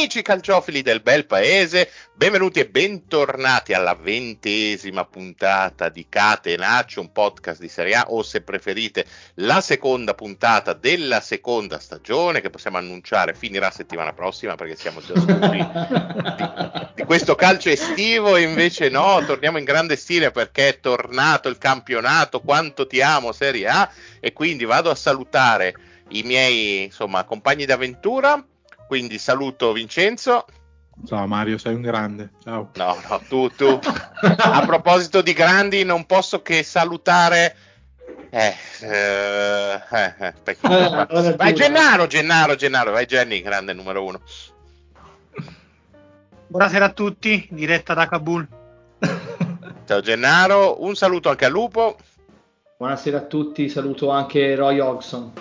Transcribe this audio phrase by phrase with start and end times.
[0.00, 7.60] Amici calciofili del bel paese, benvenuti e bentornati alla ventesima puntata di Catenaccio, un podcast
[7.60, 13.34] di Serie A o se preferite la seconda puntata della seconda stagione che possiamo annunciare
[13.34, 15.66] finirà settimana prossima perché siamo già studi di,
[16.94, 21.58] di questo calcio estivo e invece no, torniamo in grande stile perché è tornato il
[21.58, 25.74] campionato, quanto ti amo Serie A e quindi vado a salutare
[26.12, 28.42] i miei insomma compagni d'avventura
[28.90, 30.46] quindi saluto Vincenzo.
[31.06, 32.30] Ciao Mario, sei un grande.
[32.42, 32.70] Ciao.
[32.74, 33.78] No, no, tu, tu.
[33.78, 37.54] A proposito di grandi, non posso che salutare.
[38.30, 44.20] Eh, eh, eh, eh, eh vai Gennaro, Gennaro, Gennaro, vai Jenny, grande numero uno.
[46.48, 48.48] Buonasera a tutti, diretta da Kabul.
[49.86, 51.96] Ciao Gennaro, un saluto anche a Lupo.
[52.76, 55.32] Buonasera a tutti, saluto anche Roy Hodgson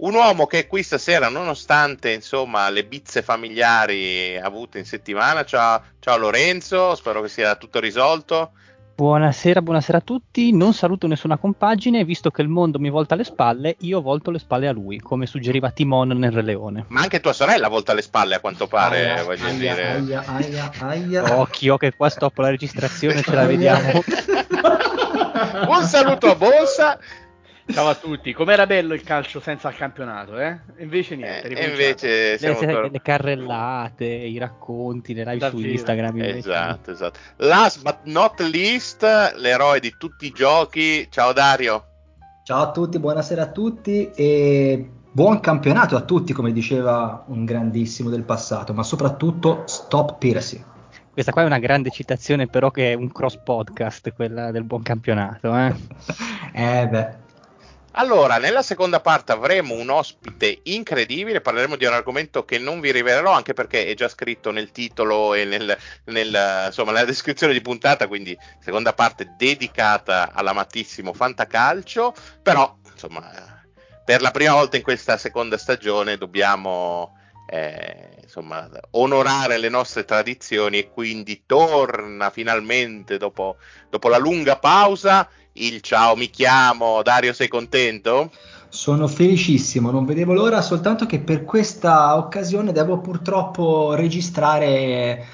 [0.00, 5.44] un uomo che è qui stasera nonostante insomma le bizze familiari avute in settimana.
[5.44, 8.52] Ciao, ciao Lorenzo, spero che sia tutto risolto.
[8.94, 10.52] Buonasera, buonasera a tutti.
[10.52, 14.38] Non saluto nessuna compagine, visto che il mondo mi volta le spalle, io volto le
[14.38, 16.84] spalle a lui, come suggeriva Timon nel Re Leone.
[16.88, 19.90] Ma anche tua sorella volta le spalle, a quanto pare, aia, voglio aia, dire.
[19.92, 21.38] Aia, aia, aia.
[21.38, 24.02] Occhio che qua stoppo la registrazione, ce la vediamo.
[25.66, 26.98] Un saluto a Bolsa
[27.72, 30.58] Ciao a tutti, com'era bello il calcio senza il campionato, eh?
[30.78, 31.48] Invece niente.
[31.48, 35.62] Eh, invece siamo le, tor- le carrellate, i racconti, le live Davvero.
[35.62, 36.16] su Instagram.
[36.16, 36.38] Invece.
[36.38, 37.18] Esatto, esatto.
[37.36, 39.02] Last but not least,
[39.36, 41.06] l'eroe di tutti i giochi.
[41.10, 41.84] Ciao Dario.
[42.44, 48.08] Ciao a tutti, buonasera a tutti e buon campionato a tutti, come diceva un grandissimo
[48.08, 50.64] del passato, ma soprattutto stop piracy.
[51.12, 54.82] Questa qua è una grande citazione, però che è un cross podcast, quella del buon
[54.82, 55.54] campionato.
[55.54, 55.74] Eh,
[56.54, 57.19] eh beh.
[57.92, 62.92] Allora, nella seconda parte avremo un ospite incredibile, parleremo di un argomento che non vi
[62.92, 67.60] rivelerò anche perché è già scritto nel titolo e nel, nel, insomma, nella descrizione di
[67.60, 73.28] puntata, quindi seconda parte dedicata all'amatissimo fantacalcio, però insomma,
[74.04, 80.78] per la prima volta in questa seconda stagione dobbiamo eh, insomma, onorare le nostre tradizioni
[80.78, 83.56] e quindi torna finalmente dopo,
[83.88, 88.30] dopo la lunga pausa il ciao mi chiamo, Dario sei contento?
[88.68, 95.26] Sono felicissimo, non vedevo l'ora, soltanto che per questa occasione devo purtroppo registrare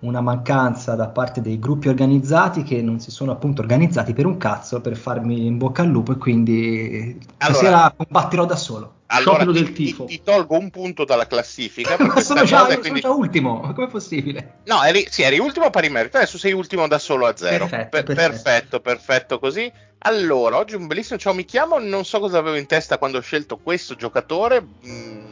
[0.00, 4.36] una mancanza da parte dei gruppi organizzati che non si sono appunto organizzati per un
[4.36, 8.92] cazzo per farmi in bocca al lupo e quindi allora, stasera combatterò da solo.
[9.12, 10.04] Allora ti, del tifo.
[10.06, 11.96] Ti, ti, tolgo un punto dalla classifica.
[12.00, 13.00] Ma sono già, cosa, quindi...
[13.00, 14.60] sono già ultimo, come è possibile?
[14.64, 17.66] No, eri, sì, eri ultimo pari merito, adesso sei ultimo da solo a zero.
[17.66, 18.30] Perfetto, per, perfetto.
[18.30, 19.72] perfetto, perfetto così.
[20.04, 23.22] Allora, oggi un bellissimo ciao mi chiamo, non so cosa avevo in testa quando ho
[23.22, 24.64] scelto questo giocatore.
[24.86, 25.24] Mm,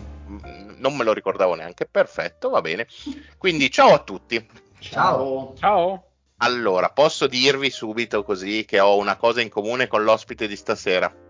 [0.77, 2.87] non me lo ricordavo neanche, perfetto, va bene.
[3.39, 4.47] Quindi ciao a tutti.
[4.79, 5.55] Ciao.
[5.59, 6.05] Ciao.
[6.43, 11.29] Allora, posso dirvi subito così che ho una cosa in comune con l'ospite di stasera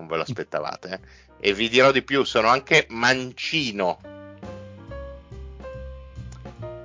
[0.00, 0.88] non ve lo aspettavate.
[1.40, 1.48] Eh?
[1.48, 4.00] E vi dirò di più, sono anche mancino.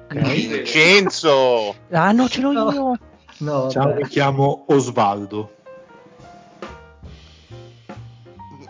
[0.09, 1.75] Vincenzo!
[1.91, 2.71] Ah no, ce l'ho no.
[2.71, 2.99] io!
[3.39, 3.95] No, Ciao, beh.
[3.95, 5.53] mi chiamo Osvaldo.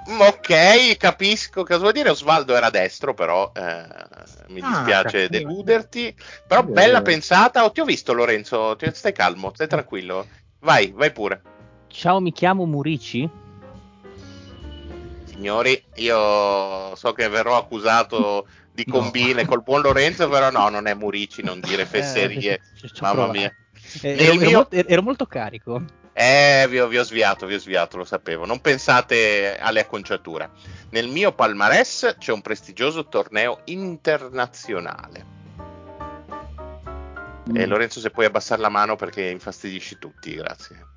[0.09, 2.09] Mm, ok, capisco cosa vuol dire.
[2.09, 3.85] Osvaldo era destro, però eh,
[4.47, 6.15] mi ah, dispiace deluderti.
[6.47, 7.63] Però bella pensata.
[7.63, 8.75] Oh, ti ho visto, Lorenzo.
[8.91, 10.25] Stai calmo, stai tranquillo.
[10.61, 11.41] Vai, vai pure.
[11.87, 13.43] Ciao, mi chiamo Murici
[15.35, 19.47] signori, io so che verrò accusato di combine no.
[19.47, 23.53] col buon Lorenzo, però no, non è Murici, non dire eh, fesserie, eh, mamma mia.
[24.01, 24.51] Eh, ero, mio...
[24.51, 25.83] molto, ero, molto, carico.
[26.13, 28.45] Eh, vi ho, vi ho, sviato, vi ho sviato, lo sapevo.
[28.45, 30.49] Non pensate alle acconciature.
[30.89, 35.33] Nel mio palmarès c'è un prestigioso torneo internazionale.
[37.49, 37.55] Mm.
[37.57, 40.94] Eh, Lorenzo, se puoi abbassare la mano perché infastidisci tutti, grazie.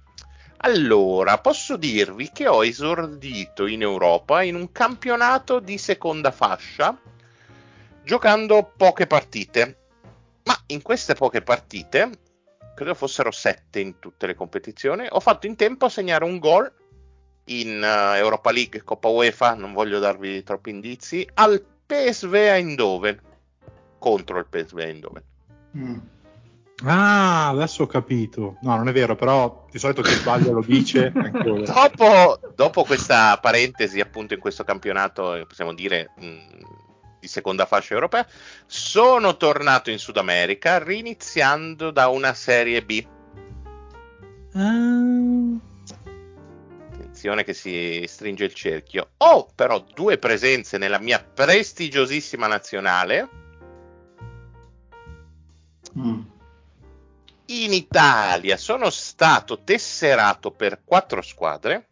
[0.61, 6.99] Allora, posso dirvi che ho esordito in Europa in un campionato di seconda fascia,
[8.03, 9.77] giocando poche partite.
[10.45, 12.11] Ma in queste poche partite,
[12.75, 16.73] credo fossero sette in tutte le competizioni, ho fatto in tempo a segnare un gol
[17.45, 23.21] in uh, Europa League, Coppa UEFA, non voglio darvi troppi indizi, al PSV Eindhoven,
[23.99, 25.23] contro il PSV Eindhoven.
[25.77, 25.99] Mm.
[26.85, 28.59] Ah, adesso ho capito.
[28.63, 31.11] No, non è vero, però di solito chi sbaglia lo dice.
[31.65, 36.39] dopo, dopo, questa parentesi, appunto, in questo campionato, possiamo dire mh,
[37.19, 38.25] di seconda fascia europea,
[38.67, 43.07] sono tornato in Sud America, riniziando da una serie B.
[44.53, 45.61] Uh...
[46.93, 49.11] Attenzione che si stringe il cerchio.
[49.17, 53.29] Ho però due presenze nella mia prestigiosissima nazionale.
[55.99, 56.21] Mm.
[57.51, 61.89] In Italia sono stato tesserato per quattro squadre,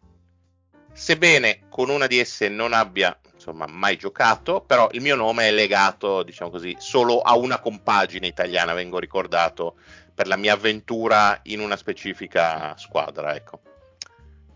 [0.93, 5.51] sebbene con una di esse non abbia insomma, mai giocato, però il mio nome è
[5.51, 9.77] legato, diciamo così, solo a una compagine italiana, vengo ricordato
[10.13, 13.61] per la mia avventura in una specifica squadra, ecco.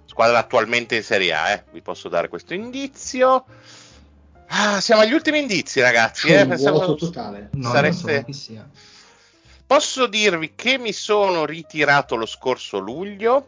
[0.05, 1.63] Squadra attualmente in Serie A, eh.
[1.71, 3.45] vi posso dare questo indizio.
[4.47, 6.27] Ah, siamo agli ultimi indizi, ragazzi.
[6.27, 6.45] Eh.
[6.45, 7.49] Pensavo totale.
[7.53, 8.69] No, sareste- non so chi sia.
[9.65, 13.47] Posso dirvi che mi sono ritirato lo scorso luglio,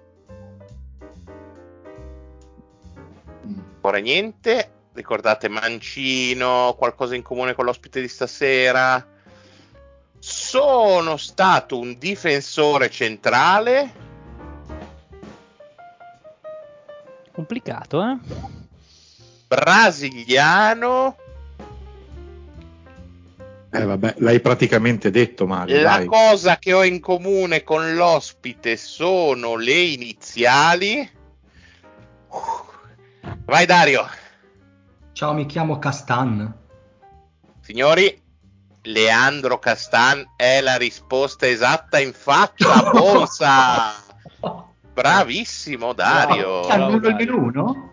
[3.81, 4.69] ora niente.
[4.93, 9.05] Ricordate Mancino, qualcosa in comune con l'ospite di stasera.
[10.19, 14.11] Sono stato un difensore centrale.
[17.31, 18.17] Complicato, eh?
[19.47, 21.17] brasiliano.
[23.73, 25.81] Eh, vabbè, l'hai praticamente detto, Mario.
[25.81, 26.05] La dai.
[26.05, 31.09] cosa che ho in comune con l'ospite sono le iniziali.
[33.45, 34.05] Vai Dario.
[35.13, 36.53] Ciao, mi chiamo Castan.
[37.61, 38.21] Signori,
[38.83, 43.93] Leandro Castan è la risposta esatta in faccia a Bonsa.
[44.93, 46.61] Bravissimo Dario.
[46.61, 47.92] C'è almeno il meno uno?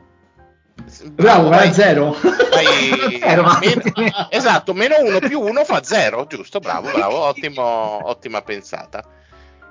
[1.11, 1.59] Bravo, vai.
[1.59, 2.17] vai a zero.
[2.51, 8.43] Vai- Zero, meno- esatto, meno uno più uno fa zero, giusto, bravo, bravo, ottimo, ottima
[8.43, 9.03] pensata.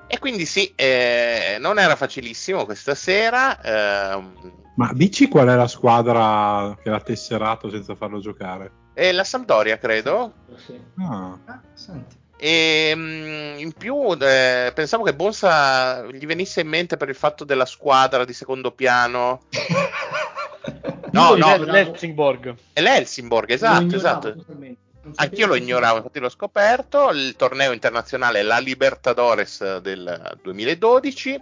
[0.06, 3.60] E quindi sì, eh, non era facilissimo questa sera.
[3.62, 8.72] ehm, Ma dici qual è la squadra che l'ha tesserato senza farlo giocare?
[8.94, 10.32] e la Sampdoria, credo.
[10.66, 10.78] Sì.
[10.98, 12.18] Ah, Ah, senti.
[12.36, 17.44] E mm, in più eh, pensavo che Bonsa gli venisse in mente per il fatto
[17.44, 19.42] della squadra di secondo piano.
[21.12, 22.54] No, no, L'Helsingborg.
[22.72, 24.34] È l'Helsingborg, esatto, esatto.
[24.34, 24.88] totalmente.
[25.14, 27.10] Anch'io lo ignoravo, infatti l'ho scoperto.
[27.10, 31.40] Il torneo internazionale la Libertadores del 2012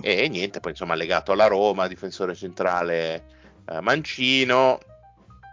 [0.00, 3.24] e niente, poi insomma legato alla Roma, difensore centrale
[3.68, 4.78] eh, Mancino,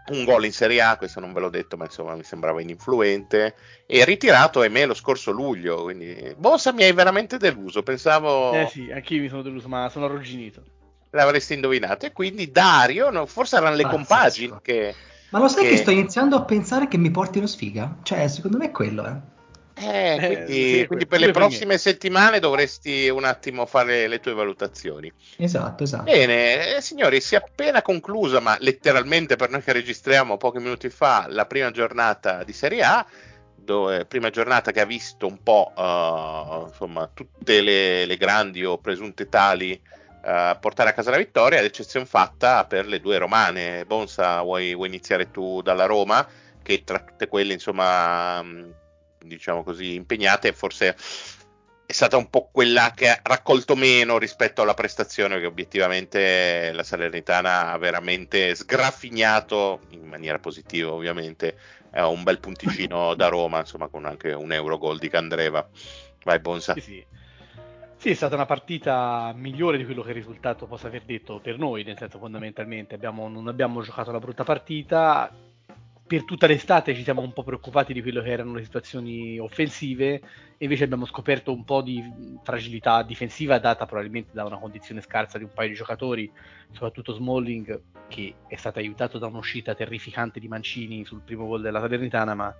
[0.08, 3.54] un gol in Serie A, questo non ve l'ho detto, ma insomma mi sembrava ininfluente,
[3.86, 8.90] e ritirato ahimè lo scorso luglio, quindi Bosa mi hai veramente deluso, pensavo Eh sì,
[8.90, 10.62] anch'io mi sono deluso, ma sono arrugginito.
[11.14, 12.06] L'avresti indovinato.
[12.06, 13.96] E quindi Dario, no, forse erano le Pazzesco.
[13.96, 14.94] compagini che...
[15.30, 17.96] Ma lo sai che- che sto iniziando a pensare che mi portino sfiga?
[18.02, 19.32] Cioè, secondo me è quello, eh.
[19.76, 24.32] Eh, Eh, quindi, sì, quindi per le prossime settimane dovresti un attimo fare le tue
[24.32, 25.12] valutazioni.
[25.36, 26.04] Esatto, esatto.
[26.04, 30.90] Bene, eh, signori, si è appena conclusa, ma letteralmente per noi che registriamo pochi minuti
[30.90, 33.04] fa, la prima giornata di Serie A,
[33.56, 38.78] dove, prima giornata che ha visto un po' eh, insomma, tutte le, le grandi o
[38.78, 39.80] presunte tali
[40.24, 43.84] eh, portare a casa la vittoria, ad eccezione fatta per le due romane.
[43.84, 46.26] Bonsa, vuoi, vuoi iniziare tu dalla Roma?
[46.62, 48.74] Che tra tutte quelle, insomma, mh,
[49.24, 50.96] diciamo così, impegnate, forse
[51.86, 56.82] è stata un po' quella che ha raccolto meno rispetto alla prestazione che obiettivamente la
[56.82, 61.58] Salernitana ha veramente sgraffignato in maniera positiva ovviamente
[61.90, 65.68] è un bel punticino da Roma insomma con anche un euro gol di Candreva
[66.24, 67.06] vai Bonsa Sì, sì.
[68.04, 71.56] Sì, è stata una partita migliore di quello che il risultato possa aver detto per
[71.56, 75.34] noi, nel senso fondamentalmente abbiamo- non abbiamo giocato una brutta partita,
[76.06, 80.20] per tutta l'estate ci siamo un po' preoccupati di quello che erano le situazioni offensive
[80.58, 82.04] invece abbiamo scoperto un po' di
[82.42, 86.30] fragilità difensiva data probabilmente da una condizione scarsa di un paio di giocatori,
[86.72, 91.80] soprattutto Smalling che è stato aiutato da un'uscita terrificante di Mancini sul primo gol della
[91.80, 92.54] Salernitana ma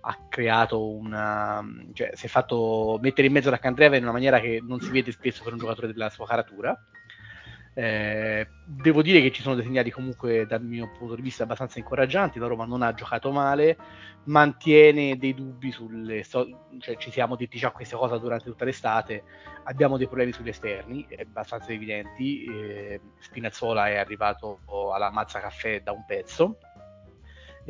[0.00, 4.40] ha creato una cioè si è fatto mettere in mezzo la Candreva in una maniera
[4.40, 6.78] che non si vede spesso per un giocatore della sua caratura
[7.72, 11.78] eh, devo dire che ci sono dei segnali comunque dal mio punto di vista abbastanza
[11.78, 12.38] incoraggianti.
[12.38, 13.76] La Roma non ha giocato male,
[14.24, 16.24] mantiene dei dubbi sulle.
[16.24, 19.22] so- cioè, ci siamo detti già questa cosa durante tutta l'estate.
[19.64, 22.44] Abbiamo dei problemi sugli esterni, abbastanza evidenti.
[22.44, 24.60] Eh, Spinazzola è arrivato
[24.92, 26.58] alla mazza caffè da un pezzo.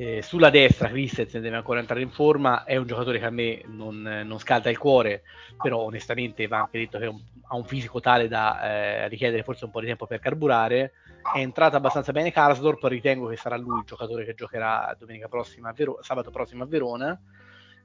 [0.03, 3.61] Eh, sulla destra Christensen deve ancora entrare in forma, è un giocatore che a me
[3.67, 5.25] non, non scalda il cuore,
[5.61, 9.67] però onestamente va anche detto che un- ha un fisico tale da eh, richiedere forse
[9.67, 10.93] un po' di tempo per carburare.
[11.35, 15.71] È entrata abbastanza bene Karsdorp, ritengo che sarà lui il giocatore che giocherà domenica prossima
[15.73, 17.21] Vero- sabato prossimo a Verona.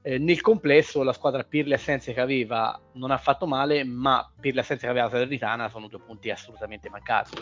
[0.00, 4.26] Eh, nel complesso la squadra per le assenze che aveva non ha fatto male, ma
[4.40, 7.36] per le assenze che aveva la Salernitana sono due punti assolutamente mancati.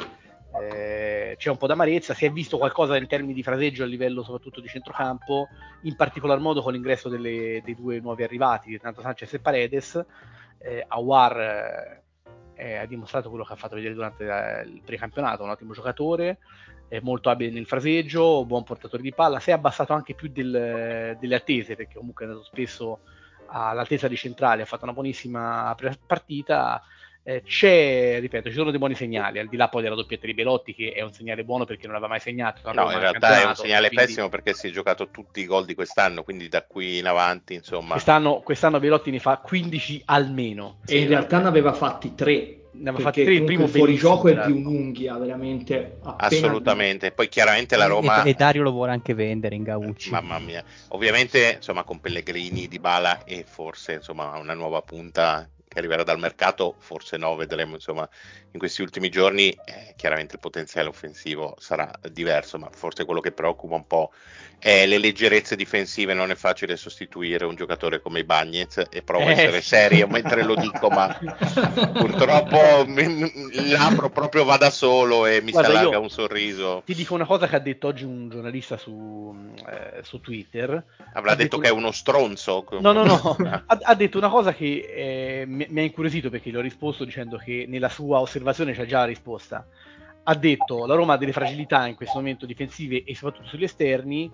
[0.61, 4.23] Eh, c'è un po' d'amarezza, si è visto qualcosa in termini di fraseggio a livello
[4.23, 5.49] soprattutto di centrocampo,
[5.82, 10.04] in particolar modo con l'ingresso delle- dei due nuovi arrivati, Renato Sanchez e Paredes.
[10.58, 12.02] Eh, Awar eh,
[12.54, 16.38] eh, ha dimostrato quello che ha fatto vedere durante la, il precampionato, un ottimo giocatore,
[16.88, 21.16] è molto abile nel fraseggio, buon portatore di palla, si è abbassato anche più del,
[21.18, 23.00] delle attese perché comunque è andato spesso
[23.46, 25.75] all'altezza di centrale, ha fatto una buonissima
[26.06, 26.82] partita,
[27.26, 30.35] eh, c'è, ripeto, ci sono dei buoni segnali, al di là poi della doppietta di
[30.35, 32.71] Belotti, che è un segnale buono perché non aveva mai segnato.
[32.73, 34.04] No, in realtà è un segnale quindi...
[34.07, 37.54] pessimo perché si è giocato tutti i gol di quest'anno, quindi da qui in avanti,
[37.54, 37.93] insomma.
[37.93, 40.81] Quest'anno, quest'anno Belotti ne fa 15 almeno.
[40.85, 44.47] E in realtà ne aveva fatti 3 ne aveva fatti 3 il primo fuorigioco è
[44.47, 49.54] di un'unghia veramente assolutamente poi chiaramente la Roma e, e, Dario lo vuole anche vendere
[49.54, 54.83] in Gaucci mamma mia ovviamente insomma con Pellegrini di Bala e forse insomma una nuova
[54.83, 58.09] punta che arriverà dal mercato, forse no, vedremo insomma
[58.52, 63.33] in questi ultimi giorni, eh, chiaramente il potenziale offensivo sarà diverso, ma forse quello che
[63.33, 64.12] preoccupa un po'
[64.64, 69.26] è le leggerezze difensive, non è facile sostituire un giocatore come i Bagnets e provo
[69.26, 69.33] a eh.
[69.33, 71.19] essere serio mentre lo dico, ma
[71.93, 73.31] purtroppo mi,
[73.69, 76.83] l'apro proprio va da solo e mi Guarda, si allarga un sorriso.
[76.87, 79.37] Ti dico una cosa che ha detto oggi un giornalista su,
[79.69, 80.83] eh, su Twitter.
[81.12, 82.64] Avrà detto, detto, che è uno stronzo.
[82.81, 86.50] No, no, no, ha, ha detto una cosa che eh, mi, mi ha incuriosito perché
[86.50, 89.66] gli ho risposto dicendo che nella sua osservazione c'è già la risposta.
[90.23, 94.30] Ha detto la Roma ha delle fragilità in questo momento difensive e soprattutto sugli esterni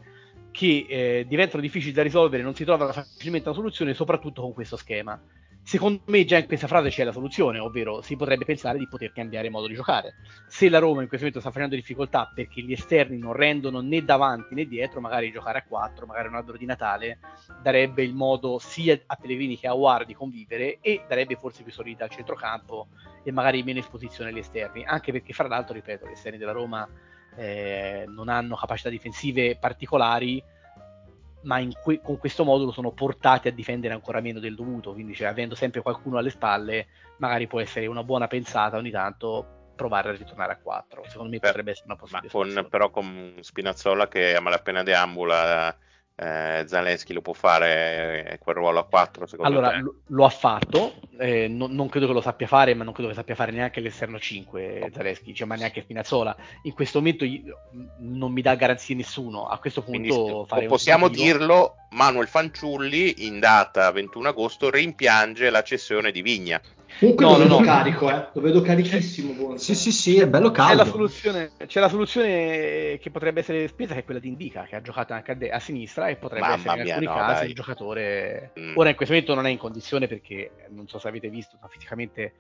[0.51, 4.77] che eh, diventano difficili da risolvere, non si trova facilmente una soluzione, soprattutto con questo
[4.77, 5.21] schema.
[5.63, 9.13] Secondo me già in questa frase c'è la soluzione, ovvero si potrebbe pensare di poter
[9.13, 10.15] cambiare modo di giocare.
[10.49, 14.03] Se la Roma in questo momento sta facendo difficoltà perché gli esterni non rendono né
[14.03, 17.19] davanti né dietro, magari giocare a 4, magari un albero di Natale,
[17.63, 21.73] darebbe il modo sia a Pellegrini che a War di convivere e darebbe forse più
[21.73, 22.89] solidità al centrocampo
[23.23, 26.89] e magari meno esposizione agli esterni, anche perché fra l'altro, ripeto, gli esterni della Roma
[27.37, 30.43] eh, non hanno capacità difensive particolari
[31.43, 35.29] ma que- con questo modulo sono portati a difendere ancora meno del dovuto, quindi cioè,
[35.29, 36.87] avendo sempre qualcuno alle spalle,
[37.19, 41.05] magari può essere una buona pensata ogni tanto provare a ritornare a 4.
[41.09, 42.31] Secondo me per, potrebbe essere una possibilità.
[42.31, 45.75] Con, però con Spinazzola che a malapena deambula
[46.21, 50.95] eh, Zaleschi lo può fare eh, quel ruolo a 4 allora lo, lo, ha fatto
[51.19, 53.81] eh, non, non, credo che lo sappia fare ma non credo che sappia fare neanche
[53.81, 56.37] l'esterno 5 Zaleschi cioè, ma neanche Spinazzola.
[56.63, 57.25] In questo momento
[57.99, 59.47] non mi dà garanzie nessuno.
[59.47, 66.13] A questo punto Quindi, possiamo dirlo Manuel Fanciulli in data 21 agosto rimpiange la cessione
[66.13, 66.61] di Vigna
[66.99, 67.65] Comunque no, lo vedo no.
[67.65, 68.29] carico, eh?
[68.33, 69.33] lo vedo carichissimo.
[69.33, 69.57] Buono.
[69.57, 70.83] Sì, sì, sì, è bello caldo.
[70.83, 74.65] C'è la, soluzione, c'è la soluzione che potrebbe essere spesa, che è quella di Indica,
[74.65, 77.11] che ha giocato anche a, de- a sinistra e potrebbe Mamma essere in mia, alcuni
[77.11, 77.49] no, casi dai.
[77.49, 78.53] il giocatore...
[78.59, 78.77] Mm.
[78.77, 81.69] Ora in questo momento non è in condizione perché, non so se avete visto, ma
[81.69, 82.33] fisicamente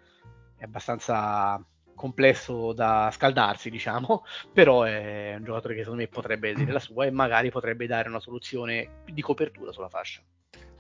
[0.57, 1.64] è abbastanza
[1.95, 7.04] complesso da scaldarsi, diciamo, però è un giocatore che secondo me potrebbe dire la sua
[7.04, 10.23] e magari potrebbe dare una soluzione di copertura sulla fascia.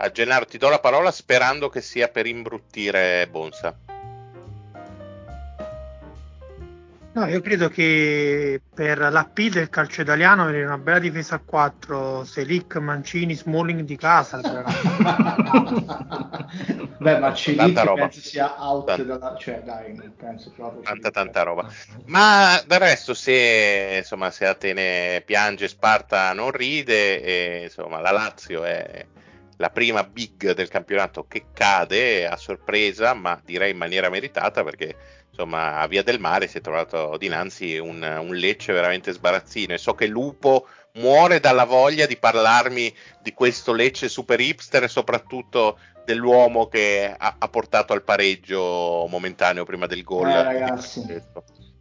[0.02, 3.76] A Gennaro ti do la parola sperando che sia per imbruttire Bonsa.
[7.12, 12.24] No, io credo che per l'AP del calcio italiano avere una bella difesa a 4,
[12.24, 14.40] Selic, Mancini, Smalling di casa.
[16.96, 19.02] Beh, ma Selic penso sia out tanta.
[19.02, 19.36] dalla...
[19.36, 20.80] cioè dai, non penso proprio.
[20.80, 21.68] Tanta, tanta roba.
[22.06, 28.64] Ma del resto se, insomma, se Atene piange, Sparta non ride, e, insomma, la Lazio
[28.64, 29.04] è
[29.60, 34.96] la prima big del campionato che cade a sorpresa, ma direi in maniera meritata perché
[35.28, 39.78] insomma a Via del Mare si è trovato dinanzi un, un Lecce veramente sbarazzino e
[39.78, 45.78] so che Lupo muore dalla voglia di parlarmi di questo Lecce super hipster e soprattutto
[46.06, 50.30] dell'uomo che ha, ha portato al pareggio momentaneo prima del gol.
[50.30, 51.22] Eh, ragazzi,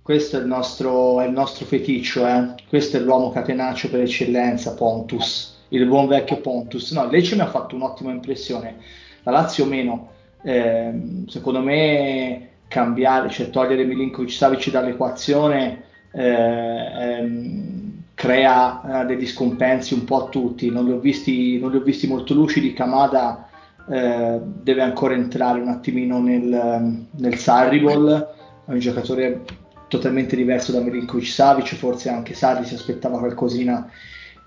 [0.02, 2.56] questo è il nostro, è il nostro feticcio, eh?
[2.68, 6.92] questo è l'uomo catenaccio per eccellenza, Pontus il buon vecchio Pontus.
[6.92, 8.78] No, Lecce mi ha fatto un'ottima impressione,
[9.24, 10.12] la Lazio meno.
[10.42, 19.94] Eh, secondo me cambiare, cioè togliere Milinkovic Savic dall'equazione eh, ehm, crea eh, degli scompensi
[19.94, 20.70] un po' a tutti.
[20.70, 22.74] Non li ho visti, li ho visti molto lucidi.
[22.74, 23.50] Kamada
[23.90, 28.36] eh, deve ancora entrare un attimino nel, nel Sarribol,
[28.66, 29.42] è un giocatore
[29.88, 33.90] totalmente diverso da Milinkovic Savic, forse anche Sarri si aspettava qualcosina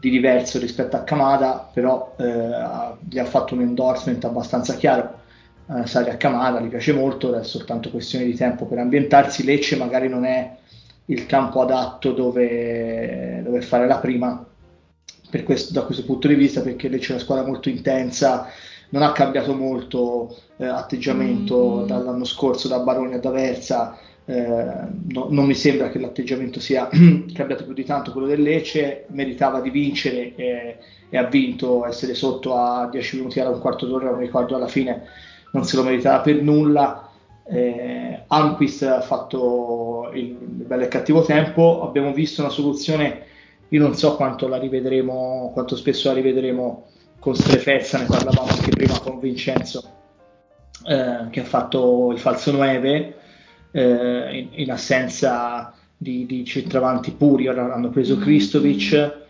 [0.02, 2.50] di diverso rispetto a Kamada, però eh,
[3.08, 5.20] gli ha fatto un endorsement abbastanza chiaro.
[5.70, 9.44] Eh, Sari a Kamada gli piace molto, è soltanto questione di tempo per ambientarsi.
[9.44, 10.56] Lecce magari non è
[11.04, 14.44] il campo adatto dove, dove fare la prima,
[15.44, 18.48] questo, da questo punto di vista, perché Lecce è una squadra molto intensa,
[18.88, 21.86] non ha cambiato molto eh, atteggiamento mm-hmm.
[21.86, 26.88] dall'anno scorso, da Baroni ad Aversa no, non mi sembra che l'atteggiamento sia
[27.34, 30.76] cambiato più di tanto quello del Lecce, meritava di vincere e,
[31.08, 34.68] e ha vinto, essere sotto a 10 minuti alla un quarto d'ora, non ricordo alla
[34.68, 35.02] fine,
[35.52, 37.08] non se lo meritava per nulla.
[37.44, 41.82] Eh, Anquist ha fatto il, il bello e cattivo tempo.
[41.82, 43.24] Abbiamo visto una soluzione,
[43.68, 46.86] io non so quanto la rivedremo, quanto spesso la rivedremo
[47.18, 49.82] con Strefezza, ne parlavamo anche prima con Vincenzo,
[50.86, 53.16] eh, che ha fatto il falso 9
[53.72, 57.48] eh, in, in, assenza di, di centravanti puri.
[57.48, 59.20] Ora hanno preso Kristovic.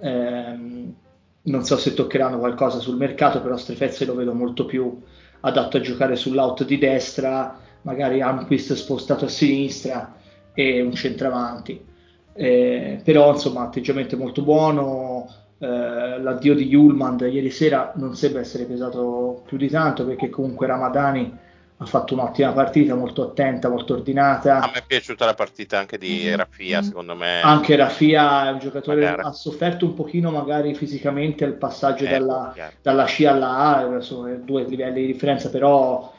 [0.00, 0.94] Ehm,
[1.42, 5.00] non so se toccheranno qualcosa sul mercato, però Strefezze lo vedo molto più
[5.40, 10.16] adatto a giocare sull'out di destra, magari Amquist spostato a sinistra
[10.52, 11.84] e un centravanti.
[12.32, 15.26] Eh, però insomma atteggiamento molto buono
[15.58, 20.66] eh, l'addio di Yulman ieri sera non sembra essere pesato più di tanto perché comunque
[20.66, 21.34] Ramadani
[21.78, 24.60] ha fatto un'ottima partita, molto attenta, molto ordinata.
[24.60, 26.36] A me è piaciuta la partita anche di mm-hmm.
[26.36, 27.42] Rafia, secondo me.
[27.42, 32.08] Anche Rafia è un giocatore che ha sofferto un pochino magari fisicamente il passaggio eh,
[32.08, 36.10] dalla, dalla, C alla A, sono due livelli di differenza, però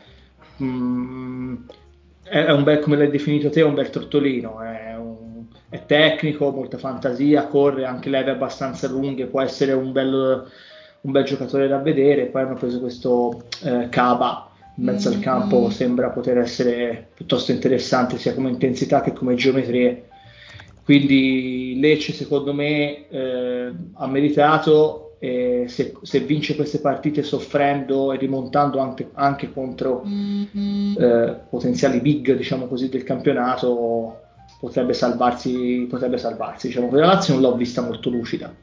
[0.58, 1.56] mh, mm,
[2.22, 6.78] è un bel, come l'hai definito te, un bel trottolino, è, un, è tecnico, molta
[6.78, 10.48] fantasia, corre anche leve abbastanza lunghe, può essere un bel,
[11.02, 12.26] un bel giocatore da vedere.
[12.26, 18.18] Poi hanno preso questo eh, Caba in mezzo al campo sembra poter essere piuttosto interessante
[18.18, 20.10] sia come intensità che come geometrie.
[20.84, 28.18] Quindi Lecce secondo me eh, ha meritato e se, se, vince queste partite soffrendo e
[28.18, 34.20] rimontando anche, anche contro eh, potenziali big diciamo così, del campionato
[34.60, 36.68] potrebbe salvarsi, potrebbe salvarsi.
[36.68, 38.54] Diciamo, la Lazio non l'ho vista molto lucida.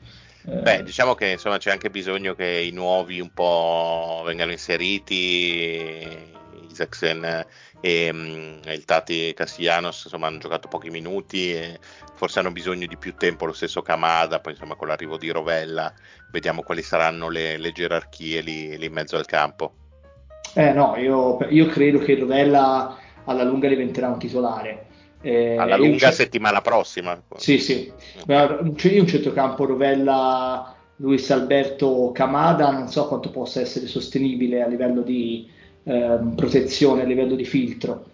[0.46, 6.32] Beh, diciamo che insomma c'è anche bisogno che i nuovi un po' vengano inseriti.
[6.74, 7.46] Isaacsen
[7.80, 11.78] e, um, il Tati Castillanos insomma hanno giocato pochi minuti e
[12.14, 15.92] forse hanno bisogno di più tempo lo stesso Camada poi insomma con l'arrivo di Rovella
[16.32, 19.74] vediamo quali saranno le, le gerarchie lì, lì, in mezzo al campo
[20.54, 24.86] eh no io, io credo che Rovella alla lunga diventerà un titolare
[25.24, 27.18] eh, Alla lunga c- settimana prossima.
[27.36, 27.90] Sì, sì.
[28.26, 34.66] C'è io un centrocampo Rovella, Luis Alberto Camada, non so quanto possa essere sostenibile a
[34.66, 35.48] livello di
[35.84, 38.04] eh, protezione, a livello di filtro.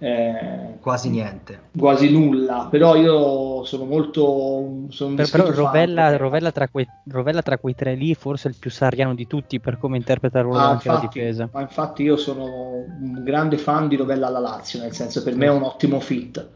[0.00, 2.68] Eh, quasi niente, quasi nulla.
[2.70, 4.86] Però io sono molto.
[4.90, 8.58] Sono per, però Rovella, Rovella, tra quei, Rovella, tra quei, tre lì, forse è il
[8.60, 11.48] più sarriano di tutti per come interpreta il ruolo ah, infatti, difesa.
[11.52, 15.46] Ma infatti, io sono un grande fan di Rovella alla Lazio, nel senso per me
[15.46, 16.48] è un ottimo fit.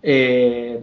[0.00, 0.80] E,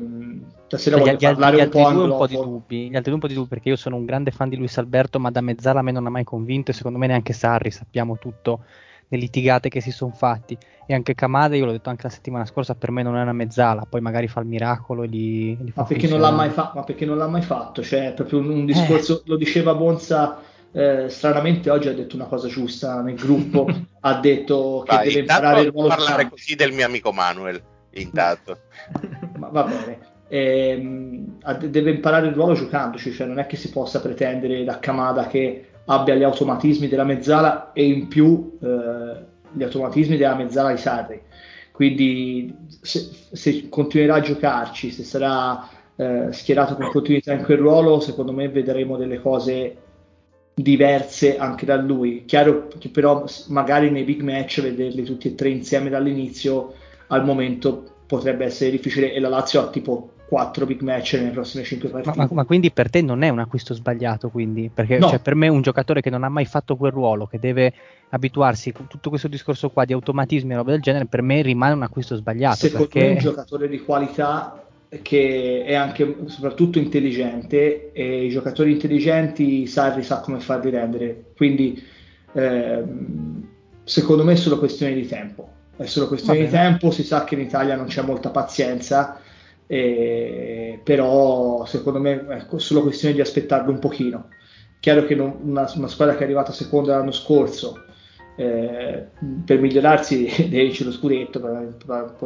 [0.67, 3.27] stasera voglio gli, parlare gli un, po un po' di dubbi, gli altri un po'
[3.27, 5.83] di dubbi perché io sono un grande fan di Luis Alberto, ma da mezzala a
[5.83, 8.61] me non ha mai convinto e secondo me neanche Sarri, sappiamo tutto
[9.07, 10.57] le litigate che si sono fatti.
[10.87, 13.33] E anche Kamada io l'ho detto anche la settimana scorsa per me non è una
[13.33, 17.05] mezzala poi magari fa il miracolo e li, li fa ma, perché fa- ma perché
[17.05, 17.81] non l'ha mai fatto?
[17.81, 19.21] Cioè proprio un, un discorso eh.
[19.25, 20.39] lo diceva Bonza
[20.71, 23.67] eh, stranamente oggi ha detto una cosa giusta nel gruppo.
[24.05, 27.59] Ha detto che Vai, deve imparare il ruolo parlare così del mio amico Manuel
[27.93, 28.59] intanto.
[29.39, 29.99] Ma va bene.
[30.27, 35.25] Ehm, deve imparare il ruolo giocandoci cioè non è che si possa pretendere da Kamada
[35.25, 40.77] che abbia gli automatismi della mezzala e in più eh, gli automatismi della mezzala di
[40.77, 41.21] Sarri.
[41.71, 47.99] Quindi se, se continuerà a giocarci, se sarà eh, schierato con continuità in quel ruolo,
[47.99, 49.77] secondo me vedremo delle cose
[50.53, 52.23] diverse anche da lui.
[52.25, 56.73] Chiaro che però magari nei big match vederli tutti e tre insieme dall'inizio
[57.07, 61.63] al momento potrebbe essere difficile e la Lazio ha tipo 4 big match nelle prossime
[61.63, 62.17] 5 partite.
[62.17, 64.71] Ma, ma, ma, quindi per te non è un acquisto sbagliato, quindi?
[64.73, 65.09] Perché no.
[65.09, 67.73] cioè, per me un giocatore che non ha mai fatto quel ruolo, che deve
[68.09, 71.73] abituarsi a tutto questo discorso qua di automatismi e roba del genere, per me rimane
[71.73, 72.57] un acquisto sbagliato.
[72.57, 72.99] Secondo perché...
[72.99, 74.65] me è un giocatore di qualità
[75.01, 81.31] che è anche soprattutto intelligente e i giocatori intelligenti Sarri sa come farli rendere.
[81.35, 81.81] Quindi
[82.33, 83.47] ehm,
[83.83, 85.49] secondo me è solo questione di tempo.
[85.75, 89.19] È solo questione di tempo, si sa che in Italia non c'è molta pazienza
[89.67, 94.29] eh, però secondo me è solo questione di aspettarlo un pochino.
[94.79, 97.85] Chiaro che non, una, una, squadra che è arrivata seconda l'anno scorso
[98.35, 99.07] eh,
[99.45, 101.39] per migliorarsi deve vincere lo scudetto,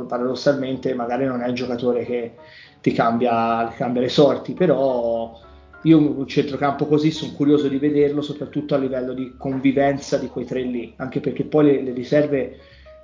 [0.08, 2.34] paradossalmente magari non è il giocatore che
[2.82, 5.40] ti cambia, cambia le sorti, però
[5.84, 10.46] io un centrocampo così sono curioso di vederlo soprattutto a livello di convivenza di quei
[10.46, 12.58] tre lì, anche perché poi le, le riserve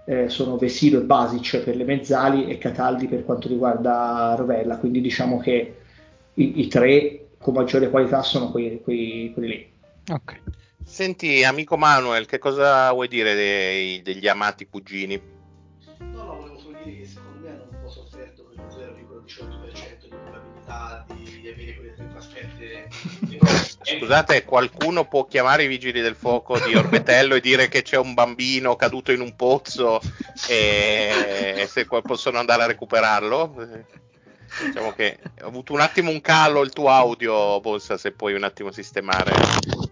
[0.06, 5.02] eh, sono Vesilo e Basic per le mezzali e Cataldi per quanto riguarda Rovella, quindi
[5.02, 5.76] diciamo che
[6.36, 9.72] i, i tre con maggiore qualità sono quei, quei, quelli lì.
[10.10, 10.41] Ok.
[10.84, 15.20] Senti, amico Manuel, che cosa vuoi dire dei, degli amati cugini?
[23.86, 28.13] Scusate, qualcuno può chiamare i vigili del fuoco di Orbetello e dire che c'è un
[28.13, 30.02] bambino caduto in un pozzo
[30.48, 33.54] e se possono andare a recuperarlo?
[34.65, 38.43] Diciamo che ho avuto un attimo un calo il tuo audio, Bonsa, se puoi un
[38.43, 39.34] attimo sistemare.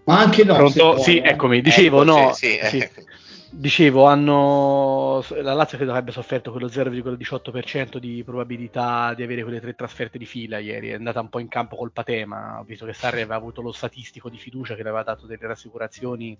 [0.04, 0.54] Ma anche no.
[0.54, 0.98] Pronto?
[0.98, 1.60] Sì, eccomi.
[1.60, 2.32] Dicevo, ecco, no.
[2.32, 2.80] Sì, sì.
[2.80, 2.88] Sì.
[3.56, 5.24] Dicevo, hanno...
[5.40, 10.26] la Lazio credo avrebbe sofferto quello 0,18% di probabilità di avere quelle tre trasferte di
[10.26, 10.88] fila ieri.
[10.88, 12.58] È andata un po' in campo col Patema.
[12.58, 15.46] Ho visto che Sarri aveva avuto lo statistico di fiducia che le aveva dato delle
[15.46, 16.36] rassicurazioni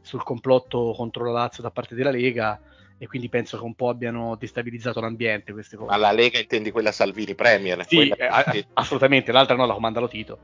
[0.00, 2.60] sul complotto contro la Lazio da parte della Lega
[2.98, 5.90] e quindi penso che un po' abbiano destabilizzato l'ambiente queste cose.
[5.90, 7.84] Ma la Lega intendi quella Salvini Premier?
[7.84, 8.44] Sì, quella...
[8.74, 10.38] assolutamente, l'altra no, la comanda lo Tito.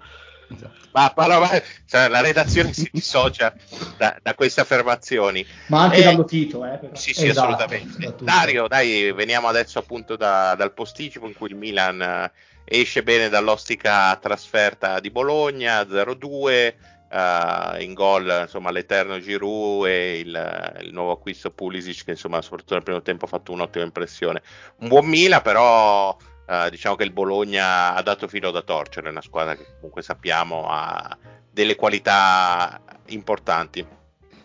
[0.52, 0.88] Esatto.
[0.92, 3.54] Ma, ma, ma cioè, la redazione si dissocia
[3.96, 5.46] da, da, queste affermazioni.
[5.66, 6.94] Ma anche eh, dallo Tito, eh, però.
[6.94, 8.14] Sì, sì, esatto, assolutamente.
[8.20, 12.32] Dario, dai, veniamo adesso appunto da, dal posticipo in cui il Milan eh,
[12.64, 16.74] esce bene dall'ostica trasferta di Bologna 0-2.
[17.10, 22.74] Uh, in gol insomma l'eterno Giroud e il, il, nuovo acquisto Pulisic che insomma soprattutto
[22.74, 24.40] nel primo tempo ha fatto un'ottima impressione
[24.76, 26.16] un buon Milan però
[26.50, 30.02] uh, diciamo che il Bologna ha dato filo da torcere è una squadra che comunque
[30.02, 31.16] sappiamo ha
[31.50, 33.86] delle qualità importanti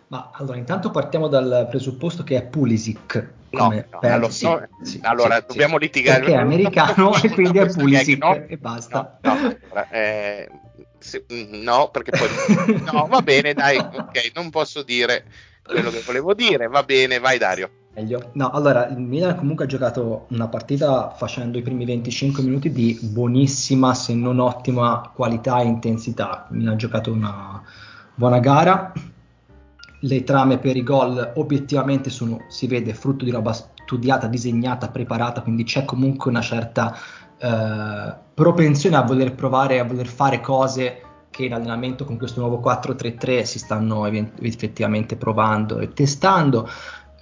[0.08, 5.00] ma allora intanto partiamo dal presupposto che è Pulisic No, no, allora, sì, no, sì,
[5.02, 6.20] allora sì, dobbiamo litigare.
[6.20, 9.18] Perché è americano e quindi è Pulisic e basta.
[9.90, 10.50] Eh,
[11.32, 12.82] Mm, no, perché poi...
[12.92, 15.26] no, va bene, dai, ok, non posso dire
[15.64, 17.70] quello che volevo dire, va bene, vai Dario.
[17.96, 18.32] Meglio.
[18.34, 23.00] No, allora, il Milan comunque ha giocato una partita facendo i primi 25 minuti di
[23.02, 26.46] buonissima, se non ottima qualità e intensità.
[26.52, 27.62] Il Milan ha giocato una
[28.14, 28.92] buona gara.
[30.02, 35.42] Le trame per i gol obiettivamente sono, si vede, frutto di roba studiata, disegnata, preparata,
[35.42, 36.94] quindi c'è comunque una certa
[37.38, 42.62] eh, propensione a voler provare, a voler fare cose che in allenamento con questo nuovo
[42.62, 46.68] 4-3-3 si stanno effettivamente provando e testando.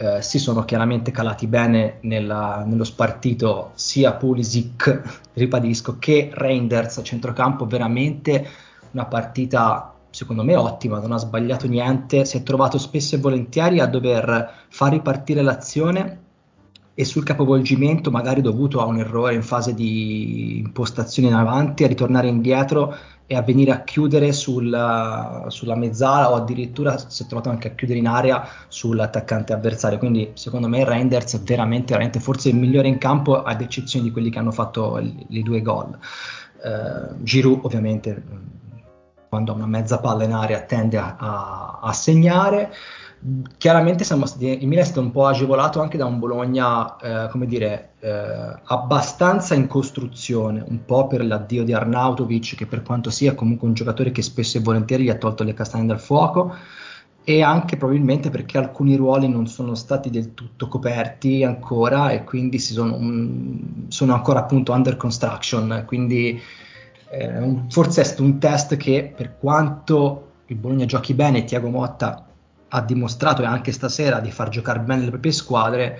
[0.04, 7.04] Eh, si sono chiaramente calati bene nella, nello spartito sia Pulisic, ribadisco, che Reinders a
[7.04, 8.46] centrocampo, veramente
[8.92, 13.80] una partita secondo me ottima, non ha sbagliato niente, si è trovato spesso e volentieri
[13.80, 16.20] a dover far ripartire l'azione
[16.94, 21.88] e sul capovolgimento, magari dovuto a un errore in fase di impostazione in avanti, a
[21.88, 22.94] ritornare indietro
[23.34, 27.72] e a venire a chiudere sulla, sulla mezzala o addirittura si è trovato anche a
[27.72, 29.98] chiudere in area sull'attaccante avversario.
[29.98, 34.12] Quindi secondo me Reinders è veramente, veramente forse il migliore in campo ad eccezione di
[34.12, 35.98] quelli che hanno fatto i due gol.
[36.64, 38.24] Uh, Giroud ovviamente
[39.28, 42.72] quando ha una mezza palla in area tende a, a, a segnare
[43.58, 47.30] chiaramente siamo stati, il Milan è stato un po' agevolato anche da un Bologna, eh,
[47.30, 53.10] come dire, eh, abbastanza in costruzione, un po' per l'addio di Arnautovic, che per quanto
[53.10, 56.54] sia comunque un giocatore che spesso e volentieri gli ha tolto le castagne dal fuoco,
[57.26, 62.60] e anche probabilmente perché alcuni ruoli non sono stati del tutto coperti ancora e quindi
[62.60, 66.42] sono, um, sono, ancora appunto under construction, quindi
[67.10, 71.70] eh, un, forse è stato un test che per quanto il Bologna giochi bene, Tiago
[71.70, 72.28] Motta
[72.76, 76.00] ha dimostrato anche stasera di far giocare bene le proprie squadre,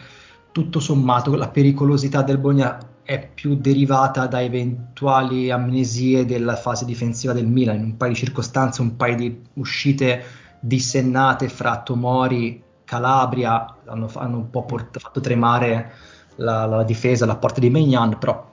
[0.52, 7.34] tutto sommato la pericolosità del Bologna è più derivata da eventuali amnesie della fase difensiva
[7.34, 10.24] del Milan, in un paio di circostanze, un paio di uscite
[10.60, 15.92] dissennate fra Tomori, Calabria, hanno, hanno un po' port- fatto tremare
[16.38, 18.52] la, la difesa, la porta di Megnan, però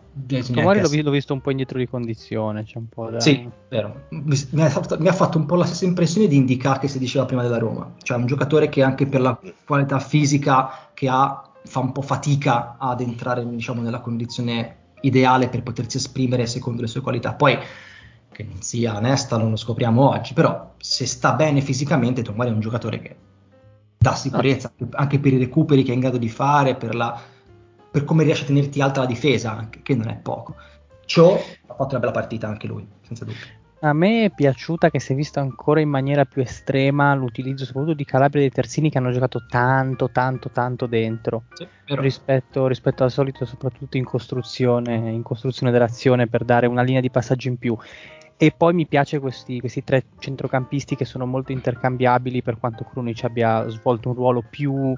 [0.52, 2.64] Tomori l'ho, l'ho, visto un po' indietro di condizione.
[2.64, 3.20] C'è un po da...
[3.20, 4.06] Sì, vero.
[4.10, 6.88] Mi, mi, ha fatto, mi, ha fatto, un po' la stessa impressione di Indica che
[6.88, 7.94] si diceva prima della Roma.
[8.02, 12.76] Cioè un giocatore che anche per la qualità fisica che ha fa un po' fatica
[12.78, 17.34] ad entrare diciamo, nella condizione ideale per potersi esprimere secondo le sue qualità.
[17.34, 17.58] Poi
[18.32, 22.52] che non sia onesta non lo scopriamo oggi, però se sta bene fisicamente Tomori è
[22.52, 23.16] un giocatore che
[23.98, 24.86] dà sicurezza ah.
[24.92, 27.20] anche per i recuperi che è in grado di fare, per la
[27.90, 30.54] per come riesce a tenerti alta la difesa, anche, che non è poco.
[31.04, 33.58] Ciò ha fatto una bella partita anche lui, senza dubbio.
[33.82, 37.94] A me è piaciuta che si è visto ancora in maniera più estrema l'utilizzo soprattutto
[37.94, 43.04] di Calabria e dei terzini che hanno giocato tanto, tanto, tanto dentro sì, rispetto, rispetto,
[43.04, 47.56] al solito, soprattutto in costruzione, in costruzione dell'azione per dare una linea di passaggio in
[47.56, 47.74] più.
[48.36, 53.24] E poi mi piace questi, questi tre centrocampisti che sono molto intercambiabili per quanto Krunic
[53.24, 54.94] abbia svolto un ruolo più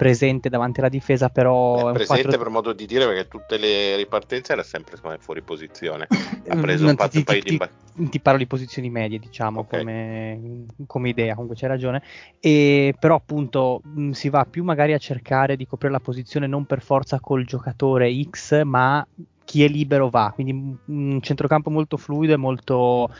[0.00, 1.90] presente davanti alla difesa, però...
[1.90, 2.38] È presente 4...
[2.38, 6.06] per modo di dire perché tutte le ripartenze era sempre me, fuori posizione.
[6.48, 7.58] Ha mm, preso un, ti, paio ti, di...
[7.58, 9.80] Ti, ti parlo di posizioni medie, diciamo, okay.
[9.80, 12.02] come, come, idea, comunque c'hai ragione.
[12.40, 16.46] E, però appunto mh, mm, si va più magari a cercare di coprire la posizione
[16.46, 19.06] non per forza col giocatore X, ma
[19.44, 20.30] chi è libero va.
[20.34, 23.10] Quindi un centrocampo molto fluido e molto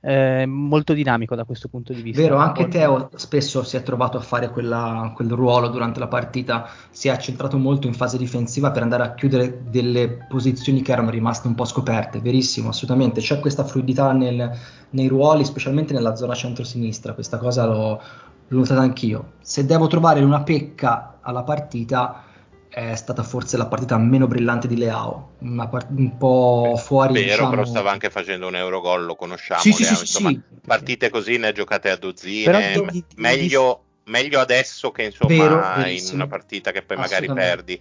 [0.00, 2.22] eh, molto dinamico da questo punto di vista.
[2.22, 6.68] Vero, anche Teo spesso si è trovato a fare quella, quel ruolo durante la partita,
[6.90, 11.10] si è centrato molto in fase difensiva per andare a chiudere delle posizioni che erano
[11.10, 14.50] rimaste un po' scoperte, verissimo, assolutamente, c'è questa fluidità nel,
[14.90, 18.00] nei ruoli, specialmente nella zona centro-sinistra, questa cosa l'ho,
[18.48, 19.32] l'ho notata anch'io.
[19.40, 22.24] Se devo trovare una pecca alla partita
[22.70, 25.32] è stata forse la partita meno brillante di Leao,
[25.68, 27.14] part- un po' fuori.
[27.14, 27.50] Vero, diciamo...
[27.50, 29.60] però stava anche facendo un Eurogol, lo conosciamo.
[29.60, 30.40] Sì, sì, Leao, sì, insomma, sì.
[30.64, 32.44] partite così ne giocate a dozzine.
[32.44, 37.26] Però di- di- meglio, meglio adesso che insomma Vero, in una partita che poi magari
[37.32, 37.80] perdi.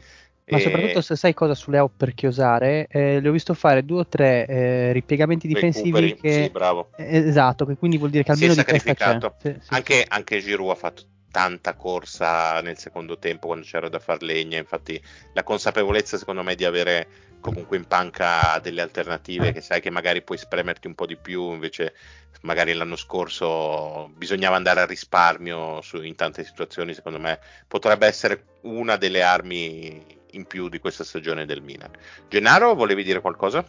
[0.49, 3.85] Ma E- soprattutto se sai cosa su Leo per chiosare, eh, le ho visto fare
[3.85, 6.43] due o tre eh, ripiegamenti difensivi recuperi, che...
[6.45, 6.89] sì, bravo.
[6.95, 9.19] eh, esatto, che quindi vuol dire che Si è almeno di testa c'è.
[9.19, 9.35] sacrificato.
[9.39, 13.99] Sì, sì, anche, anche Giroud ha fatto tanta corsa nel secondo tempo quando c'era da
[13.99, 15.01] far legna infatti
[15.33, 17.07] la consapevolezza secondo me di avere
[17.39, 21.51] comunque in panca delle alternative che sai che magari puoi spremerti un po' di più
[21.51, 21.95] invece
[22.41, 28.45] magari l'anno scorso bisognava andare a risparmio su- in tante situazioni secondo me potrebbe essere
[28.61, 31.91] una delle armi in più di questa stagione del Milan
[32.27, 33.65] Gennaro volevi dire qualcosa?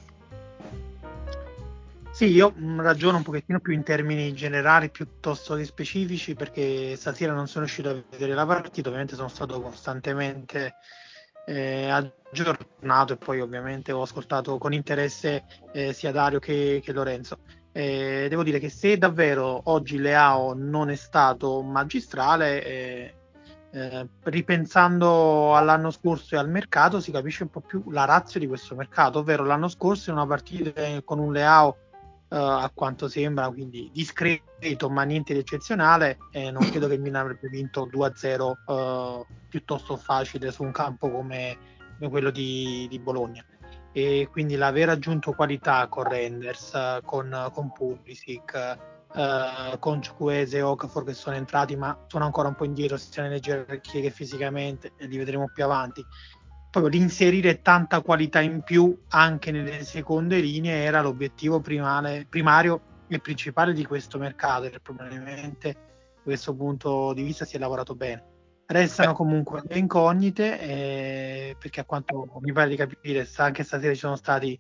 [2.21, 7.33] Sì, io mh, ragiono un pochettino più in termini generali piuttosto che specifici perché stasera
[7.33, 10.75] non sono riuscito a vedere la partita, ovviamente sono stato costantemente
[11.47, 17.39] eh, aggiornato e poi ovviamente ho ascoltato con interesse eh, sia Dario che, che Lorenzo.
[17.73, 23.15] Eh, devo dire che se davvero oggi Leao non è stato magistrale, eh,
[23.73, 28.47] eh, ripensando all'anno scorso e al mercato si capisce un po' più la razza di
[28.47, 31.77] questo mercato, ovvero l'anno scorso in una partita con un Leao
[32.33, 37.01] eh, a quanto sembra, quindi discreto ma niente di eccezionale, e non credo che il
[37.01, 41.59] Milan avrebbe vinto 2-0 eh, piuttosto facile su un campo come,
[41.99, 43.45] come quello di, di Bologna.
[43.93, 48.79] E quindi l'aver aggiunto qualità con Renders, eh, con, con Pulisic,
[49.13, 53.25] eh, con Ciukwese e Okafor che sono entrati ma sono ancora un po' indietro sia
[53.25, 56.05] nelle gerarchie che fisicamente li vedremo più avanti
[56.71, 63.05] proprio di inserire tanta qualità in più anche nelle seconde linee era l'obiettivo primale- primario
[63.09, 67.97] e principale di questo mercato e probabilmente da questo punto di vista si è lavorato
[67.97, 68.25] bene.
[68.67, 73.99] Restano comunque le incognite eh, perché a quanto mi pare di capire anche stasera ci
[73.99, 74.59] sono stati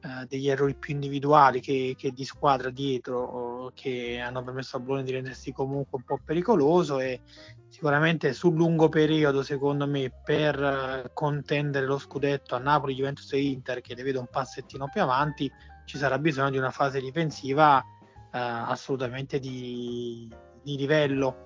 [0.00, 5.04] eh, degli errori più individuali che, che di squadra dietro che hanno permesso a Bologna
[5.04, 7.20] di rendersi comunque un po' pericoloso e
[7.68, 13.40] sicuramente sul lungo periodo secondo me per eh, contendere lo scudetto a Napoli, Juventus e
[13.40, 15.50] Inter che le vedo un passettino più avanti
[15.84, 20.30] ci sarà bisogno di una fase difensiva eh, assolutamente di,
[20.62, 21.45] di livello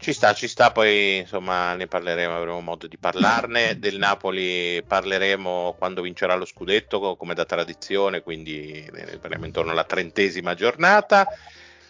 [0.00, 3.78] Ci sta, ci sta, poi insomma ne parleremo, avremo modo di parlarne.
[3.78, 8.88] Del Napoli parleremo quando vincerà lo scudetto, co- come da tradizione, quindi
[9.20, 11.26] parliamo intorno alla trentesima giornata.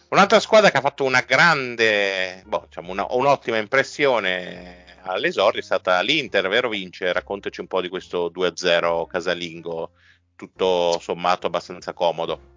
[0.08, 6.00] Un'altra squadra che ha fatto una grande, boh, diciamo una- un'ottima impressione all'esordio è stata
[6.00, 7.12] l'Inter, vero Vince?
[7.12, 9.92] Raccontaci un po' di questo 2-0 casalingo,
[10.34, 12.56] tutto sommato abbastanza comodo.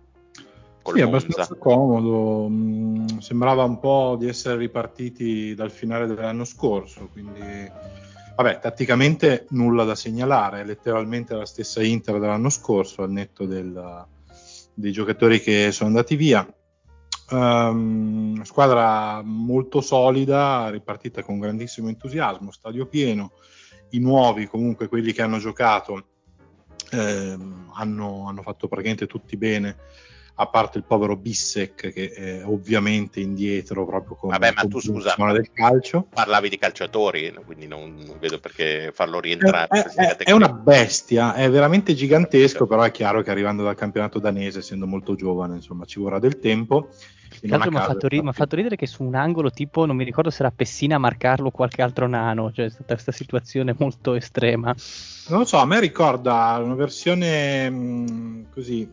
[0.82, 1.18] Col Sì, Monza.
[1.18, 2.48] abbastanza comodo.
[2.50, 7.40] mm, sembrava un po' di essere ripartiti dal finale dell'anno scorso, quindi
[8.36, 14.06] vabbè, tatticamente nulla da segnalare, è letteralmente la stessa Inter dell'anno scorso, al netto del-
[14.74, 16.48] dei giocatori che sono andati via.
[17.30, 23.34] Ehm, squadra molto solida, ripartita con grandissimo entusiasmo, stadio pieno,
[23.92, 26.06] i nuovi comunque quelli che hanno giocato
[26.92, 29.78] ehm, hanno, hanno fatto praticamente tutti bene
[30.42, 35.16] a parte il povero Bissek che è ovviamente indietro proprio come Vabbè, ma tu scusa,
[35.32, 39.68] del calcio parlavi di calciatori, quindi non, non vedo perché farlo è, rientrare.
[39.68, 43.76] è- se siete è una bestia è veramente gigantesco però è chiaro che arrivando dal
[43.76, 46.90] campionato danese essendo molto giovane insomma ci vorrà del tempo
[47.44, 50.42] mi ha fatto, ri- fatto ridere che su un angolo tipo, non mi ricordo se
[50.44, 54.76] era Pessina a marcarlo o qualche altro nano, cioè è stata questa situazione molto estrema.
[55.30, 58.88] non lo so a me ricorda una versione mh, così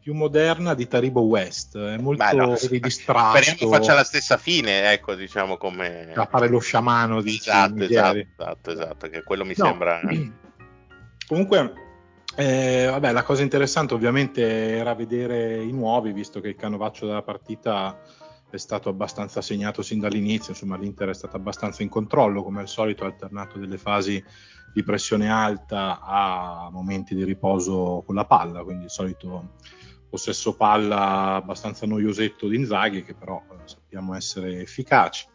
[0.00, 1.76] più moderna di Taribo West.
[1.76, 6.12] È molto Ma no, distratto Speriamo faccia la stessa fine, ecco, diciamo come...
[6.14, 9.64] a fare lo sciamano di Esatto, esatto, esatto, esatto, che quello mi No.
[9.66, 10.00] sembra...
[11.28, 11.72] Comunque,
[12.36, 17.22] eh, vabbè, la cosa interessante ovviamente era vedere i nuovi, visto che il canovaccio della
[17.22, 18.00] partita
[18.50, 22.68] è stato abbastanza segnato sin dall'inizio, insomma l'Inter è stato abbastanza in controllo, come al
[22.68, 24.22] solito ha alternato delle fasi
[24.72, 29.54] di pressione alta a momenti di riposo con la palla, quindi il solito
[30.10, 35.26] possesso palla abbastanza noiosetto di Inzaghi, che però eh, sappiamo essere efficaci.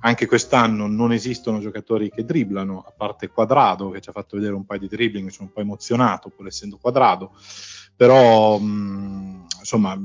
[0.00, 4.54] Anche quest'anno non esistono giocatori che dribblano, a parte Quadrado che ci ha fatto vedere
[4.54, 7.32] un paio di dribbling, mi sono un po' emozionato pur essendo Quadrado,
[7.94, 9.98] però mh, insomma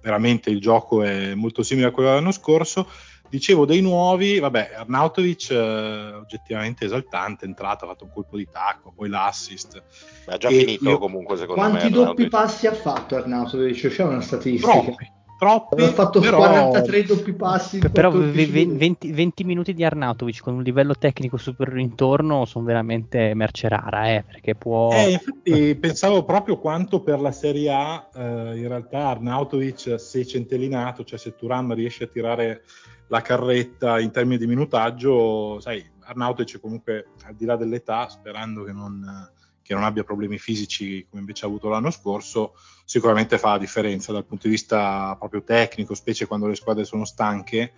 [0.00, 2.88] veramente il gioco è molto simile a quello dell'anno scorso.
[3.30, 8.48] Dicevo dei nuovi, vabbè, Arnautovic eh, oggettivamente esaltante, è entrato, ha fatto un colpo di
[8.50, 9.82] tacco, poi l'assist.
[10.26, 10.98] Ha già e finito io...
[10.98, 11.90] comunque secondo Quanti me.
[11.90, 13.88] Quanti doppi passi ha fatto Arnautovic?
[13.88, 14.72] C'è una statistica.
[14.72, 15.82] Troppi, troppi.
[15.82, 16.38] Ha fatto però...
[16.38, 17.78] 43 doppi passi.
[17.78, 23.68] Però 20, 20, minuti di Arnautovic con un livello tecnico superiore intorno sono veramente merce
[23.68, 24.92] rara, eh, perché può...
[24.92, 31.04] Eh, infatti pensavo proprio quanto per la Serie A eh, in realtà Arnautovic se centellinato,
[31.04, 32.62] cioè se Turam riesce a tirare
[33.06, 38.72] la carretta in termini di minutaggio, sai, Arnautovic comunque al di là dell'età, sperando che
[38.72, 39.30] non,
[39.68, 42.54] che non, abbia problemi fisici come invece ha avuto l'anno scorso,
[42.86, 47.04] sicuramente fa la differenza dal punto di vista proprio tecnico, specie quando le squadre sono
[47.04, 47.72] stanche.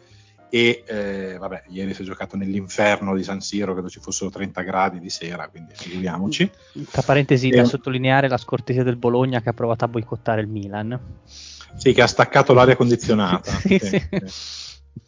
[0.49, 4.63] E eh, vabbè, ieri si è giocato nell'inferno di San Siro, credo ci fossero 30
[4.63, 6.49] gradi di sera, quindi figuriamoci.
[6.89, 7.57] Tra parentesi, e...
[7.57, 10.97] da sottolineare la scortesia del Bologna che ha provato a boicottare il Milan.
[11.25, 13.51] Sì, che ha staccato l'aria condizionata.
[13.59, 14.01] sì, sì.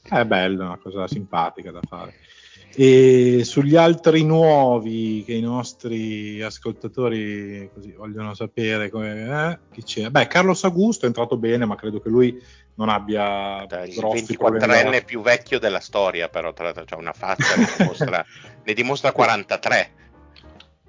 [0.03, 2.15] È bello, una cosa simpatica da fare.
[2.75, 10.09] E sugli altri nuovi che i nostri ascoltatori così, vogliono sapere come, eh, chi c'è?
[10.09, 12.41] Beh, Carlos Augusto è entrato bene, ma credo che lui
[12.75, 17.57] non abbia Dai, il 24enne più vecchio della storia, però tra l'altro c'ha una faccia
[17.57, 18.25] ne dimostra,
[18.65, 19.93] ne dimostra 43.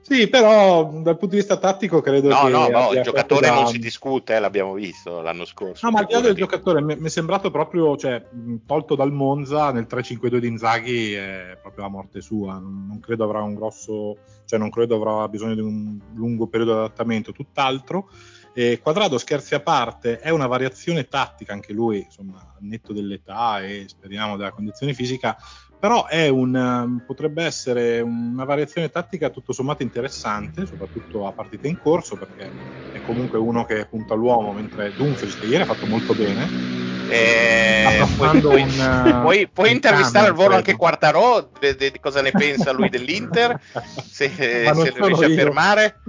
[0.04, 2.50] Sì, però dal punto di vista tattico credo no, che...
[2.50, 3.54] No, no, il giocatore da...
[3.54, 5.86] non si discute, eh, l'abbiamo visto l'anno scorso.
[5.86, 8.22] No, ma al di là del giocatore, mi è sembrato proprio, cioè,
[8.66, 12.60] tolto dal Monza, nel 3-5-2 di Inzaghi è proprio la morte sua.
[12.60, 14.18] Non credo avrà un grosso...
[14.44, 18.10] cioè non credo avrà bisogno di un lungo periodo di adattamento, tutt'altro.
[18.54, 23.86] E Quadrado, scherzi a parte, è una variazione tattica, anche lui, insomma, netto dell'età e
[23.88, 25.38] speriamo della condizione fisica,
[25.84, 31.78] però un, um, potrebbe essere una variazione tattica tutto sommato interessante, soprattutto a partita in
[31.78, 32.54] corso, perché
[32.94, 36.50] è comunque uno che punta all'uomo, mentre Dumfries, che ieri ha fatto molto bene,
[37.10, 42.72] eh, puoi, puoi, un, puoi, un intervistare al volo anche Quartarò, di cosa ne pensa
[42.72, 43.60] lui dell'Inter,
[44.10, 46.00] se, se riesce a fermare.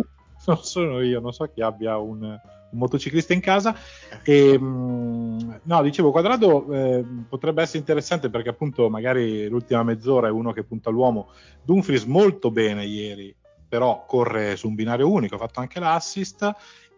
[0.47, 2.39] Non sono io, non so chi abbia un,
[2.75, 3.75] un motociclista in casa.
[4.23, 10.31] E, mm, no, dicevo, Quadrado eh, potrebbe essere interessante perché appunto magari l'ultima mezz'ora è
[10.31, 11.31] uno che punta all'uomo.
[11.63, 13.35] Dumfries molto bene ieri,
[13.67, 16.53] però corre su un binario unico, ha fatto anche l'assist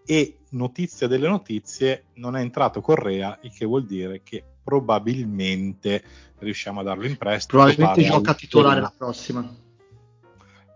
[0.04, 6.02] e notizia delle notizie non è entrato Correa, il che vuol dire che probabilmente
[6.38, 7.56] riusciamo a darlo in prestito.
[7.56, 9.64] Probabilmente gioca titolare la prossima.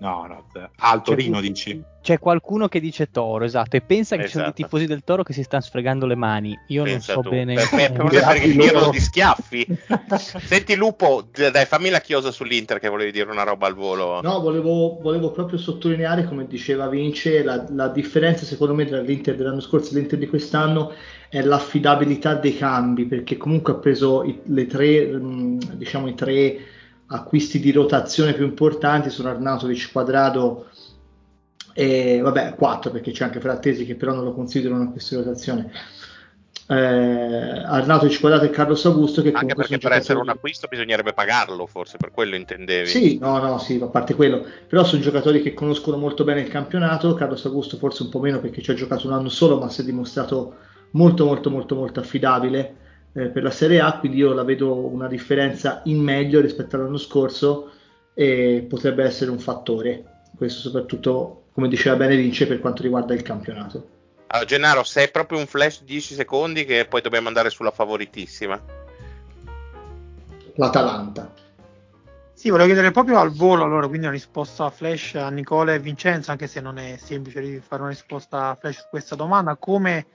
[0.01, 1.83] No, no, al Torino dici.
[2.01, 4.27] C'è qualcuno che dice Toro, esatto, e pensa che esatto.
[4.27, 4.63] ci sono dei esatto.
[4.63, 6.59] tifosi del Toro che si stanno sfregando le mani.
[6.69, 7.35] Io pensa non so tu.
[7.35, 7.55] bene.
[7.71, 9.67] Per, per, per, perché tirano di schiaffi.
[10.17, 14.23] Senti Lupo, dai, fammi la chiosa sull'Inter che volevi dire una roba al volo.
[14.23, 19.37] No, volevo, volevo proprio sottolineare, come diceva Vince, la, la, differenza secondo me tra l'Inter
[19.37, 20.95] dell'anno scorso e l'Inter di quest'anno
[21.29, 26.59] è l'affidabilità dei cambi, perché comunque ha preso i, le tre, mm, diciamo i tre
[27.13, 30.67] acquisti di rotazione più importanti sono Arnautovic, Quadrado
[31.73, 35.23] e vabbè 4 perché c'è anche Frattesi che però non lo considero un acquisto di
[35.23, 35.73] rotazione.
[36.69, 41.67] Eh, Arnautovic, Quadrado e Carlos Augusto che anche perché per essere un acquisto bisognerebbe pagarlo
[41.67, 42.87] forse per quello intendevi.
[42.87, 44.47] Sì no no sì a parte quello.
[44.69, 47.15] Però sono giocatori che conoscono molto bene il campionato.
[47.15, 49.81] Carlos Augusto forse un po' meno perché ci ha giocato un anno solo ma si
[49.81, 50.55] è dimostrato
[50.93, 52.80] molto molto molto molto affidabile
[53.13, 56.99] eh, per la Serie A, quindi io la vedo una differenza in meglio rispetto all'anno
[56.99, 57.71] scorso
[58.15, 60.05] e potrebbe essere un fattore.
[60.37, 63.99] Questo soprattutto, come diceva bene Vince, per quanto riguarda il campionato.
[64.29, 67.73] Allora, Gennaro, se è proprio un flash di 10 secondi che poi dobbiamo andare sulla
[67.73, 68.61] favoritissima.
[70.55, 71.33] L'Atalanta.
[72.33, 75.79] Sì, volevo chiedere proprio al volo, allora, quindi una risposta a flash a Nicola e
[75.79, 80.07] Vincenzo, anche se non è semplice fare una risposta a flash su questa domanda, come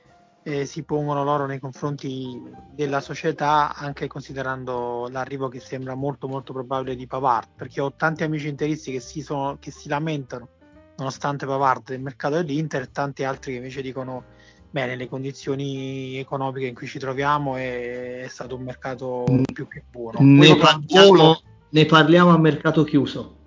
[0.48, 2.40] eh, si pongono loro nei confronti
[2.72, 8.24] della società anche considerando l'arrivo che sembra molto molto probabile di Pavard perché ho tanti
[8.24, 10.50] amici interisti che si, sono, che si lamentano
[10.98, 14.24] nonostante Pavard del mercato dell'Inter e tanti altri che invece dicono
[14.70, 19.44] bene le condizioni economiche in cui ci troviamo è, è stato un mercato mm.
[19.52, 23.38] più che buono ne parliamo, ne parliamo a mercato chiuso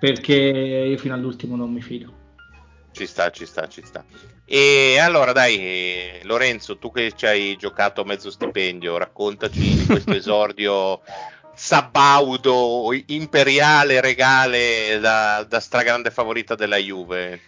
[0.00, 2.20] perché io fino all'ultimo non mi fido
[2.92, 4.04] ci sta, ci sta, ci sta.
[4.44, 10.12] E allora dai, Lorenzo, tu che ci hai giocato a mezzo stipendio, raccontaci di questo
[10.14, 11.00] esordio
[11.54, 17.40] sabaudo, imperiale, regale da, da stragrande favorita della Juve.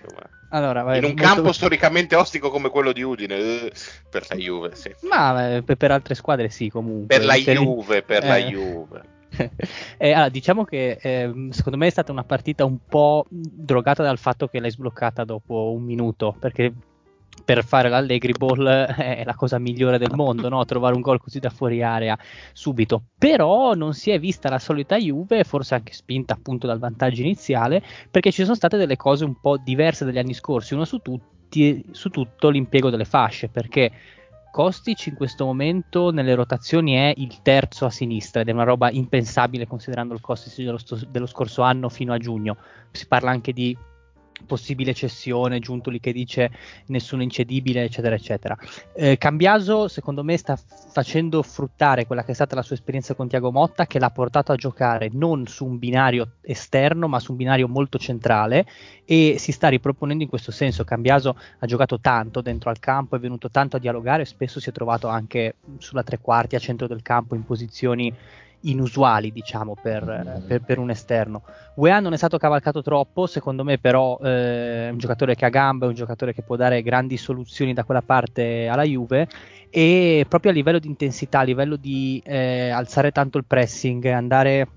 [0.50, 1.26] Allora, vai, in un molto...
[1.26, 3.72] campo storicamente ostico come quello di Udine, eh,
[4.08, 4.94] per la Juve, sì.
[5.00, 7.16] Ma per, per altre squadre sì, comunque.
[7.16, 8.28] Per la Juve, per eh.
[8.28, 9.02] la Juve.
[9.98, 14.18] eh, allora, diciamo che eh, secondo me è stata una partita un po' drogata dal
[14.18, 16.72] fatto che l'hai sbloccata dopo un minuto, perché
[17.44, 20.64] per fare l'Allegri Ball è la cosa migliore del mondo, no?
[20.64, 22.16] trovare un gol così da fuori area
[22.52, 23.04] subito.
[23.18, 27.82] Però non si è vista la solita Juve, forse anche spinta appunto dal vantaggio iniziale,
[28.10, 30.74] perché ci sono state delle cose un po' diverse dagli anni scorsi.
[30.74, 33.90] Uno su, tutti, su tutto l'impiego delle fasce, perché
[34.54, 38.88] Kostic in questo momento nelle rotazioni è il terzo a sinistra ed è una roba
[38.88, 40.78] impensabile considerando il Kostic dello,
[41.08, 42.56] dello scorso anno fino a giugno.
[42.92, 43.76] Si parla anche di
[44.46, 46.50] possibile cessione, Giuntoli che dice
[46.86, 48.56] nessuno incedibile, eccetera, eccetera.
[48.94, 50.58] Eh, Cambiaso, secondo me, sta
[50.92, 54.52] facendo fruttare quella che è stata la sua esperienza con Tiago Motta, che l'ha portato
[54.52, 58.66] a giocare non su un binario esterno, ma su un binario molto centrale
[59.04, 60.84] e si sta riproponendo in questo senso.
[60.84, 64.72] Cambiaso ha giocato tanto dentro al campo, è venuto tanto a dialogare, spesso si è
[64.72, 68.12] trovato anche sulla tre quarti a centro del campo in posizioni
[68.64, 71.42] inusuali, diciamo, per, per, per, un esterno.
[71.76, 75.48] UEA non è stato cavalcato troppo, secondo me, però eh, è un giocatore che ha
[75.48, 79.28] gambe, è un giocatore che può dare grandi soluzioni da quella parte alla Juve.
[79.70, 84.68] E proprio a livello di intensità, a livello di eh, alzare tanto il pressing, andare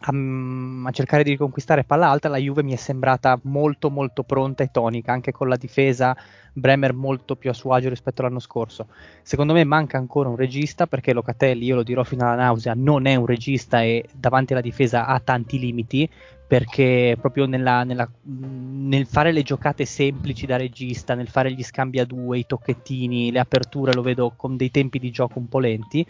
[0.00, 4.62] a, a, cercare di riconquistare palla alta, la Juve mi è sembrata molto molto pronta
[4.62, 6.16] e tonica, anche con la difesa
[6.52, 8.88] Bremer molto più a suo agio rispetto all'anno scorso.
[9.22, 13.06] Secondo me manca ancora un regista perché Locatelli, io lo dirò fino alla nausea, non
[13.06, 16.08] è un regista e davanti alla difesa ha tanti limiti
[16.46, 22.00] perché proprio nella, nella, nel fare le giocate semplici da regista, nel fare gli scambi
[22.00, 25.60] a due, i tocchettini, le aperture lo vedo con dei tempi di gioco un po'
[25.60, 26.04] lenti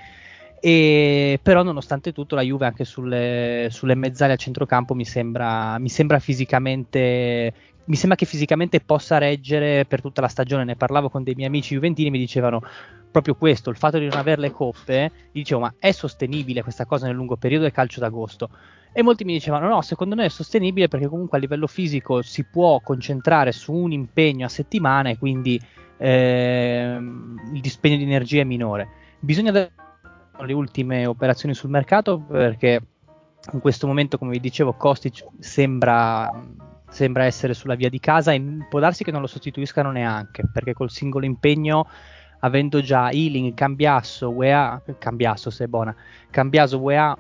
[0.60, 5.88] e, però nonostante tutto la Juve anche sulle, sulle mezzali a centrocampo mi sembra, mi
[5.88, 7.52] sembra fisicamente
[7.90, 10.62] mi sembra che fisicamente possa reggere per tutta la stagione.
[10.62, 12.62] Ne parlavo con dei miei amici juventini, mi dicevano
[13.10, 15.10] proprio questo: il fatto di non avere le coppe.
[15.32, 18.48] Dicevo, ma è sostenibile questa cosa nel lungo periodo del calcio d'agosto?
[18.92, 22.44] E molti mi dicevano: no, secondo me è sostenibile perché comunque a livello fisico si
[22.44, 25.60] può concentrare su un impegno a settimana e quindi
[25.96, 28.88] eh, il dispendio di energia è minore.
[29.18, 29.50] Bisogna
[30.44, 32.80] le ultime operazioni sul mercato perché
[33.52, 36.30] in questo momento, come vi dicevo, Kostic sembra,
[36.88, 40.72] sembra essere sulla via di casa e può darsi che non lo sostituiscano neanche perché
[40.72, 41.86] col singolo impegno
[42.40, 45.94] avendo già Ealing, Cambiasso, UEA, Cambiasso se è buona,
[46.30, 47.16] Cambiaso, UEA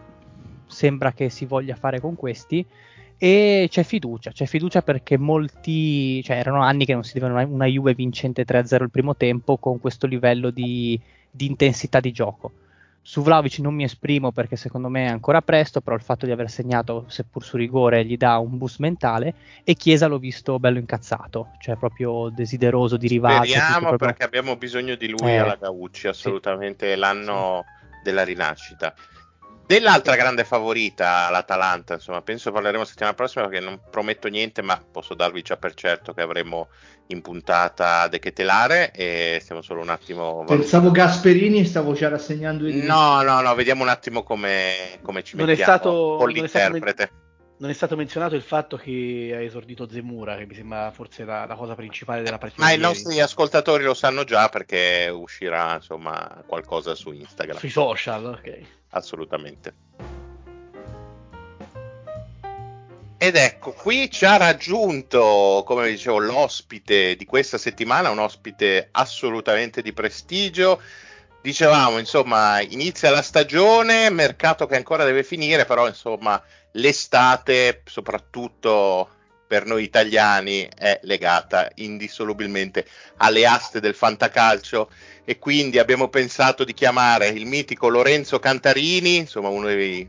[0.66, 2.64] sembra che si voglia fare con questi
[3.22, 7.52] e c'è fiducia, c'è fiducia perché molti, cioè erano anni che non si vedeva una,
[7.52, 10.98] una Juve vincente 3-0 il primo tempo con questo livello di,
[11.30, 12.52] di intensità di gioco.
[13.02, 16.32] Su Vlaovic non mi esprimo perché secondo me è ancora presto, però il fatto di
[16.32, 19.34] aver segnato, seppur su rigore, gli dà un boost mentale
[19.64, 23.44] e Chiesa l'ho visto bello incazzato, cioè proprio desideroso di rivalsa.
[23.44, 24.08] Speriamo proprio...
[24.08, 26.98] perché abbiamo bisogno di lui eh, alla Gaucci, assolutamente, sì.
[26.98, 28.02] l'anno sì.
[28.04, 28.94] della rinascita.
[29.70, 35.14] Dell'altra grande favorita, l'Atalanta, insomma, penso parleremo settimana prossima perché non prometto niente, ma posso
[35.14, 36.70] darvi già per certo che avremo
[37.06, 40.42] in puntata De Ketelare e stiamo solo un attimo...
[40.44, 42.78] Pensavo Gasperini, stavo già rassegnando il...
[42.78, 47.10] No, no, no, vediamo un attimo come, come ci non mettiamo è stato, con l'interprete.
[47.60, 51.44] Non è stato menzionato il fatto che ha esordito Zemura, che mi sembra forse la,
[51.44, 52.62] la cosa principale della partita.
[52.62, 57.58] Ma i nostri ascoltatori lo sanno già perché uscirà insomma qualcosa su Instagram.
[57.58, 59.74] Sui social, ok assolutamente.
[63.22, 68.88] Ed ecco, qui ci ha raggiunto, come vi dicevo, l'ospite di questa settimana, un ospite
[68.92, 70.80] assolutamente di prestigio.
[71.42, 76.42] Dicevamo, insomma, inizia la stagione, mercato che ancora deve finire, però insomma,
[76.72, 79.08] l'estate, soprattutto
[79.46, 84.90] per noi italiani, è legata indissolubilmente alle aste del fantacalcio
[85.24, 90.08] e quindi abbiamo pensato di chiamare il mitico Lorenzo Cantarini, insomma uno dei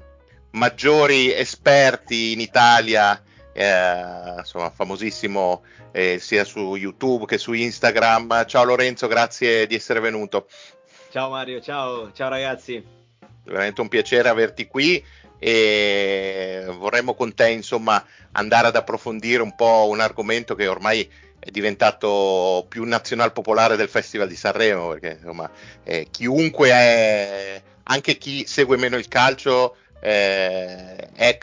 [0.51, 3.19] maggiori esperti in Italia,
[3.53, 8.45] eh, insomma famosissimo eh, sia su YouTube che su Instagram.
[8.45, 10.47] Ciao Lorenzo, grazie di essere venuto.
[11.09, 12.99] Ciao Mario, ciao, ciao ragazzi.
[13.43, 15.03] Veramente un piacere averti qui
[15.43, 21.49] e vorremmo con te insomma andare ad approfondire un po' un argomento che ormai è
[21.49, 25.49] diventato più nazional popolare del Festival di Sanremo, perché insomma
[25.83, 31.37] eh, chiunque è, anche chi segue meno il calcio, eh, è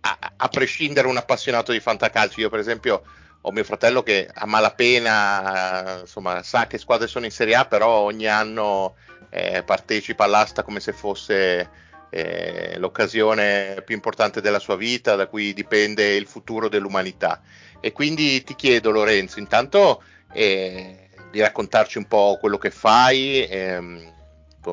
[0.00, 2.40] a, a, prescindere un appassionato di fantacalcio.
[2.40, 3.04] Io per esempio
[3.40, 8.00] ho mio fratello che a malapena insomma, sa che squadre sono in Serie A, però
[8.00, 8.96] ogni anno
[9.30, 11.82] eh, partecipa all'asta come se fosse
[12.14, 17.42] eh, l'occasione più importante della sua vita, da cui dipende il futuro dell'umanità.
[17.80, 20.00] E quindi ti chiedo, Lorenzo, intanto
[20.32, 24.12] eh, di raccontarci un po' quello che fai, ehm,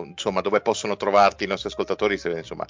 [0.05, 2.67] insomma, dove possono trovarti i nostri ascoltatori, se, insomma,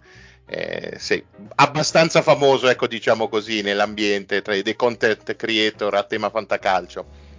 [0.48, 1.22] eh, sei
[1.56, 7.31] abbastanza famoso, ecco, diciamo così, nell'ambiente tra i content creator a tema fantacalcio.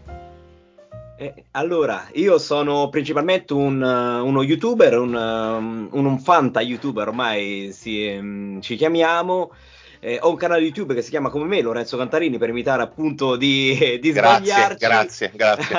[1.22, 7.06] Eh, allora, io sono principalmente un, uh, uno youtuber, un, um, un, un fanta youtuber,
[7.06, 9.52] ormai si, um, ci chiamiamo.
[10.00, 13.36] Eh, ho un canale YouTube che si chiama come me, Lorenzo Cantarini, per imitare appunto
[13.36, 14.76] di, di grazie.
[14.76, 15.76] Grazie, grazie.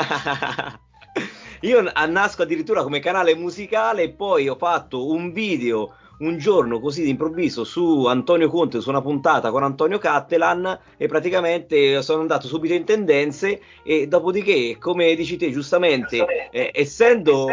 [1.60, 7.04] io nasco addirittura come canale musicale e poi ho fatto un video un giorno così
[7.04, 12.74] d'improvviso su Antonio Conte, su una puntata con Antonio Cattelan e praticamente sono andato subito
[12.74, 17.48] in tendenze e dopodiché, come dici te giustamente, eh, essendo...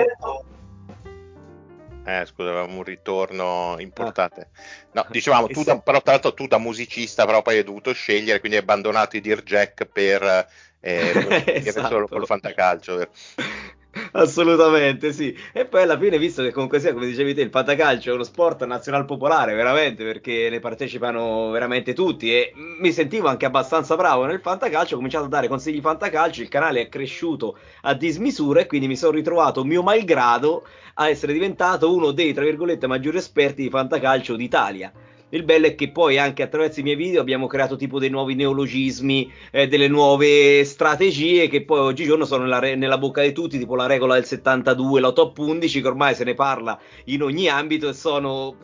[2.03, 4.49] Eh, scusa, avevamo un ritorno importante.
[4.93, 8.41] No, dicevamo, tu da, però tra l'altro tu da musicista però poi hai dovuto scegliere,
[8.41, 10.49] quindi hai abbandonato i Dear Jack per
[10.81, 11.13] eh,
[11.65, 11.89] esatto.
[11.89, 12.97] solo col fantacalcio.
[12.97, 13.11] Vero?
[14.13, 15.37] Assolutamente sì.
[15.53, 18.23] E poi alla fine, visto che comunque sia, come dicevi te, il fantacalcio è uno
[18.23, 24.27] sport nazionale popolare, veramente, perché ne partecipano veramente tutti e mi sentivo anche abbastanza bravo
[24.27, 28.67] nel fantacalcio, ho cominciato a dare consigli fantacalcio, il canale è cresciuto a dismisura e
[28.67, 30.65] quindi mi sono ritrovato mio malgrado
[30.95, 34.93] a essere diventato uno dei, tra virgolette, maggiori esperti di fantacalcio d'Italia.
[35.31, 38.35] Il bello è che poi anche attraverso i miei video abbiamo creato tipo dei nuovi
[38.35, 43.57] neologismi, eh, delle nuove strategie che poi oggigiorno sono nella, re- nella, bocca di tutti,
[43.57, 47.49] tipo la regola del 72, la top 11, che ormai se ne parla in ogni
[47.49, 48.57] ambito e sono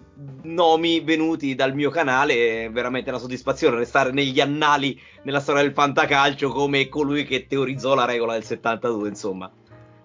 [0.42, 2.64] nomi venuti dal mio canale.
[2.64, 7.94] È veramente una soddisfazione restare negli annali nella storia del fantacalcio come colui che teorizzò
[7.94, 9.48] la regola del 72, insomma.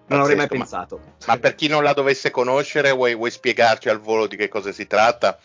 [0.06, 1.00] Non avrei mai pensato.
[1.26, 4.48] Ma, ma per chi non la dovesse conoscere, vuoi, vuoi spiegarci al volo di che
[4.48, 5.38] cosa si tratta?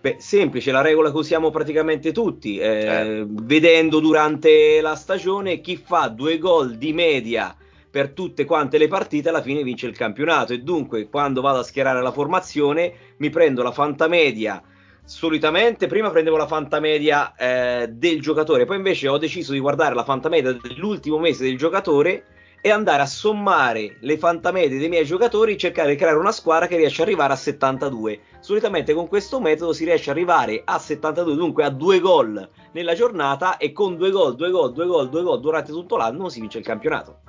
[0.00, 3.26] Beh, semplice, la regola che usiamo praticamente tutti, eh, eh.
[3.26, 7.56] vedendo durante la stagione chi fa due gol di media
[7.90, 11.62] per tutte quante le partite alla fine vince il campionato e dunque quando vado a
[11.64, 14.62] schierare la formazione mi prendo la fantamedia
[15.04, 20.04] solitamente prima prendevo la fantamedia eh, del giocatore poi invece ho deciso di guardare la
[20.04, 22.24] fantamedia dell'ultimo mese del giocatore
[22.60, 26.66] e andare a sommare le fantamedie dei miei giocatori e cercare di creare una squadra
[26.66, 28.20] che riesce ad arrivare a 72.
[28.48, 32.94] Solitamente con questo metodo si riesce ad arrivare a 72, dunque a due gol nella
[32.94, 36.40] giornata e con due gol, due gol, due gol, due gol durante tutto l'anno si
[36.40, 37.20] vince il campionato.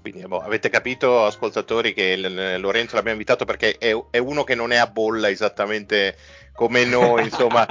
[0.00, 4.56] Quindi boh, avete capito, ascoltatori, che l- Lorenzo l'abbiamo invitato perché è, è, uno che
[4.56, 6.16] non è a bolla esattamente
[6.52, 7.64] come noi, insomma,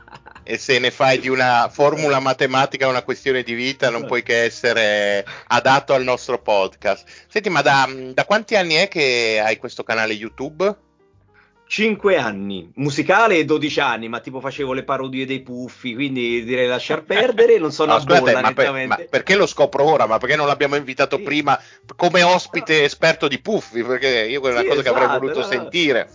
[0.42, 4.42] e se ne fai di una formula matematica una questione di vita, non puoi che
[4.44, 7.26] essere adatto al nostro podcast.
[7.28, 10.84] Senti, ma da, da quanti anni è che hai questo canale YouTube?
[11.68, 16.68] 5 anni, musicale e 12 anni, ma tipo facevo le parodie dei puffi, quindi direi
[16.68, 20.06] lasciar perdere, non sono no, scusate, bolla, ma, per, ma, perché lo scopro ora?
[20.06, 21.22] Ma perché non l'abbiamo invitato sì.
[21.22, 21.60] prima
[21.96, 23.82] come ospite esperto di puffi?
[23.82, 26.08] Perché io quella è una sì, cosa esatto, che avrei esatto, voluto no, sentire.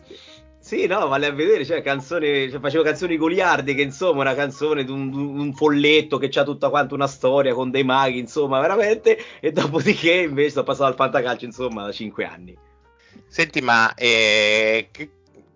[0.62, 4.86] Sì, no, vale a vedere, cioè, canzoni, cioè, facevo canzoni goliardi, che insomma una canzone
[4.86, 9.18] di un, un, folletto che ha tutta quanta una storia con dei maghi, insomma, veramente,
[9.42, 12.56] e dopodiché invece sono passato al fantacalcio, insomma, da 5 anni.
[13.28, 14.90] Senti, ma eh,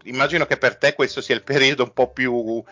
[0.06, 2.64] immagino che per te questo sia il periodo un po' più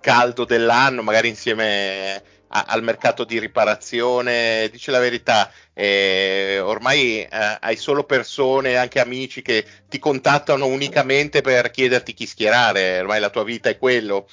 [0.00, 4.68] caldo dell'anno, magari insieme a, al mercato di riparazione.
[4.70, 7.28] Dice la verità, eh, ormai eh,
[7.60, 13.00] hai solo persone, anche amici, che ti contattano unicamente per chiederti chi schierare.
[13.00, 14.26] Ormai la tua vita è quello.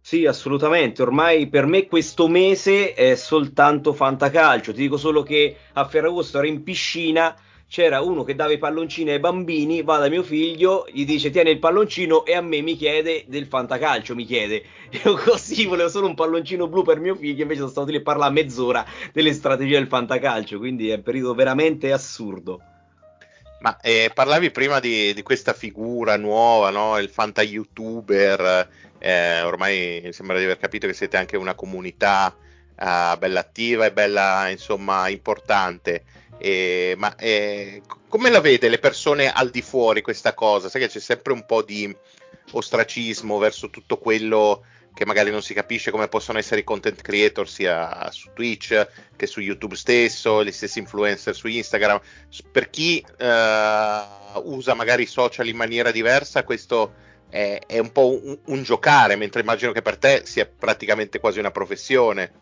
[0.00, 1.00] Sì, assolutamente.
[1.02, 4.72] Ormai per me questo mese è soltanto fantacalcio.
[4.72, 7.34] Ti dico solo che a Ferragosto ero in piscina
[7.72, 11.52] c'era uno che dava i palloncini ai bambini, va da mio figlio, gli dice tieni
[11.52, 14.62] il palloncino e a me mi chiede del fantacalcio, mi chiede.
[15.02, 18.02] Io così volevo solo un palloncino blu per mio figlio, invece sono stato lì a
[18.02, 22.60] parlare mezz'ora delle strategie del fantacalcio, quindi è un periodo veramente assurdo.
[23.60, 26.98] Ma eh, parlavi prima di, di, questa figura nuova, no?
[26.98, 28.68] il fanta youtuber,
[28.98, 32.36] eh, ormai sembra di aver capito che siete anche una comunità
[32.78, 36.04] eh, bella attiva e bella insomma importante.
[36.38, 40.68] Eh, ma eh, come la vede le persone al di fuori questa cosa?
[40.68, 41.94] Sai che c'è sempre un po' di
[42.52, 44.64] ostracismo verso tutto quello
[44.94, 49.26] che magari non si capisce come possono essere i content creator sia su Twitch che
[49.26, 52.00] su YouTube stesso, gli stessi influencer su Instagram.
[52.50, 54.02] Per chi eh,
[54.42, 56.94] usa magari i social in maniera diversa, questo
[57.30, 61.38] è, è un po' un, un giocare, mentre immagino che per te sia praticamente quasi
[61.38, 62.32] una professione.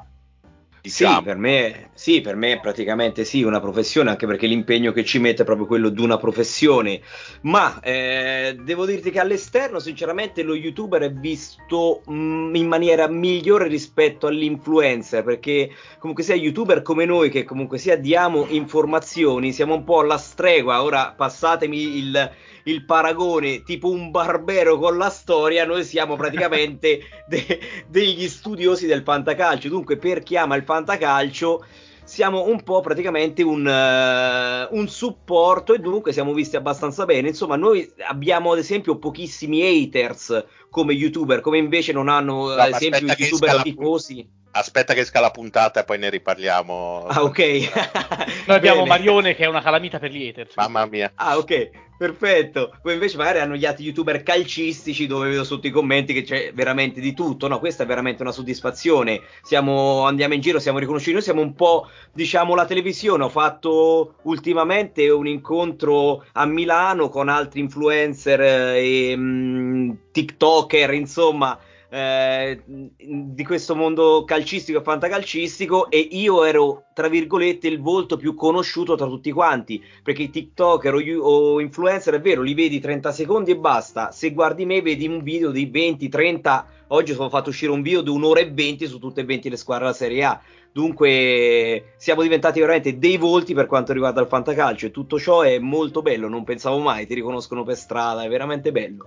[0.82, 1.18] Diciamo.
[1.18, 5.18] Sì, per me, sì, per me praticamente sì, una professione, anche perché l'impegno che ci
[5.18, 7.02] mette è proprio quello di una professione.
[7.42, 13.08] Ma eh, devo dirti che all'esterno, sinceramente, lo youtuber è visto mh, mm, in maniera
[13.08, 19.74] migliore rispetto all'influencer, perché comunque sia youtuber come noi, che comunque sia diamo informazioni, siamo
[19.74, 20.82] un po' alla stregua.
[20.82, 22.30] Ora passatemi il
[22.70, 29.02] il paragone tipo un barbero con la storia, noi siamo praticamente de- degli studiosi del
[29.02, 29.68] fantacalcio.
[29.68, 31.64] Dunque, per chi ama il fantacalcio,
[32.04, 37.28] siamo un po' praticamente un, uh, un, supporto e dunque siamo visti abbastanza bene.
[37.28, 42.72] Insomma, noi abbiamo ad esempio pochissimi haters come youtuber, come invece non hanno no, ad
[42.72, 44.38] esempio i youtuber tifosi.
[44.52, 47.04] Aspetta che esca la puntata e poi ne riparliamo.
[47.06, 47.38] Ah, ok.
[48.48, 50.56] Noi abbiamo Marione che è una calamita per gli haters.
[50.56, 51.12] Mamma mia.
[51.14, 52.76] Ah, ok, perfetto.
[52.82, 56.52] Poi invece magari hanno gli altri youtuber calcistici dove vedo sotto i commenti che c'è
[56.52, 57.46] veramente di tutto.
[57.46, 59.20] No, questa è veramente una soddisfazione.
[59.42, 61.12] Siamo, andiamo in giro, siamo riconosciuti.
[61.12, 63.22] Noi siamo un po', diciamo, la televisione.
[63.22, 71.56] Ho fatto ultimamente un incontro a Milano con altri influencer e mh, mm, TikToker, insomma
[71.90, 78.34] eh, di questo mondo calcistico e fantacalcistico e io ero tra virgolette il volto più
[78.34, 83.10] conosciuto tra tutti quanti perché i tiktoker o, o influencer è vero li vedi 30
[83.10, 87.50] secondi e basta se guardi me vedi un video di 20 30 oggi sono fatto
[87.50, 90.24] uscire un video di un'ora e 20 su tutte e 20 le squadre della Serie
[90.24, 90.40] A.
[90.72, 95.58] Dunque siamo diventati veramente dei volti per quanto riguarda il fantacalcio e tutto ciò è
[95.58, 99.06] molto bello non pensavo mai ti riconoscono per strada è veramente bello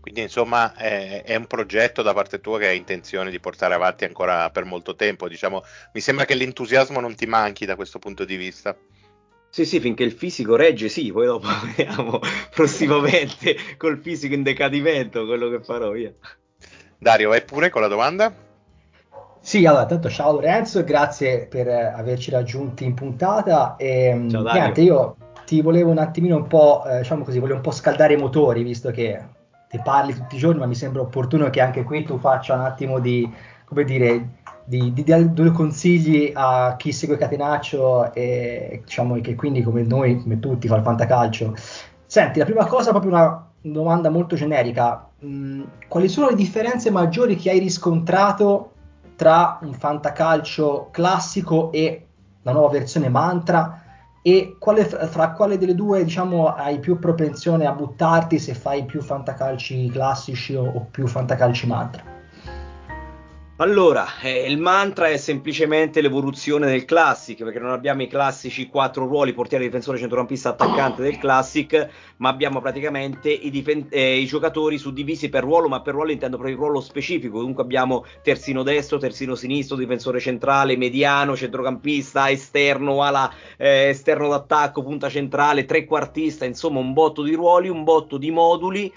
[0.00, 4.04] quindi insomma è, è, un progetto da parte tua che hai intenzione di portare avanti
[4.04, 5.28] ancora per molto tempo.
[5.28, 8.74] Diciamo, mi sembra che l'entusiasmo non ti manchi da questo punto di vista.
[9.50, 12.20] Sì, sì, finché il fisico regge, sì, poi dopo vediamo
[12.54, 16.14] prossimamente col fisico in decadimento quello che farò io.
[16.96, 18.32] Dario, vai pure con la domanda.
[19.42, 23.76] Sì, allora, tanto ciao Lorenzo, grazie per averci raggiunti in puntata.
[23.76, 24.60] E, ciao Dario.
[24.60, 28.14] Niente, io ti volevo un attimino un po', eh, diciamo così, volevo un po' scaldare
[28.14, 29.20] i motori, visto che
[29.70, 32.62] te parli tutti i giorni, ma mi sembra opportuno che anche qui tu faccia un
[32.62, 33.30] attimo di,
[33.64, 34.30] come dire,
[34.64, 40.20] di, di dare due consigli a chi segue Catenaccio e diciamo che quindi come noi,
[40.20, 41.54] come tutti, fa il fantacalcio.
[42.04, 45.08] Senti, la prima cosa, proprio una domanda molto generica.
[45.24, 48.72] Mm, quali sono le differenze maggiori che hai riscontrato
[49.14, 52.06] tra un fantacalcio classico e
[52.42, 53.79] la nuova versione mantra?
[54.22, 59.00] E quale, fra quale delle due diciamo, hai più propensione a buttarti se fai più
[59.00, 62.19] fantacalci classici o, o più fantacalci mantra?
[63.60, 69.06] Allora, eh, il mantra è semplicemente l'evoluzione del classic, perché non abbiamo i classici quattro
[69.06, 74.78] ruoli, portiere, difensore, centrocampista, attaccante del classic, ma abbiamo praticamente i, difen- eh, i, giocatori
[74.78, 77.40] suddivisi per ruolo, ma per ruolo intendo proprio il ruolo specifico.
[77.40, 84.82] Dunque abbiamo terzino destro, terzino sinistro, difensore centrale, mediano, centrocampista, esterno, ala, eh, esterno d'attacco,
[84.82, 88.90] punta centrale, trequartista, insomma un botto di ruoli, un botto di moduli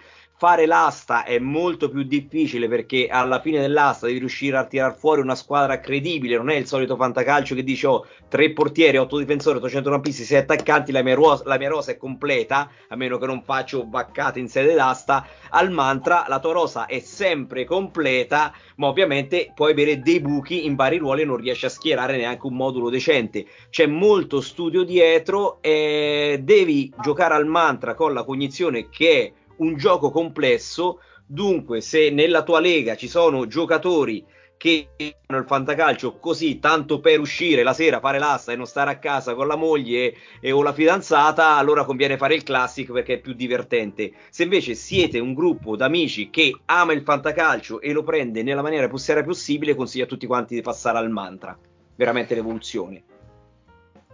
[0.44, 5.22] fare l'asta è molto più difficile perché alla fine dell'asta devi riuscire a tirar fuori
[5.22, 9.56] una squadra credibile, non è il solito fantacalcio che dice oh, tre portieri, otto difensori,
[9.56, 13.26] 800 centrocampisti, sei attaccanti, la mia, ruosa, la mia rosa è completa, a meno che
[13.26, 18.88] non faccio baccate in sede d'asta, al mantra la tua rosa è sempre completa, ma
[18.88, 22.56] ovviamente puoi avere dei buchi in vari ruoli e non riesci a schierare neanche un
[22.56, 23.46] modulo decente.
[23.70, 29.76] C'è molto studio dietro e devi giocare al mantra con la cognizione che è un
[29.76, 31.00] gioco complesso.
[31.26, 34.24] Dunque, se nella tua lega ci sono giocatori
[34.64, 34.88] che
[35.26, 38.98] fanno il fantacalcio così tanto per uscire la sera, fare l'asta e non stare a
[38.98, 43.20] casa con la moglie e, o la fidanzata, allora conviene fare il classic perché è
[43.20, 44.14] più divertente.
[44.30, 48.88] Se invece siete un gruppo d'amici che ama il fantacalcio e lo prende nella maniera
[48.88, 51.58] più seria possibile, consiglio a tutti quanti di passare al mantra.
[51.96, 53.04] Veramente l'evoluzione.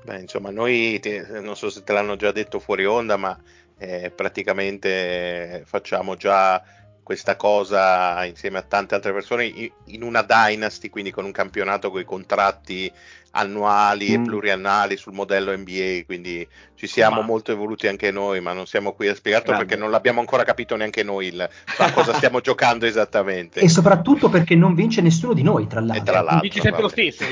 [0.04, 3.38] Beh, insomma, noi te, non so se te l'hanno già detto fuori onda, ma
[3.80, 6.62] eh, praticamente facciamo già
[7.02, 12.02] questa cosa insieme a tante altre persone in una dynasty, quindi con un campionato con
[12.02, 12.94] i contratti
[13.32, 14.14] annuali mm.
[14.14, 17.28] e pluriannali sul modello NBA, quindi ci siamo ma...
[17.28, 20.76] molto evoluti anche noi, ma non siamo qui a spiegarlo perché non l'abbiamo ancora capito
[20.76, 23.60] neanche noi il, a cosa stiamo giocando esattamente.
[23.60, 26.02] E soprattutto perché non vince nessuno di noi, tra l'altro.
[26.02, 27.24] E tra l'altro vince sempre lo stesso.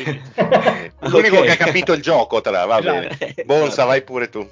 [0.99, 1.45] L'unico okay.
[1.45, 3.17] che ha capito il gioco, tra, va bene.
[3.45, 4.47] Bonsa, vai pure tu.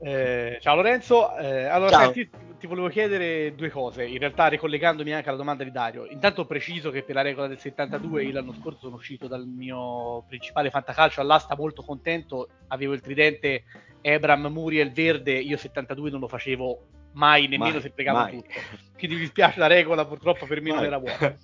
[0.00, 2.12] Eh, ciao Lorenzo, eh, allora ciao.
[2.12, 6.06] Senti, ti volevo chiedere due cose, in realtà ricollegandomi anche alla domanda di Dario.
[6.06, 10.24] Intanto preciso che per la regola del 72 io l'anno scorso sono uscito dal mio
[10.26, 13.64] principale fantacalcio all'asta molto contento, avevo il tridente
[14.00, 18.32] Ebram, Muriel, Verde, io 72 non lo facevo mai, nemmeno mai, se pregavo mai.
[18.36, 18.54] tutto.
[18.96, 20.76] Quindi mi dispiace la regola, purtroppo per me mai.
[20.76, 21.36] non era buona.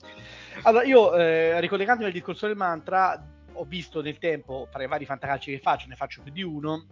[0.62, 3.22] Allora, io eh, ricollegandomi al discorso del mantra,
[3.53, 6.86] ho visto nel tempo, tra i vari fantacalci che faccio, ne faccio più di uno,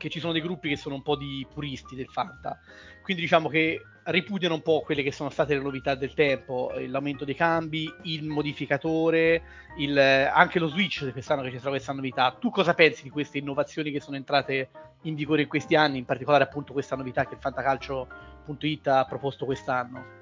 [0.00, 2.58] che ci sono dei gruppi che sono un po' di puristi del Fanta.
[3.02, 7.26] Quindi diciamo che ripudiano un po' quelle che sono state le novità del tempo, l'aumento
[7.26, 9.42] dei cambi, il modificatore,
[9.76, 12.34] il, anche lo switch quest'anno che ci sarà questa novità.
[12.40, 14.70] Tu cosa pensi di queste innovazioni che sono entrate
[15.02, 19.44] in vigore in questi anni, in particolare appunto questa novità che il fantacalcio.it ha proposto
[19.44, 20.18] quest'anno?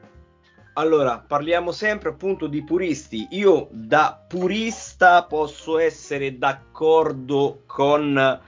[0.75, 3.29] Allora, parliamo sempre appunto di puristi.
[3.31, 8.41] Io da purista posso essere d'accordo con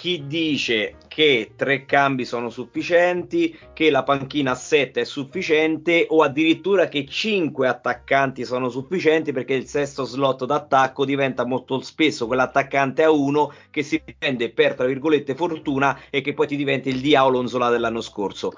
[0.00, 6.22] chi dice che tre cambi sono sufficienti, che la panchina a 7 è sufficiente o
[6.22, 13.02] addirittura che cinque attaccanti sono sufficienti perché il sesto slot d'attacco diventa molto spesso quell'attaccante
[13.02, 17.02] a uno che si prende per tra virgolette fortuna e che poi ti diventa il
[17.02, 18.52] diavolo Onzola dell'anno scorso.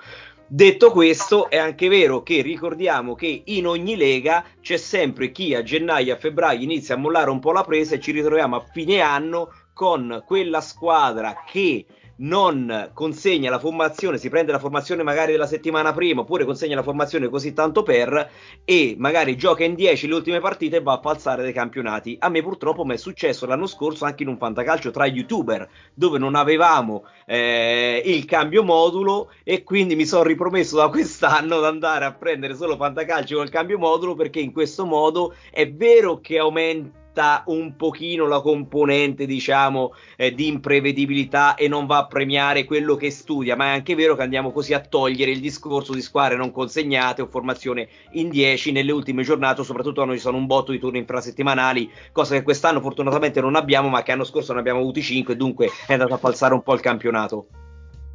[0.47, 5.63] Detto questo, è anche vero che ricordiamo che in ogni lega c'è sempre chi a
[5.65, 9.01] gennaio, a febbraio inizia a mollare un po' la presa e ci ritroviamo a fine
[9.01, 11.87] anno con quella squadra che
[12.23, 16.83] non consegna la formazione, si prende la formazione magari della settimana prima, oppure consegna la
[16.83, 18.31] formazione così tanto per,
[18.65, 22.17] e magari gioca in 10 le ultime partite e va a falsare dei campionati.
[22.21, 26.19] A me purtroppo mi è successo l'anno scorso anche in un fantacalcio tra youtuber, dove
[26.19, 32.05] non avevamo eh, il cambio modulo e quindi mi sono ripromesso da quest'anno di andare
[32.05, 37.01] a prendere solo fantacalcio col cambio modulo perché in questo modo è vero che aumenta
[37.13, 42.97] aumenta un pochino la componente, diciamo, eh, di imprevedibilità e non va a premiare quello
[42.97, 46.37] che studia, ma è anche vero che andiamo così a togliere il discorso di squadre
[46.37, 50.73] non consegnate o formazione in 10 nelle ultime giornate, soprattutto quando ci sono un botto
[50.73, 54.81] di turni infrasettimanali, cosa che quest'anno fortunatamente non abbiamo, ma che l'anno scorso ne abbiamo
[54.81, 57.47] avuti 5, dunque è andato a falsare un po' il campionato.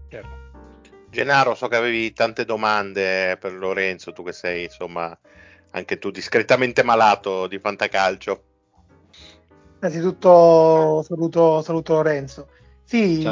[0.10, 0.46] Certo.
[1.10, 5.18] Gennaro, so che avevi tante domande per Lorenzo, tu che sei insomma
[5.72, 8.47] anche tu discretamente malato di fantacalcio.
[9.88, 12.50] Innanzitutto saluto, saluto Lorenzo.
[12.84, 13.24] Sì,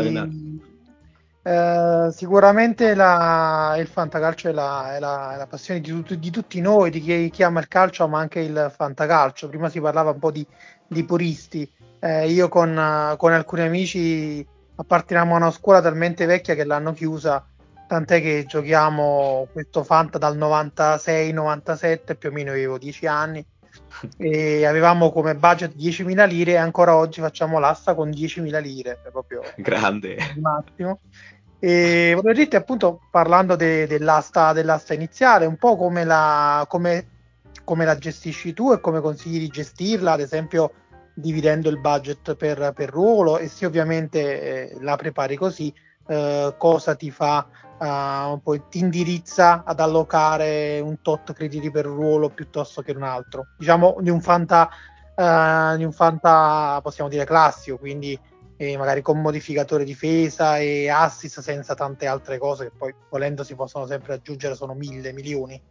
[1.43, 6.29] eh, sicuramente la, il fantacalcio è la, è la, è la passione di, tut, di,
[6.31, 9.49] tutti noi, di chi, chi, ama il calcio, ma anche il fantacalcio.
[9.49, 10.47] Prima si parlava un po' di,
[10.87, 11.69] di puristi.
[11.99, 14.45] Eh, io con, con, alcuni amici
[14.75, 17.45] apparteniamo a una scuola talmente vecchia che l'hanno chiusa,
[17.85, 23.45] tant'è che giochiamo questo Fanta dal 96-97, più o meno avevo 10 anni
[24.17, 29.09] e avevamo come budget 10.000 lire e ancora oggi facciamo l'asta con 10.000 lire, è
[29.09, 30.17] proprio grande.
[30.39, 30.99] Massimo.
[31.59, 37.07] E volevo dirti appunto parlando de, dell'asta, dell'asta iniziale, un po' come la, come,
[37.63, 40.71] come la gestisci tu e come consigli di gestirla, ad esempio
[41.13, 44.41] dividendo il budget per, per ruolo e se ovviamente
[44.71, 45.73] eh, la prepari così,
[46.07, 47.47] eh, cosa ti fa
[47.79, 53.47] uh, poi ti indirizza ad allocare un tot crediti per ruolo piuttosto che un altro.
[53.57, 54.69] Diciamo di un fanta,
[55.15, 58.17] uh, di un fanta possiamo dire classico, quindi
[58.57, 63.55] eh, magari con modificatore difesa e assist senza tante altre cose che poi volendo si
[63.55, 65.61] possono sempre aggiungere, sono mille milioni.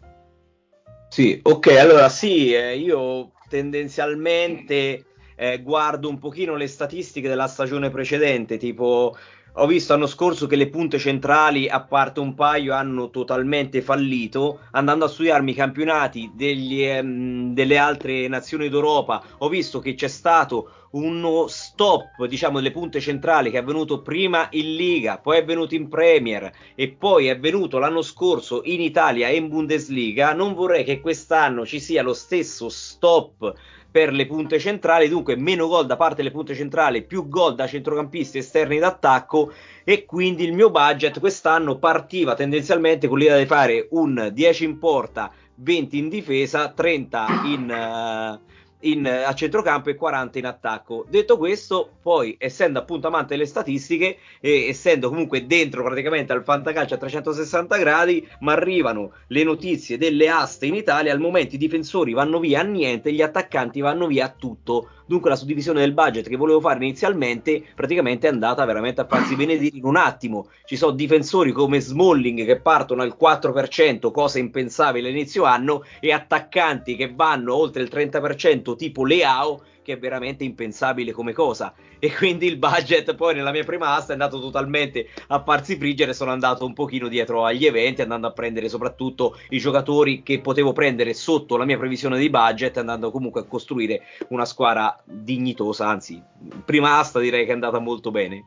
[1.09, 5.05] Sì, ok, allora sì, eh, io tendenzialmente
[5.37, 9.17] eh, guardo un pochino le statistiche della stagione precedente, tipo
[9.57, 14.61] ho visto l'anno scorso che le punte centrali, a parte un paio, hanno totalmente fallito.
[14.73, 20.09] Andando a studiarmi i campionati degli, ehm, delle altre nazioni d'Europa, ho visto che c'è
[20.09, 25.45] stato uno stop, diciamo, delle punte centrali che è avvenuto prima in Liga, poi è
[25.45, 30.35] venuto in Premier e poi è venuto l'anno scorso in Italia e in Bundesliga.
[30.35, 33.55] Non vorrei che quest'anno ci sia lo stesso stop
[33.95, 37.69] per le punte centrali, dunque meno gol da parte delle punte centrali, più gol da
[37.69, 39.53] centrocampisti esterni d'attacco.
[39.85, 44.79] E quindi il mio budget quest'anno partiva tendenzialmente con l'idea di fare un 10 in
[44.81, 48.41] porta, 20 in difesa, 30 in...
[48.41, 48.53] Uh,
[48.85, 51.05] in, a centrocampo e 40 in attacco.
[51.09, 56.95] Detto questo, poi essendo appunto amante delle statistiche e essendo comunque dentro praticamente al fantacalcio
[56.95, 62.13] a 360 gradi, mi arrivano le notizie delle aste in Italia, al momento i difensori
[62.13, 64.89] vanno via a niente, gli attaccanti vanno via a tutto.
[65.07, 69.37] Dunque la suddivisione del budget che volevo fare inizialmente praticamente è andata veramente a farsi
[69.37, 70.49] benedire in un attimo.
[70.65, 76.97] Ci sono difensori come Smalling che partono al 4%, cosa impensabile all'inizio anno, e attaccanti
[76.97, 81.73] che vanno oltre il 30% tipo Leao che è veramente impensabile come cosa.
[81.99, 86.15] E quindi il budget poi nella mia prima asta è andato totalmente a farsi friggere.
[86.15, 90.73] Sono andato un pochino dietro agli eventi, andando a prendere soprattutto i giocatori che potevo
[90.73, 95.87] prendere sotto la mia previsione di budget, andando comunque a costruire una squadra dignitosa.
[95.87, 96.21] Anzi,
[96.65, 98.45] prima asta direi che è andata molto bene.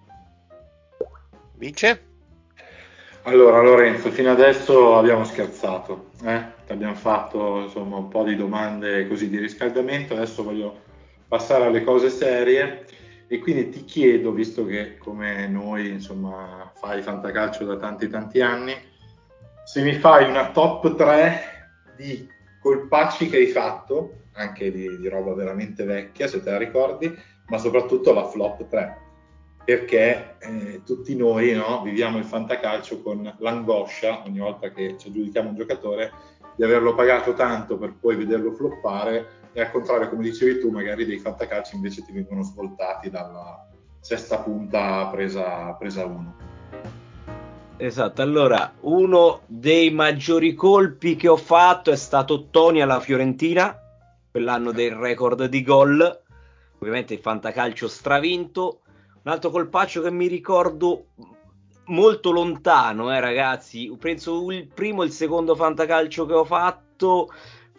[1.56, 2.07] Vince?
[3.28, 6.46] Allora Lorenzo, fino adesso abbiamo scherzato, eh?
[6.70, 10.80] abbiamo fatto insomma un po' di domande così di riscaldamento, adesso voglio
[11.28, 12.86] passare alle cose serie
[13.28, 18.74] e quindi ti chiedo, visto che come noi insomma fai fantacalcio da tanti tanti anni,
[19.66, 21.40] se mi fai una top 3
[21.98, 22.26] di
[22.62, 27.14] colpacci che hai fatto, anche di, di roba veramente vecchia se te la ricordi,
[27.48, 29.07] ma soprattutto la flop 3
[29.68, 35.50] perché eh, tutti noi no, viviamo il fantacalcio con l'angoscia ogni volta che ci aggiudichiamo
[35.50, 36.10] un giocatore
[36.56, 41.06] di averlo pagato tanto per poi vederlo floppare e al contrario, come dicevi tu, magari
[41.06, 43.68] dei fantacalci invece ti vengono svoltati dalla
[44.00, 46.36] sesta punta presa, presa uno.
[47.76, 53.78] Esatto, allora uno dei maggiori colpi che ho fatto è stato Tony alla Fiorentina,
[54.32, 56.22] quell'anno del record di gol,
[56.80, 58.84] ovviamente il fantacalcio stravinto.
[59.28, 61.08] Un altro colpaccio che mi ricordo
[61.88, 63.94] molto lontano, eh, ragazzi.
[64.00, 67.28] Penso il primo e il secondo fantacalcio che ho fatto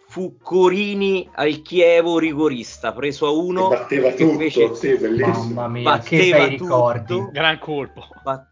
[0.09, 3.69] fu Corini al Chievo rigorista, preso a uno.
[3.69, 4.75] Che batteva tutto, fece...
[4.75, 5.55] sì, bellissimo.
[5.55, 7.29] Mamma mia, che bei ricordi.
[7.31, 8.03] Gran colpo.
[8.23, 8.45] Bat...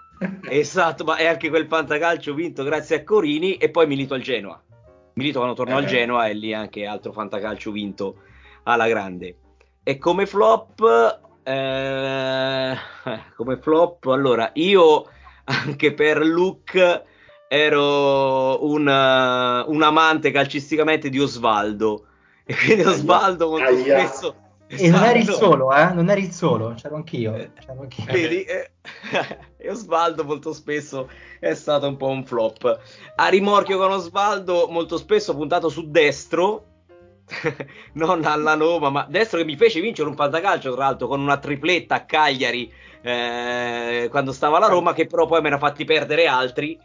[0.50, 4.60] esatto, ma è anche quel fantacalcio vinto grazie a Corini e poi Milito al Genoa.
[5.14, 5.84] Milito quando tornò eh.
[5.84, 8.22] al Genoa e lì anche altro fantacalcio vinto
[8.64, 9.38] alla grande.
[9.84, 12.78] E come flop, eh,
[13.36, 15.06] come flop, allora io
[15.46, 17.04] anche per look
[17.48, 22.08] ero un, uh, un amante calcisticamente di Osvaldo
[22.44, 24.08] e quindi Osvaldo molto Aia.
[24.08, 24.36] spesso
[24.68, 25.46] e non eri il esatto.
[25.46, 25.94] solo, eh?
[25.94, 27.34] Non eri il solo, c'ero anch'io.
[27.36, 28.12] Eh, c'ero anch'io.
[28.12, 28.72] Vedi, eh,
[29.56, 32.80] e Osvaldo molto spesso è stato un po' un flop.
[33.16, 36.67] A rimorchio con Osvaldo, molto spesso puntato su destro,
[37.94, 41.38] non alla Noma, ma destro che mi fece vincere un fantacalcio, tra l'altro, con una
[41.38, 42.72] tripletta a Cagliari
[43.02, 46.80] eh, quando stava alla Roma, che però poi me ne ha fatti perdere altri.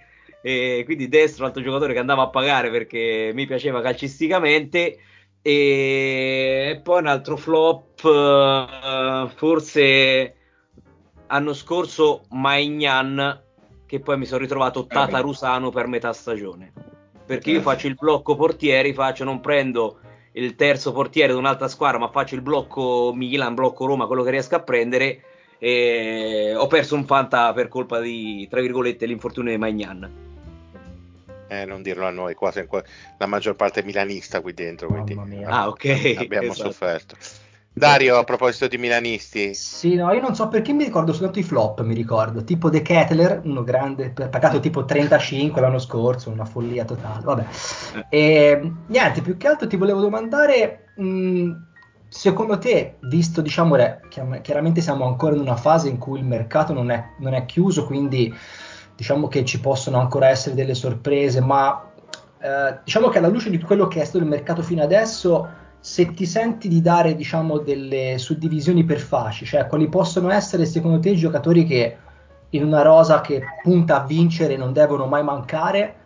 [0.44, 4.98] E quindi destro altro giocatore che andava a pagare perché mi piaceva calcisticamente.
[5.40, 10.34] E poi un altro flop uh, forse
[11.26, 13.42] anno scorso Maignan
[13.86, 16.72] che poi mi sono ritrovato Tata Rusano per metà stagione.
[17.24, 19.98] Perché io faccio il blocco portieri faccio non prendo
[20.32, 24.30] il terzo portiere di un'altra squadra ma faccio il blocco Milan blocco Roma quello che
[24.30, 25.22] riesco a prendere
[25.58, 30.30] e ho perso un Fanta per colpa di tra virgolette l'infortunio di Magnan
[31.52, 32.50] eh, non dirlo a noi, qua
[33.18, 35.14] la maggior parte è milanista qui dentro, quindi
[35.44, 36.14] ah, ok.
[36.16, 36.70] abbiamo esatto.
[36.70, 37.16] sofferto.
[37.74, 39.54] Dario, a proposito di milanisti.
[39.54, 42.82] Sì, no, io non so perché mi ricordo soltanto i flop, mi ricordo, tipo De
[42.82, 47.46] Kettler, uno grande, pagato tipo 35 l'anno scorso, una follia totale, vabbè.
[48.10, 48.18] Eh.
[48.18, 51.50] E niente, più che altro ti volevo domandare, mh,
[52.08, 53.76] secondo te, visto, diciamo,
[54.42, 57.86] chiaramente siamo ancora in una fase in cui il mercato non è, non è chiuso,
[57.86, 58.32] quindi
[58.94, 61.90] diciamo che ci possono ancora essere delle sorprese, ma
[62.38, 65.48] eh, diciamo che alla luce di quello che è stato il mercato fino adesso,
[65.82, 71.00] se ti senti di dare diciamo delle suddivisioni per fasci, cioè quali possono essere secondo
[71.00, 71.96] te i giocatori che
[72.50, 75.96] in una rosa che punta a vincere non devono mai mancare,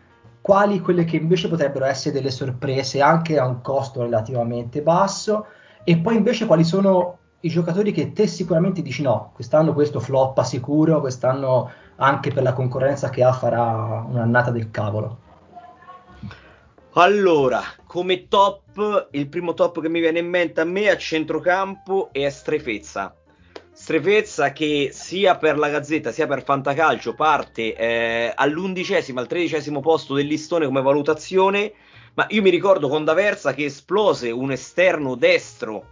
[0.41, 5.45] quali quelle che invece potrebbero essere delle sorprese anche a un costo relativamente basso
[5.85, 10.43] e poi invece quali sono i giocatori che te sicuramente dici no, quest'anno questo floppa
[10.43, 15.19] sicuro, quest'anno anche per la concorrenza che ha farà un'annata del cavolo.
[16.99, 22.09] Allora, come top, il primo top che mi viene in mente a me a centrocampo
[22.11, 23.15] è Strefezza.
[23.71, 30.15] Strefezza che sia per la Gazzetta sia per Fantacalcio parte eh, all'undicesimo, al tredicesimo posto
[30.15, 31.71] del listone come valutazione,
[32.15, 35.89] ma io mi ricordo con D'Aversa che esplose un esterno destro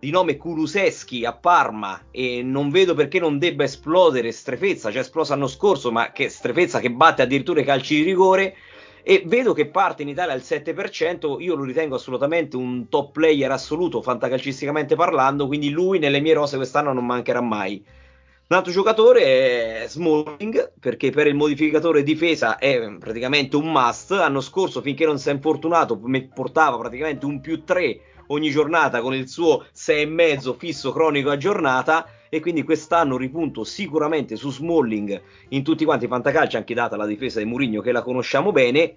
[0.00, 5.34] di nome Kuluseschi a Parma e non vedo perché non debba esplodere Strefezza, cioè esplosa
[5.34, 8.56] l'anno scorso, ma che Strefezza che batte addirittura i calci di rigore
[9.02, 13.50] e vedo che parte in Italia al 7%, io lo ritengo assolutamente un top player
[13.50, 17.82] assoluto fantacalcisticamente parlando, quindi lui nelle mie rose quest'anno non mancherà mai.
[18.48, 24.12] Un altro giocatore è Smalling, perché per il modificatore difesa è praticamente un must.
[24.12, 26.00] L'anno scorso, finché non si è infortunato,
[26.34, 32.06] portava praticamente un più 3 ogni giornata con il suo 6,5 fisso cronico a giornata
[32.28, 37.06] e quindi quest'anno ripunto sicuramente su Smalling in tutti quanti i fantacalci anche data la
[37.06, 38.96] difesa di Murigno che la conosciamo bene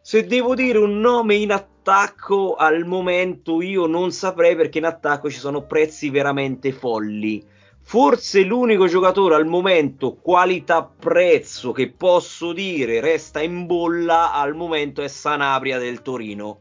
[0.00, 5.30] se devo dire un nome in attacco al momento io non saprei perché in attacco
[5.30, 7.52] ci sono prezzi veramente folli
[7.86, 15.06] Forse l'unico giocatore al momento qualità-prezzo che posso dire resta in bolla al momento è
[15.06, 16.60] Sanabria del Torino.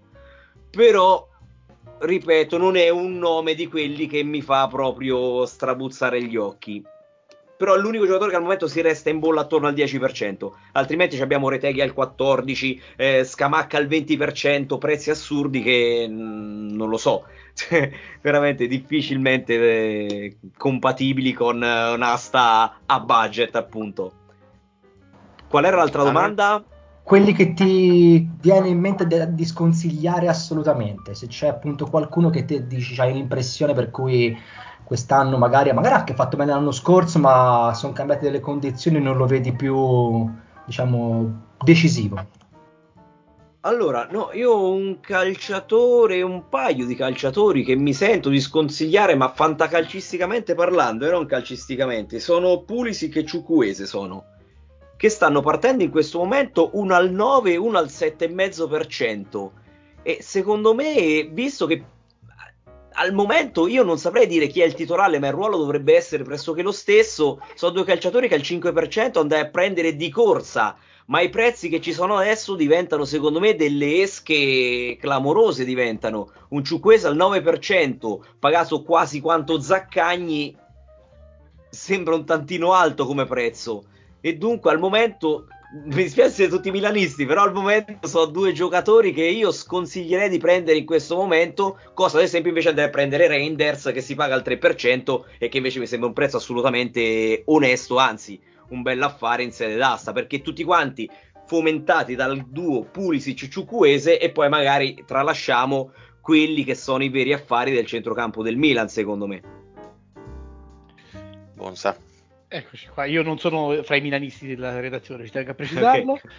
[0.70, 1.26] Però
[2.00, 6.84] ripeto, non è un nome di quelli che mi fa proprio strabuzzare gli occhi.
[7.56, 11.22] però è l'unico giocatore che al momento si resta in bolla attorno al 10%, altrimenti
[11.22, 16.98] abbiamo Reteghi al 14%, eh, Scamacca al 20%, prezzi assurdi che mh, mm, non lo
[16.98, 17.26] so,
[18.22, 24.12] veramente difficilmente eh, compatibili con eh, un'asta a budget appunto.
[25.48, 26.64] Qual era l'altra domanda?
[27.04, 32.46] Quelli che ti viene in mente de- di sconsigliare assolutamente, se c'è appunto qualcuno che
[32.46, 34.36] ti dici, hai l'impressione per cui
[34.86, 39.18] quest'anno magari, magari anche fatto bene l'anno scorso, ma sono cambiate delle condizioni e non
[39.18, 40.30] lo vedi più,
[40.66, 42.26] diciamo, decisivo.
[43.66, 49.16] Allora, no, io ho un calciatore, un paio di calciatori che mi sento di sconsigliare,
[49.16, 54.26] ma fantacalcisticamente parlando, e non calcisticamente, sono Pulisic e Ciucuese sono,
[55.04, 59.50] che stanno partendo in questo momento uno al 9 e uno al 7,5%.
[60.02, 61.84] E secondo me, visto che
[62.90, 66.24] al momento io non saprei dire chi è il titolare, ma il ruolo dovrebbe essere
[66.24, 67.42] pressoché lo stesso.
[67.54, 70.78] Sono due calciatori che al 5% andai a prendere di corsa,
[71.08, 76.32] ma i prezzi che ci sono adesso diventano secondo me delle esche clamorose diventano.
[76.52, 80.56] Un Ciuquesa al 9%, pagato quasi quanto Zaccagni,
[81.70, 83.88] sembra un tantino alto come prezzo.
[84.26, 89.12] E dunque al momento mi dispiace tutti i milanisti, però al momento sono due giocatori
[89.12, 93.28] che io sconsiglierei di prendere in questo momento, cosa ad esempio invece andare a prendere
[93.28, 97.98] Reinders che si paga al 3% e che invece mi sembra un prezzo assolutamente onesto,
[97.98, 101.10] anzi un bel affare in sede d'asta, perché tutti quanti
[101.46, 107.86] fomentati dal duo Pulisic-Ciucuese e poi magari tralasciamo quelli che sono i veri affari del
[107.86, 109.42] centrocampo del Milan, secondo me.
[111.56, 112.12] Bonsa.
[112.56, 116.12] Eccoci qua, io non sono fra i milanisti della redazione, ci tengo a precisarlo.
[116.12, 116.32] Okay.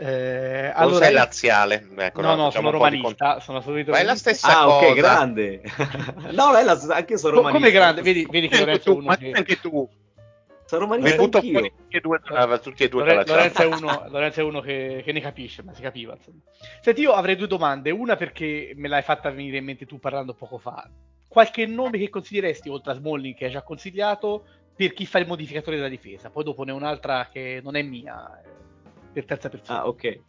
[0.00, 1.86] Eh, allora, sei laziale?
[1.96, 3.40] Ecco, no, no, diciamo sono romanista, di...
[3.40, 4.86] sono assolutamente Ma è la stessa ah, cosa.
[4.86, 5.62] ok, grande.
[6.32, 6.72] no, è la...
[6.90, 7.58] anche io sono romanista.
[7.58, 8.02] Come grande?
[8.02, 9.30] Vedi, vedi che Lorenzo è uno che...
[9.30, 9.88] Anche tu.
[10.64, 11.60] Sono romanista anch'io.
[11.60, 15.12] Tutti e due, ah, tutti e due Lorenzo, è uno, Lorenzo è uno che, che,
[15.12, 16.14] ne capisce, ma si capiva.
[16.16, 16.40] Insomma.
[16.80, 17.92] Senti, io avrei due domande.
[17.92, 20.88] Una perché me l'hai fatta venire in mente tu parlando poco fa.
[21.28, 24.44] Qualche nome che consiglieresti, oltre a Smalling che hai già consigliato,
[24.80, 26.30] per chi fa il modificatore della difesa.
[26.30, 28.40] Poi dopo ne un'altra che non è mia,
[29.12, 29.80] per terza persona.
[29.80, 30.20] Ah, ok.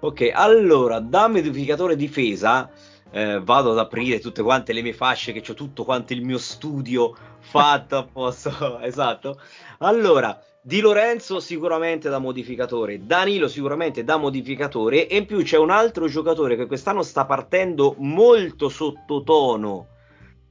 [0.00, 2.70] Ok, allora, da modificatore difesa
[3.10, 6.36] eh, vado ad aprire tutte quante le mie fasce, che ho tutto quanto il mio
[6.36, 8.78] studio fatto apposta.
[8.82, 9.40] esatto.
[9.78, 15.70] Allora, Di Lorenzo sicuramente da modificatore, Danilo sicuramente da modificatore e in più c'è un
[15.70, 19.91] altro giocatore che quest'anno sta partendo molto sottotono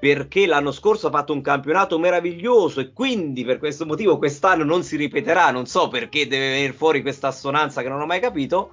[0.02, 4.82] perché l'anno scorso ha fatto un campionato meraviglioso e quindi per questo motivo quest'anno non
[4.82, 8.72] si ripeterà, non so perché deve venire fuori questa assonanza che non ho mai capito,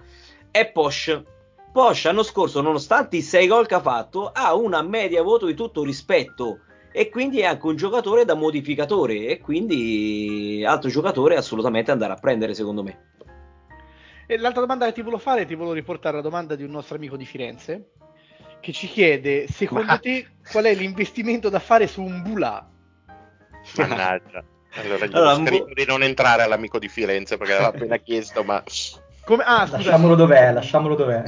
[0.50, 1.22] è Posh.
[1.70, 5.52] Posh l'anno scorso, nonostante i 6 gol che ha fatto, ha una media voto di
[5.52, 6.60] tutto rispetto
[6.90, 12.18] e quindi è anche un giocatore da modificatore e quindi altro giocatore assolutamente andare a
[12.18, 13.16] prendere secondo me.
[14.26, 16.96] E l'altra domanda che ti volevo fare, ti volevo riportare la domanda di un nostro
[16.96, 17.90] amico di Firenze,
[18.60, 19.98] che ci chiede, secondo ma...
[19.98, 22.68] te, qual è l'investimento da fare su un Bula?
[23.76, 24.44] Mannaggia.
[24.74, 25.74] Allora, gli allora, ho scritto bu...
[25.74, 28.62] di non entrare all'amico di Firenze perché l'aveva appena chiesto, ma...
[29.24, 29.42] Come...
[29.44, 29.76] Ah, scusa.
[29.76, 31.22] Lasciamolo dov'è, lasciamolo dov'è.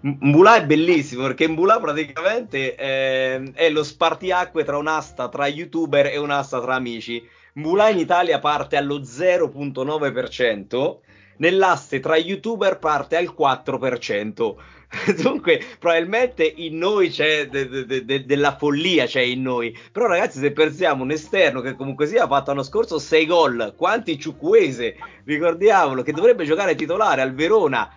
[0.00, 6.18] Mbula è bellissimo perché Mbula praticamente è, è lo spartiacque tra un'asta tra youtuber e
[6.18, 7.26] un'asta tra amici.
[7.54, 10.98] Mbula in Italia parte allo 0.9%,
[11.38, 14.54] nell'aste tra youtuber parte al 4%.
[15.20, 19.76] Dunque, probabilmente in noi c'è de- de- de- della follia, c'è in noi.
[19.92, 23.74] Però, ragazzi, se pensiamo un esterno che comunque sia ha fatto l'anno scorso 6 gol,
[23.76, 27.90] quanti Ciucuese, ricordiamolo, che dovrebbe giocare titolare al Verona,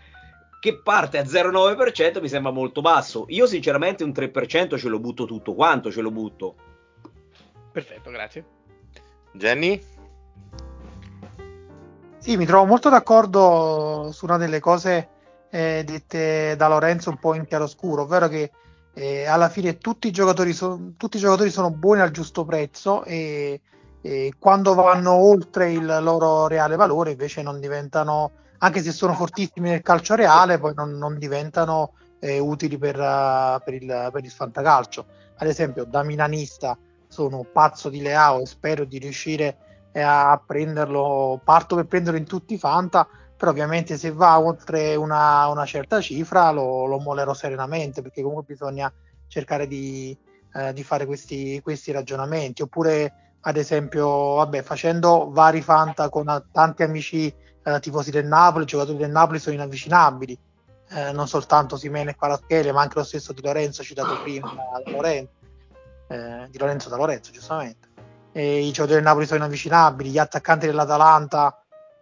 [0.59, 3.25] che parte a 0,9%, mi sembra molto basso.
[3.29, 6.55] Io, sinceramente, un 3% ce lo butto tutto quanto, ce lo butto.
[7.71, 8.45] Perfetto, grazie.
[9.31, 9.81] Jenny?
[12.17, 15.07] Sì, mi trovo molto d'accordo su una delle cose
[15.49, 18.51] eh, dette da Lorenzo un po' in chiaroscuro, ovvero che
[18.93, 23.03] eh, alla fine tutti i, giocatori so- tutti i giocatori sono buoni al giusto prezzo
[23.03, 23.61] e,
[24.01, 29.69] e, quando vanno oltre il loro reale valore invece non diventano, anche se sono fortissimi
[29.69, 34.31] nel calcio reale, poi non, non diventano eh, utili per, uh, per, il, per il
[34.31, 35.05] fantacalcio.
[35.37, 36.77] Ad esempio, da milanista
[37.07, 39.57] sono pazzo di Leao e spero di riuscire
[39.91, 43.07] eh, a prenderlo, parto per prenderlo in tutti i fanta,
[43.39, 48.53] però ovviamente se va oltre una, una certa cifra lo, lo, mollerò serenamente perché comunque
[48.53, 48.91] bisogna
[49.27, 50.15] cercare di,
[50.53, 52.63] eh, di fare questi, questi, ragionamenti.
[52.63, 57.33] Oppure ad esempio vabbè, facendo vari fanta con tanti amici
[57.63, 60.37] eh, tifosi del Napoli, i giocatori del Napoli sono inavvicinabili.
[60.89, 64.91] Eh, non soltanto Simene e Quaraschele ma anche lo stesso di Lorenzo citato prima da
[64.91, 65.31] Lorenzo,
[66.09, 67.87] eh, di Lorenzo da Lorenzo giustamente.
[68.33, 71.58] Eh, i giocatori del Napoli sono inavvicinabili, gli attaccanti dell'Atalanta.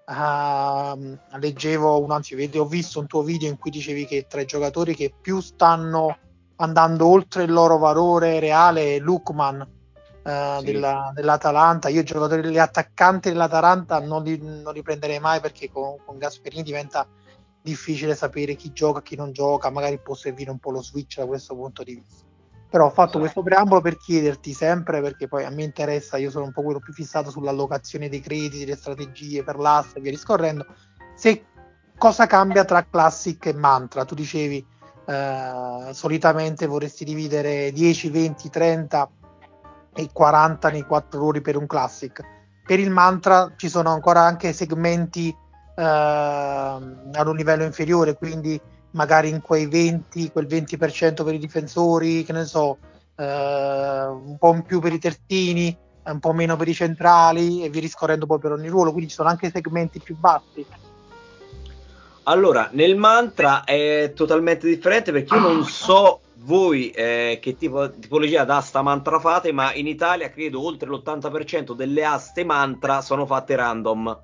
[0.09, 4.45] Uh, leggevo un anzi ho visto un tuo video in cui dicevi che tra i
[4.45, 6.17] giocatori che più stanno
[6.55, 10.63] andando oltre il loro valore reale è Lukman uh, sì.
[10.65, 11.89] della, dell'Atalanta.
[11.89, 16.17] Io i giocatori gli attaccanti dell'Atalanta non li, non li prenderei mai perché con, con
[16.17, 17.05] Gasperini diventa
[17.61, 19.69] difficile sapere chi gioca chi non gioca.
[19.69, 22.26] Magari può servire un po' lo switch da questo punto di vista
[22.69, 26.45] però ho fatto questo preambolo per chiederti sempre, perché poi a me interessa, io sono
[26.45, 30.65] un po' quello più fissato sull'allocazione dei crediti, le strategie per l'asta e via discorrendo,
[31.15, 31.45] se
[31.97, 34.03] cosa cambia tra classic e mantra.
[34.03, 34.65] Tu dicevi
[35.05, 39.09] eh, solitamente vorresti dividere 10, 20, 30
[39.93, 42.21] e 40 nei quattro ruoli per un classic.
[42.65, 48.59] Per il mantra ci sono ancora anche segmenti eh, ad un livello inferiore, quindi
[48.97, 52.79] magari in quei 20, quel 20% per i difensori, che ne so,
[53.15, 57.69] eh, un po' in più per i terzini, un po' meno per i centrali e
[57.69, 60.65] vi riscorrendo poi per ogni ruolo, quindi ci sono anche segmenti più bassi.
[62.23, 68.45] Allora, nel mantra è totalmente differente perché io non so voi eh, che tipo, tipologia
[68.45, 74.19] d'asta mantra fate, ma in Italia credo oltre l'80% delle aste mantra sono fatte random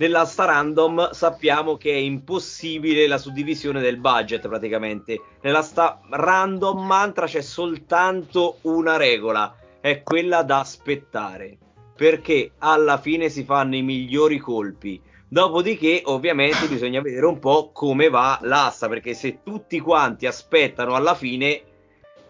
[0.00, 5.20] nell'asta random sappiamo che è impossibile la suddivisione del budget praticamente.
[5.42, 11.56] Nell'asta random mantra c'è soltanto una regola, è quella da aspettare,
[11.94, 15.00] perché alla fine si fanno i migliori colpi.
[15.28, 21.14] Dopodiché, ovviamente, bisogna vedere un po' come va l'asta, perché se tutti quanti aspettano alla
[21.14, 21.62] fine,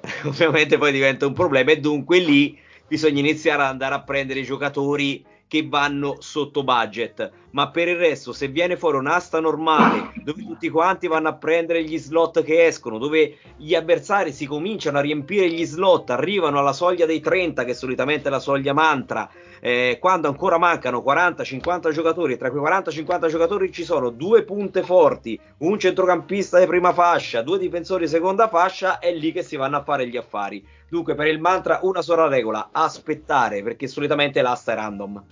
[0.26, 4.44] ovviamente poi diventa un problema e dunque lì bisogna iniziare ad andare a prendere i
[4.44, 10.44] giocatori che vanno sotto budget, ma per il resto se viene fuori un'asta normale dove
[10.44, 15.03] tutti quanti vanno a prendere gli slot che escono, dove gli avversari si cominciano a
[15.03, 19.28] riempire gli slot, arrivano alla soglia dei 30 che è solitamente la soglia mantra,
[19.61, 25.38] eh, quando ancora mancano 40-50 giocatori, tra quei 40-50 giocatori ci sono due punte forti,
[25.59, 29.76] un centrocampista di prima fascia, due difensori di seconda fascia, è lì che si vanno
[29.76, 30.64] a fare gli affari.
[30.88, 35.24] Dunque, per il mantra una sola regola, aspettare, perché solitamente l'asta è random.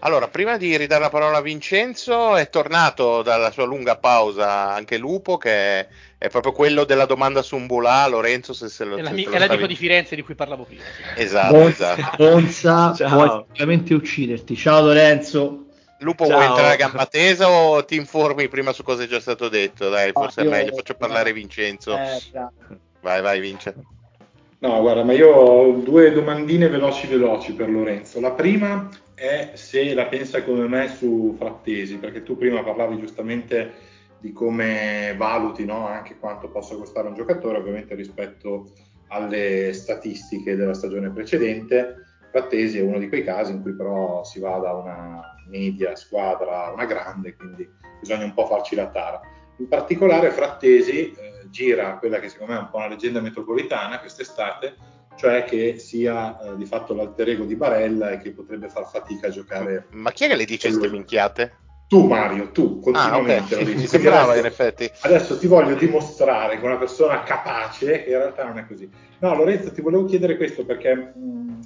[0.00, 4.96] Allora, prima di ridare la parola a Vincenzo, è tornato dalla sua lunga pausa anche
[4.96, 5.86] Lupo, che
[6.16, 9.24] è proprio quello della domanda su un Bulà, Lorenzo, se se lo È, la, se
[9.24, 10.82] è l'amico di Firenze di cui parlavo prima.
[10.82, 11.22] Sì.
[11.22, 12.24] Esatto, Bonza, esatto.
[12.24, 14.56] Bonza vuoi veramente ucciderti.
[14.56, 15.66] Ciao Lorenzo.
[15.98, 16.36] Lupo, Ciao.
[16.36, 19.90] vuoi entrare a gamba tesa o ti informi prima su cosa è già stato detto?
[19.90, 21.94] Dai, forse oh, è meglio, faccio parlare Vincenzo.
[21.94, 22.20] Eh,
[23.00, 23.74] Vai, vai, Vince.
[24.58, 28.20] No, guarda, ma io ho due domandine veloci veloci per Lorenzo.
[28.20, 28.88] La prima
[29.20, 33.70] è se la pensa come me su Frattesi, perché tu prima parlavi giustamente
[34.18, 35.86] di come valuti no?
[35.86, 38.70] anche quanto possa costare un giocatore, ovviamente rispetto
[39.08, 41.96] alle statistiche della stagione precedente.
[42.30, 46.64] Frattesi è uno di quei casi in cui però si va da una media squadra
[46.64, 47.68] a una grande, quindi
[48.00, 49.20] bisogna un po' farci la tara.
[49.58, 54.00] In particolare Frattesi eh, gira quella che secondo me è un po' una leggenda metropolitana
[54.00, 54.76] quest'estate,
[55.20, 59.26] cioè che sia eh, di fatto l'alter ego di Barella e che potrebbe far fatica
[59.26, 59.84] a giocare.
[59.90, 61.58] Ma chi è che le dice queste minchiate?
[61.88, 63.64] Tu Mario, tu continuamente ah, okay.
[63.66, 63.86] lo dici.
[63.88, 64.90] sembrava in effetti.
[65.00, 68.90] Adesso ti voglio dimostrare che una persona capace, che in realtà non è così.
[69.18, 71.60] No, Lorenzo, ti volevo chiedere questo perché, mh, mm,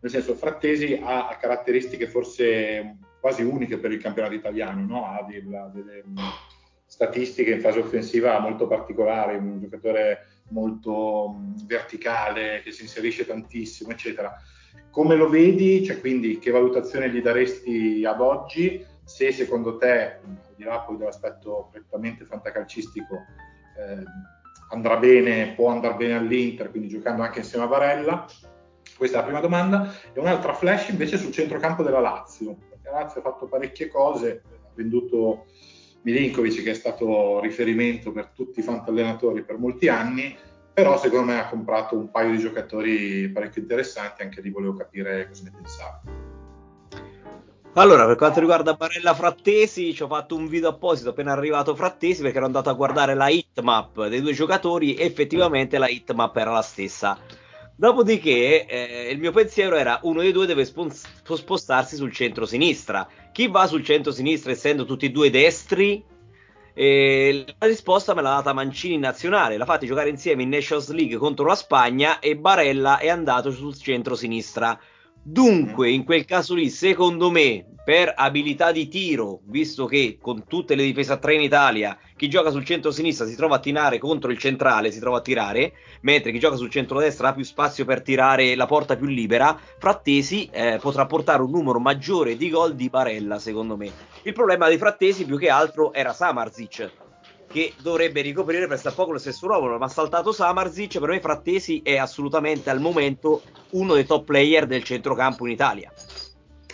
[0.00, 5.06] nel senso, Frattesi ha caratteristiche forse quasi uniche per il campionato italiano, no?
[5.06, 6.02] ha delle, delle
[6.84, 11.34] statistiche in fase offensiva molto particolari, un giocatore molto
[11.64, 14.34] verticale, che si inserisce tantissimo, eccetera.
[14.90, 15.84] Come lo vedi?
[15.84, 18.84] Cioè, quindi che valutazione gli daresti ad oggi?
[19.04, 24.04] Se secondo te, al di là poi dell'aspetto prettamente fantacalcistico, eh,
[24.70, 28.26] andrà bene, può andare bene all'Inter, quindi giocando anche insieme a Varella?
[28.96, 29.92] Questa è la prima domanda.
[30.12, 34.70] E un'altra flash invece sul centrocampo della Lazio, la Lazio ha fatto parecchie cose, ha
[34.74, 35.46] venduto
[36.02, 40.36] Milinkovic che è stato riferimento per tutti i fantallenatori per molti anni,
[40.72, 45.28] però secondo me ha comprato un paio di giocatori parecchio interessanti, anche lì volevo capire
[45.28, 46.00] cosa ne pensava.
[47.74, 52.20] Allora, per quanto riguarda Barella Frattesi, ci ho fatto un video apposito appena arrivato Frattesi
[52.20, 56.50] perché ero andato a guardare la hitmap dei due giocatori e effettivamente la hitmap era
[56.50, 57.16] la stessa.
[57.76, 63.08] Dopodiché eh, il mio pensiero era uno dei due deve spostarsi sul centro-sinistra.
[63.32, 66.04] Chi va sul centro-sinistra essendo tutti e due destri?
[66.74, 69.56] Eh, la risposta me l'ha data Mancini in nazionale.
[69.56, 73.76] L'ha fatti giocare insieme in Nations League contro la Spagna e Barella è andato sul
[73.76, 74.78] centro-sinistra.
[75.22, 80.74] Dunque, in quel caso lì, secondo me, per abilità di tiro, visto che con tutte
[80.74, 84.30] le difese a tre in Italia, chi gioca sul centro-sinistra si trova a tirare contro
[84.30, 85.72] il centrale, si trova a tirare,
[86.02, 90.48] mentre chi gioca sul centro-destra ha più spazio per tirare la porta più libera, Frattesi
[90.52, 93.90] eh, potrà portare un numero maggiore di gol di Barella, secondo me.
[94.22, 96.90] Il problema di Frattesi più che altro era Samarzic,
[97.52, 101.20] che dovrebbe ricoprire per sta poco lo stesso ruolo, ma ha saltato Samarzic, per me
[101.20, 105.92] Frattesi è assolutamente al momento uno dei top player del centrocampo in Italia.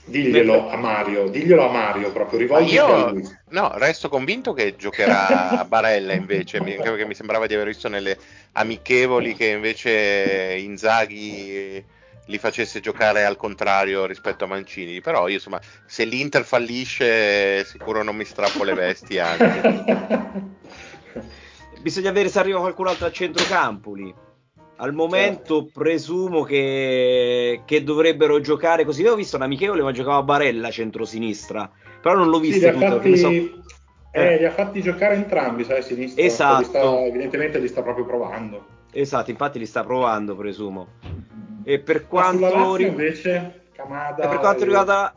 [0.04, 3.26] Diglielo a Mario, diglielo a Mario proprio, rivolgiti a lui.
[3.48, 8.16] No, resto convinto che giocherà a Barella invece, perché mi sembrava di aver visto nelle
[8.52, 11.84] amichevoli che invece Inzaghi
[12.26, 15.00] li facesse giocare al contrario rispetto a Mancini.
[15.00, 20.54] Però io insomma, se l'Inter fallisce, sicuro non mi strappo le vesti anche.
[21.80, 24.12] Bisogna vedere se arriva qualcun altro al centrocampo lì.
[24.78, 25.80] Al momento certo.
[25.80, 29.02] presumo che, che, dovrebbero giocare così.
[29.02, 31.70] Io ho visto un amichevole ma giocava Barella centro-sinistra,
[32.00, 32.86] però non l'ho visto sì, tutto.
[32.86, 33.28] Fatti, so...
[34.10, 36.22] eh, li ha fatti giocare entrambi, sai, sinistra.
[36.22, 36.58] Esatto.
[36.58, 38.66] Li sta, evidentemente li sta proprio provando.
[38.92, 40.88] Esatto, infatti li sta provando, presumo.
[41.68, 42.86] E per quanto, ri...
[42.86, 45.12] invece, Camada e per quanto riguarda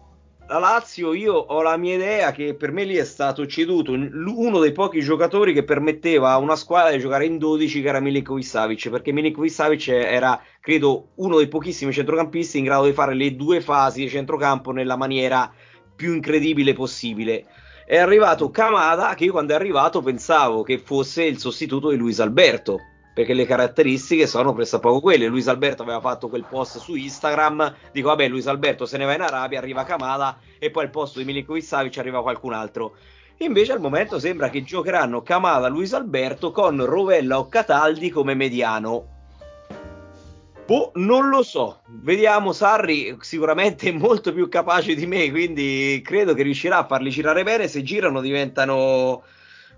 [0.47, 4.57] la Lazio, io ho la mia idea che per me lì è stato ceduto uno
[4.57, 8.43] dei pochi giocatori che permetteva a una squadra di giocare in 12 che era Milinkovic
[8.43, 13.35] Savic, perché Milinkovic Savic era, credo, uno dei pochissimi centrocampisti in grado di fare le
[13.35, 15.53] due fasi di centrocampo nella maniera
[15.95, 17.45] più incredibile possibile.
[17.85, 22.19] È arrivato Kamada, che io quando è arrivato pensavo che fosse il sostituto di Luis
[22.19, 22.79] Alberto,
[23.19, 25.27] perché le caratteristiche sono pressappoco quelle.
[25.27, 29.13] Luis Alberto aveva fatto quel post su Instagram, dico vabbè Luis Alberto se ne va
[29.13, 32.95] in Arabia, arriva Kamada e poi al posto di Milinkovic Savic arriva qualcun altro.
[33.39, 39.17] Invece al momento sembra che giocheranno Kamada, Luis Alberto con Rovella o Cataldi come mediano.
[40.65, 41.81] Boh, non lo so.
[41.87, 47.09] Vediamo Sarri sicuramente è molto più capace di me, quindi credo che riuscirà a farli
[47.09, 47.67] girare bene.
[47.67, 49.23] Se girano diventano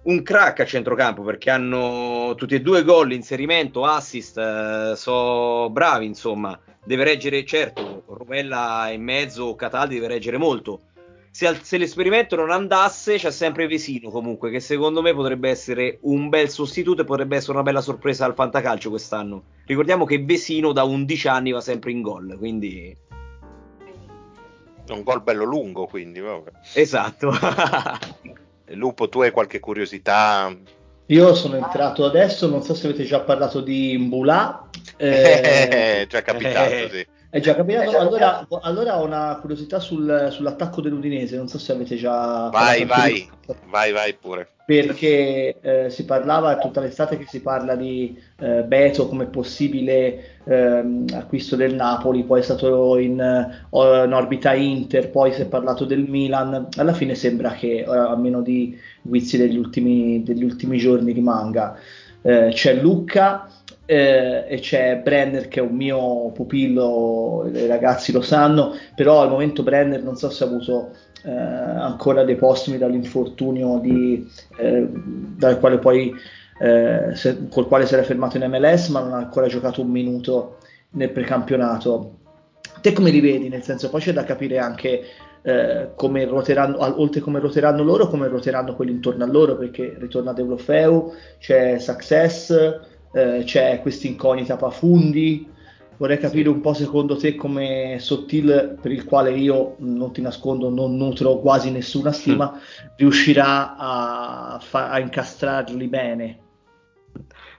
[0.04, 6.06] un crack a centrocampo perché hanno tutti e due gol, inserimento, assist, eh, so bravi
[6.06, 10.82] insomma, deve reggere certo, Rovella in mezzo, Cataldi deve reggere molto.
[11.30, 16.28] Se, se, l'esperimento non andasse c'è sempre Vesino comunque che secondo me potrebbe essere un
[16.28, 19.44] bel sostituto e potrebbe essere una bella sorpresa al fantacalcio quest'anno.
[19.66, 22.98] Ricordiamo che Vesino da 11 anni va sempre in gol, quindi...
[24.90, 26.20] Un gol bello lungo quindi.
[26.20, 26.52] Vabbè.
[26.74, 27.32] Esatto.
[28.74, 30.56] Lupo, tu hai qualche curiosità?
[31.08, 34.70] Io sono entrato adesso, non so se avete già parlato di Mbula.
[35.02, 37.08] Eh, già capitato, eh, sì.
[37.32, 37.98] È già capitato.
[37.98, 42.50] Allora, allora ho una curiosità sul, sull'attacco dell'Udinese, non so se avete già...
[42.52, 43.26] Vai, vai,
[43.70, 44.50] vai, vai pure.
[44.66, 51.04] Perché eh, si parlava tutta l'estate che si parla di eh, Beto come possibile eh,
[51.14, 53.18] acquisto del Napoli, poi è stato in,
[53.70, 56.68] uh, in, orbita Inter, poi si è parlato del Milan.
[56.76, 61.78] Alla fine sembra che, uh, almeno di guizzi degli ultimi, degli ultimi giorni, rimanga.
[62.24, 63.48] Eh, c'è Lucca
[63.86, 69.30] eh, e c'è Brenner che è un mio pupillo, i ragazzi lo sanno, però al
[69.30, 70.92] momento Brenner non so se ha avuto
[71.24, 74.28] eh, ancora dei postumi dall'infortunio di,
[74.58, 76.14] eh, dal quale poi,
[76.60, 79.90] eh, se, col quale si era fermato in MLS, ma non ha ancora giocato un
[79.90, 80.58] minuto
[80.92, 82.18] nel precampionato.
[82.82, 83.50] Te come li vedi?
[83.50, 85.04] Nel senso, poi c'è da capire anche
[85.44, 90.34] eh, come ruoteranno, oltre come ruoteranno loro, come ruoteranno quelli intorno a loro, perché ritorna
[90.34, 92.80] Deulofeu, c'è Success,
[93.12, 95.48] eh, c'è questa incognita Pafundi.
[95.98, 100.70] Vorrei capire un po' secondo te come Sottil, per il quale io non ti nascondo,
[100.70, 102.88] non nutro quasi nessuna stima, mm.
[102.96, 106.40] riuscirà a, fa- a incastrarli bene.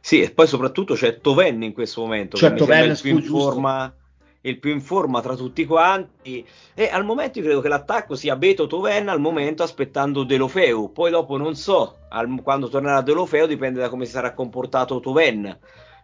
[0.00, 3.24] Sì, e poi soprattutto c'è Toven in questo momento, cioè, che Toven mi sembra il
[3.24, 3.94] più in forma
[4.42, 6.44] il più in forma tra tutti quanti.
[6.74, 11.10] E al momento io credo che l'attacco sia Beto Toven al momento aspettando Delofeu poi
[11.10, 15.58] dopo non so al, quando tornerà Delofeu dipende da come si sarà comportato Toven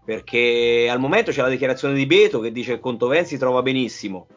[0.05, 3.62] perché al momento c'è la dichiarazione di Beto che dice che con Toven si trova
[3.62, 4.28] benissimo.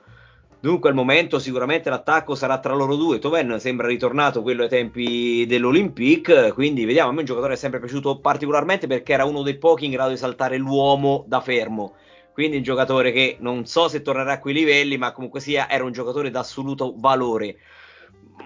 [0.60, 3.20] Dunque al momento sicuramente l'attacco sarà tra loro due.
[3.20, 7.10] Toven sembra ritornato quello ai tempi dell'Olympique quindi vediamo.
[7.10, 10.10] A me un giocatore è sempre piaciuto particolarmente perché era uno dei pochi in grado
[10.10, 11.94] di saltare l'uomo da fermo
[12.34, 15.84] quindi un giocatore che non so se tornerà a quei livelli, ma comunque sia era
[15.84, 17.58] un giocatore d'assoluto valore.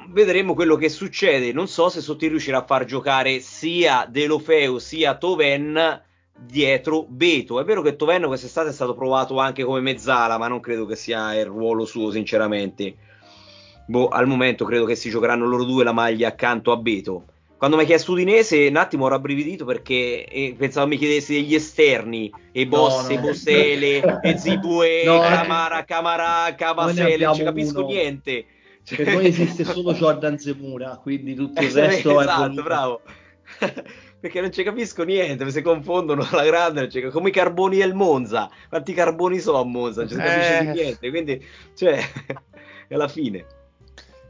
[0.10, 1.52] Vedremo quello che succede.
[1.52, 6.04] Non so se Sotti riuscirà a far giocare sia Delofeu sia Toven
[6.38, 7.60] dietro Beto.
[7.60, 10.96] È vero che Toven quest'estate è stato provato anche come mezzala, ma non credo che
[10.96, 12.96] sia il ruolo suo, sinceramente.
[13.88, 17.26] Boh, al momento credo che si giocheranno loro due la maglia accanto a Beto.
[17.58, 21.56] Quando mi hai chiesto Udinese, un attimo ho rabbrividito perché eh, pensavo mi chiedessi degli
[21.56, 23.28] esterni, e Bosse, no, no.
[23.28, 27.88] Bossele, e Zibue, no, Camara, Camara, Cavasele, non ci capisco uno.
[27.88, 28.46] niente.
[28.84, 28.98] Cioè...
[28.98, 33.02] Per noi esiste solo Jordan Zemura, quindi tutto il resto esatto, è bravo.
[34.20, 38.50] perché non ci capisco niente, si confondono alla grande, cioè, come i carboni del Monza.
[38.68, 40.02] Quanti carboni sono a Monza?
[40.02, 40.64] Non ci capisce eh...
[40.74, 42.00] niente, quindi, cioè,
[42.90, 43.46] alla fine.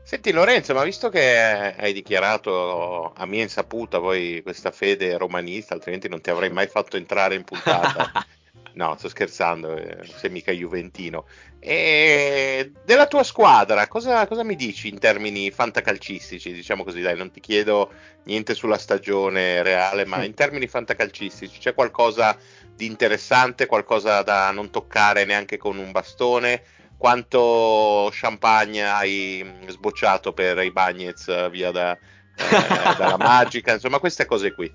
[0.06, 1.36] Senti Lorenzo, ma visto che
[1.76, 6.95] hai dichiarato a mia insaputa poi questa fede romanista, altrimenti non ti avrei mai fatto
[6.95, 8.11] entrare in puntata.
[8.73, 11.26] no, sto scherzando, eh, sei mica juventino.
[11.60, 16.53] E della tua squadra, cosa, cosa, mi dici in termini fantacalcistici?
[16.53, 17.91] Diciamo così, dai, non ti chiedo
[18.26, 22.38] niente sulla stagione reale, ma in termini fantacalcistici c'è qualcosa
[22.76, 26.61] di interessante, qualcosa da non toccare neanche con un bastone?
[26.98, 31.98] Quanto champagne hai sbocciato per i Bagnets eh, via da, eh,
[32.98, 34.74] dalla magica, insomma queste cose qui.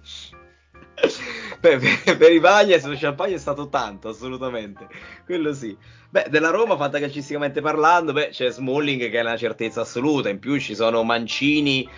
[1.60, 1.80] Per,
[2.18, 4.86] per, i Bagnets lo champagne è stato tanto, assolutamente.
[5.24, 5.76] Quello sì.
[6.10, 10.28] Beh, della Roma, fantacalcisticamente parlando, beh, c'è Smalling che è una certezza assoluta.
[10.28, 11.88] In più ci sono Mancini.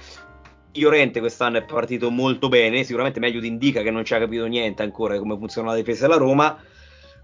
[0.74, 4.46] Iorente quest'anno è partito molto bene, sicuramente meglio di Indica che non ci ha capito
[4.46, 6.58] niente ancora di come funziona la difesa della Roma.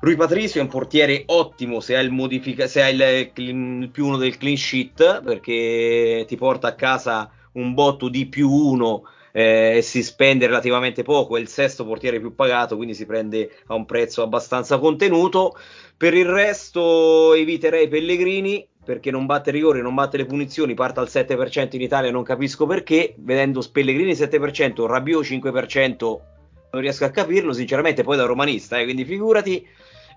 [0.01, 4.07] Rui Patricio è un portiere ottimo se hai il, modifica- se hai il, il più
[4.07, 9.03] uno del clean sheet perché ti porta a casa un botto di più uno
[9.33, 13.51] eh, e si spende relativamente poco, è il sesto portiere più pagato, quindi si prende
[13.67, 15.57] a un prezzo abbastanza contenuto.
[15.97, 21.09] Per il resto eviterei Pellegrini perché non batte rigore, non batte le punizioni, parte al
[21.09, 25.97] 7% in Italia, non capisco perché, vedendo Pellegrini 7%, Rabiot 5%,
[26.71, 29.67] non riesco a capirlo sinceramente, poi da romanista, eh, quindi figurati.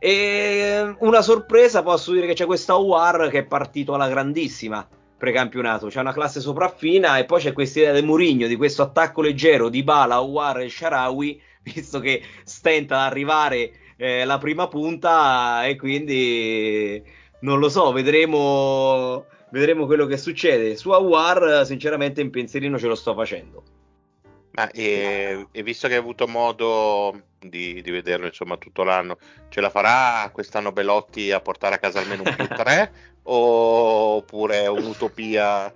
[0.04, 5.90] E una sorpresa posso dire che c'è questa UAR che è partito alla grandissima precampionato,
[5.90, 9.70] c'è una classe sopraffina e poi c'è questa idea del Murigno di questo attacco leggero
[9.70, 15.76] di Bala, UAR e Sharawi, visto che stenta ad arrivare eh, la prima punta e
[15.76, 17.04] quindi
[17.42, 20.76] non lo so, vedremo, vedremo quello che succede.
[20.76, 23.64] Su Awar sinceramente in pensierino ce lo sto facendo.
[24.54, 29.18] Ma e, e, visto che hai avuto modo di, di, vederlo insomma tutto l'anno,
[29.50, 32.92] ce la farà quest'anno Belotti a portare a casa almeno un più 3
[33.24, 35.72] oppure è un'utopia?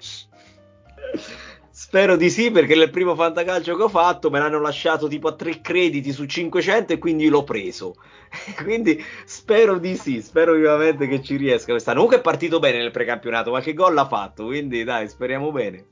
[1.69, 5.35] Spero di sì perché nel primo fantacalcio che ho fatto me l'hanno lasciato tipo a
[5.35, 7.95] 3 crediti su 500 e quindi l'ho preso.
[8.63, 11.97] quindi spero di sì, spero vivamente che ci riesca quest'anno.
[11.97, 15.85] Comunque è partito bene nel precampionato, qualche gol l'ha fatto, quindi dai, speriamo bene.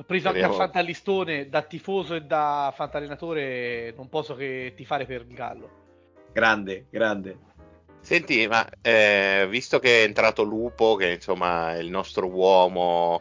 [0.00, 5.26] L'ho preso anche a Fantalistone, da tifoso e da fantallenatore, non posso che tifare per
[5.28, 5.70] il Gallo.
[6.32, 7.36] Grande, grande.
[8.00, 13.20] Senti, ma eh, visto che è entrato Lupo, che insomma è il nostro uomo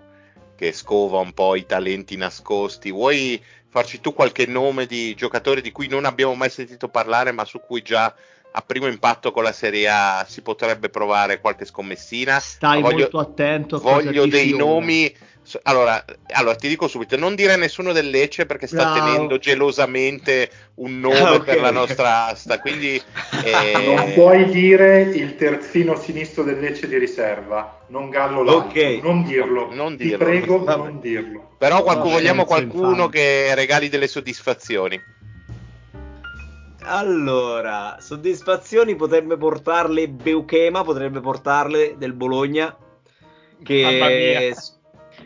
[0.56, 5.74] che scova un po' i talenti nascosti, vuoi farci tu qualche nome di giocatori di
[5.74, 8.16] cui non abbiamo mai sentito parlare, ma su cui già
[8.52, 12.40] a primo impatto con la Serie A si potrebbe provare qualche scommessina?
[12.40, 13.80] Stai voglio, molto attento.
[13.80, 15.14] Voglio dei nomi
[15.64, 16.04] allora,
[16.34, 18.94] allora, ti dico subito, non dire a nessuno del Lecce perché sta no.
[18.94, 21.46] tenendo gelosamente un nome ah, okay.
[21.56, 22.60] per la nostra asta.
[22.60, 22.96] Quindi,
[23.44, 23.96] eh...
[23.96, 29.02] Non puoi dire il terzino sinistro del Lecce di riserva, non Gallo okay.
[29.02, 29.74] non dirlo.
[29.74, 30.18] Non dirlo.
[30.18, 30.84] Ti prego, Vabbè.
[30.84, 31.52] non dirlo.
[31.58, 35.02] Però qualcuno, vogliamo qualcuno che regali delle soddisfazioni.
[36.82, 42.76] Allora, soddisfazioni potrebbe portarle Beuchema, potrebbe portarle del Bologna
[43.64, 44.54] che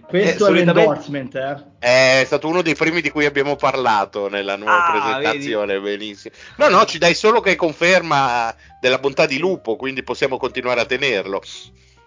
[0.07, 1.63] questo eh, è l'endorsement, eh?
[1.79, 5.97] È stato uno dei primi di cui abbiamo parlato nella nuova ah, presentazione, vedi?
[5.97, 6.35] benissimo.
[6.57, 10.85] No, no, ci dai solo che conferma della bontà di Lupo, quindi possiamo continuare a
[10.85, 11.41] tenerlo.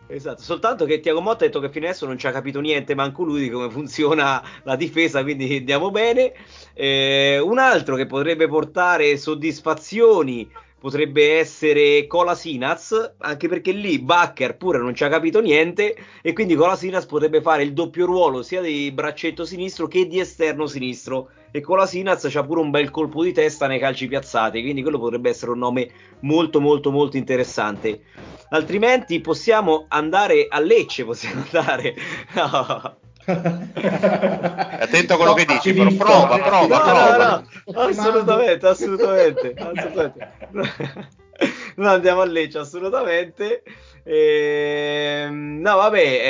[0.09, 2.95] Esatto, soltanto che Tiago Motta ha detto che fino adesso non ci ha capito niente,
[2.95, 6.33] manco lui di come funziona la difesa, quindi andiamo bene.
[6.75, 10.49] Eh, un altro che potrebbe portare soddisfazioni
[10.87, 16.55] potrebbe essere Colasinas, anche perché lì Bakker pure non ci ha capito niente e quindi
[16.55, 21.61] Colasinas potrebbe fare il doppio ruolo sia di braccetto sinistro che di esterno sinistro e
[21.61, 25.51] Colasinas c'ha pure un bel colpo di testa nei calci piazzati, quindi quello potrebbe essere
[25.51, 25.91] un nome
[26.21, 28.03] molto molto molto interessante.
[28.51, 31.97] Altrimenti possiamo andare a Lecce, possiamo andare...
[33.27, 33.69] No.
[34.79, 37.45] Attento a quello no, che dici, però prova, prova, no, prova.
[37.67, 40.31] No, assolutamente, assolutamente, assolutamente.
[41.77, 43.63] non andiamo a Lecce, assolutamente.
[44.05, 46.21] Ehm, no, vabbè,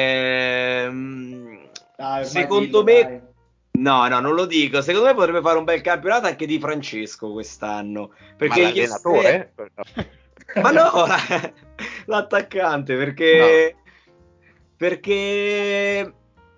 [0.85, 3.03] ehm, dai, secondo me...
[3.03, 3.21] Dai.
[3.79, 4.81] No, no, non lo dico.
[4.81, 8.13] Secondo me potrebbe fare un bel campionato anche di Francesco quest'anno.
[8.35, 9.53] Perché Ma l'allenatore?
[10.63, 11.07] Ma no,
[12.07, 13.75] l'attaccante, perché...
[13.75, 13.85] No.
[14.79, 16.13] Perché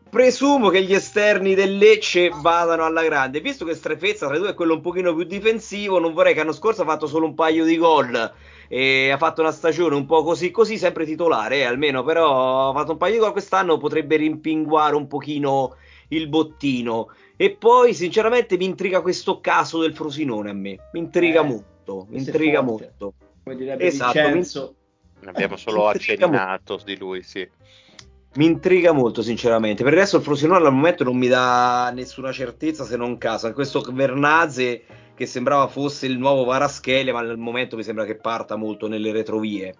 [0.08, 3.40] presumo che gli esterni del Lecce vadano alla grande.
[3.40, 6.40] Visto che Strefezza tra i due è quello un pochino più difensivo, non vorrei che
[6.40, 8.32] l'anno scorso ha fatto solo un paio di gol
[8.68, 12.72] e ha fatto una stagione un po' così così, sempre titolare, eh, almeno, però ha
[12.74, 15.76] fatto un paio di gol quest'anno, potrebbe rimpinguare un pochino
[16.08, 17.08] il bottino.
[17.36, 20.76] E poi, sinceramente, mi intriga questo caso del Frosinone a me.
[20.92, 22.06] Mi intriga Eh, molto.
[22.10, 22.94] Mi intriga forte.
[22.98, 23.14] molto.
[23.44, 24.74] Come direbbe Esatto, Vincenzo.
[25.24, 27.48] Abbiamo solo accennato di lui, sì.
[28.34, 29.82] Mi intriga molto, sinceramente.
[29.82, 33.46] Per il resto, il Frosinone al momento non mi dà nessuna certezza se non caso.
[33.46, 34.82] Anche questo Vernaze
[35.14, 39.10] che sembrava fosse il nuovo Varaschele, ma al momento mi sembra che parta molto nelle
[39.10, 39.74] retrovie.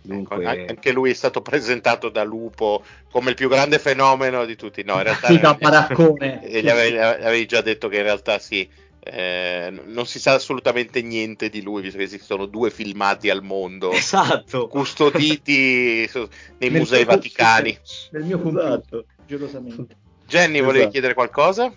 [0.00, 4.56] Dunque, Ecco, Anche lui è stato presentato da Lupo come il più grande fenomeno di
[4.56, 4.82] tutti.
[4.82, 6.42] No, in realtà Sì, da baraccone.
[6.42, 8.68] E gli avevi, avevi già detto che in realtà sì,
[9.00, 13.90] eh, non si sa assolutamente niente di lui, visto che esistono due filmati al mondo
[13.92, 14.68] esatto.
[14.68, 16.08] custoditi
[16.58, 17.78] nei Nel musei vaticani.
[18.10, 19.04] Nel mio computer, Esatto.
[19.26, 19.96] gelosamente.
[20.26, 20.90] Jenny, volevi Esatto.
[20.92, 21.72] chiedere qualcosa?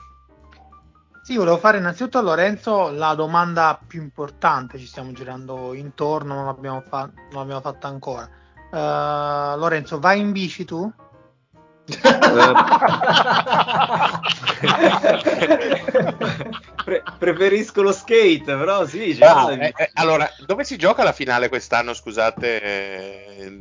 [1.23, 6.45] Sì, volevo fare innanzitutto a Lorenzo la domanda più importante, ci stiamo girando intorno, non
[6.45, 8.27] l'abbiamo, fa- non l'abbiamo fatta ancora.
[8.73, 10.91] Eh, Lorenzo, vai in bici tu?
[16.84, 19.18] Pre- preferisco lo skate, però sì.
[19.20, 23.60] Ah, eh, eh, allora, dove si gioca la finale quest'anno, scusate, eh,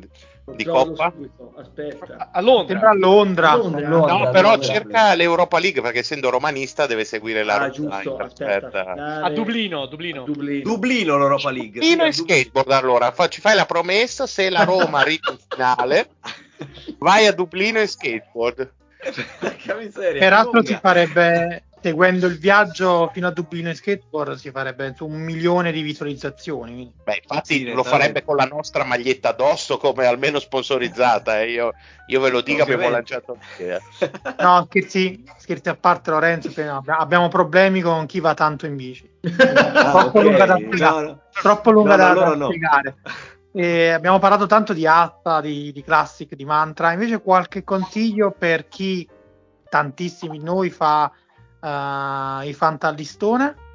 [0.53, 1.13] di Coppa?
[1.15, 2.31] subito, Aspetta.
[2.33, 2.67] A Londra.
[2.73, 3.51] Sembra a Londra.
[3.53, 4.13] A Londra, Londra.
[4.19, 4.67] No, però Londra.
[4.67, 8.85] cerca l'Europa League perché essendo romanista deve seguire la Ah, giusto, aspetta.
[8.87, 10.25] andare- A Dublino, Dublino.
[10.25, 10.63] Dublino.
[10.65, 11.81] Dublino l'Europa League.
[11.81, 16.09] Dublino e skateboard allora, Fa- ci fai la promessa se la Roma arriva in finale,
[16.99, 18.73] vai a Dublino e skateboard.
[19.79, 20.67] Miseria, Peraltro lunga.
[20.67, 25.73] si farebbe, seguendo il viaggio fino a Dublino e skateboard, si farebbe su un milione
[25.73, 26.93] di visualizzazioni.
[27.05, 31.41] Beh, infatti Sì, lo farebbe con la nostra maglietta addosso come almeno sponsorizzata.
[31.41, 31.51] eh.
[31.51, 31.73] Io,
[32.09, 33.81] io ve lo dico, abbiamo lanciato l'idea.
[34.39, 36.53] No, scherzi, scherzi a parte Lorenzo,
[36.87, 39.09] abbiamo problemi con chi va tanto in bici.
[39.39, 41.07] Ah, troppo lunga da No, spiegare.
[41.07, 41.21] no.
[41.41, 42.47] Troppo lunga No, no, da, allora da no.
[42.49, 42.95] spiegare.
[43.53, 46.93] E abbiamo parlato tanto di Atta, di, di Classic, di Mantra.
[46.93, 49.09] Invece, qualche consiglio per chi
[49.69, 51.11] tantissimi di noi fa
[51.61, 53.69] eh, i fantallistone?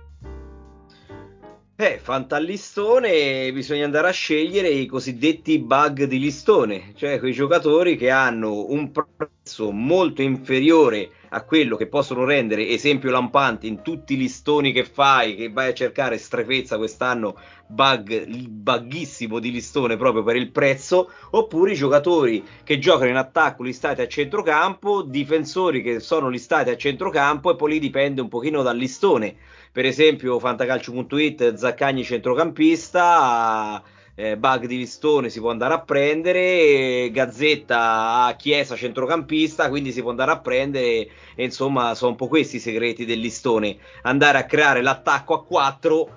[1.77, 8.10] Eh, fantallistone bisogna andare a scegliere i cosiddetti bug di listone, cioè quei giocatori che
[8.10, 14.18] hanno un prezzo molto inferiore a quello che possono rendere esempio lampante in tutti i
[14.18, 17.38] listoni che fai, che vai a cercare strefezza quest'anno,
[17.68, 23.18] bug, il buggissimo di listone proprio per il prezzo, oppure i giocatori che giocano in
[23.18, 28.30] attacco listati a centrocampo, difensori che sono listati a centrocampo e poi lì dipende un
[28.30, 29.35] pochino dal listone
[29.76, 33.84] per esempio fantacalcio.it Zaccagni centrocampista
[34.15, 39.99] eh, bug di listone si può andare a prendere Gazzetta a Chiesa centrocampista quindi si
[39.99, 44.38] può andare a prendere e insomma sono un po' questi i segreti del listone andare
[44.38, 46.10] a creare l'attacco a 4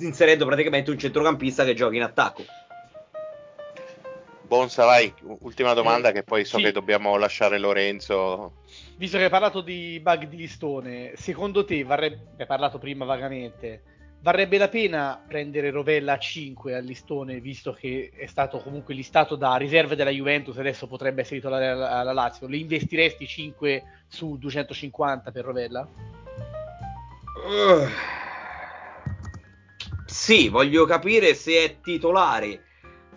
[0.00, 2.42] inserendo praticamente un centrocampista che gioca in attacco
[4.48, 6.64] Bonsa, vai, ultima domanda Eh, che poi so sì.
[6.64, 8.62] che dobbiamo lasciare Lorenzo.
[8.98, 13.82] Visto che hai parlato di bug di listone, secondo te varrebbe, hai parlato prima vagamente,
[14.22, 19.36] varrebbe la pena prendere Rovella a 5 al listone, visto che è stato comunque listato
[19.36, 22.48] da riserve della Juventus e adesso potrebbe essere titolare alla, Lazio?
[22.48, 25.88] Le investiresti 5 su 250 per Rovella?
[27.46, 27.86] Uh,
[30.06, 32.64] Sì, voglio capire se è titolare.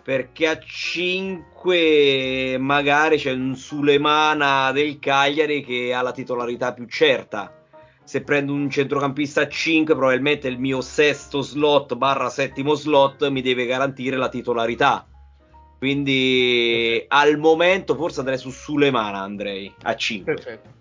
[0.02, 7.56] Perché a 5 magari c'è un Sulemana del Cagliari che ha la titolarità più certa.
[8.04, 13.42] Se prendo un centrocampista a 5, probabilmente il mio sesto slot barra settimo slot mi
[13.42, 15.06] deve garantire la titolarità.
[15.78, 20.34] Quindi al momento forse andrei su Sulemana, andrei a 5.
[20.34, 20.80] Perfetto.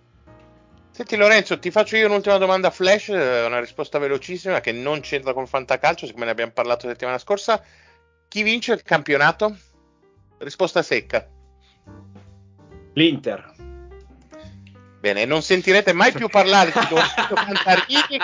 [0.91, 5.34] Senti Lorenzo, ti faccio io un'ultima domanda flash, eh, una risposta velocissima che non c'entra
[5.34, 7.64] con Fantacalcio, siccome ne abbiamo parlato la settimana scorsa.
[8.32, 9.58] Chi vince il campionato?
[10.38, 11.28] Risposta secca.
[12.94, 13.53] L'Inter.
[15.02, 18.20] Bene, non sentirete mai più parlare di Lorenzo Cantarini,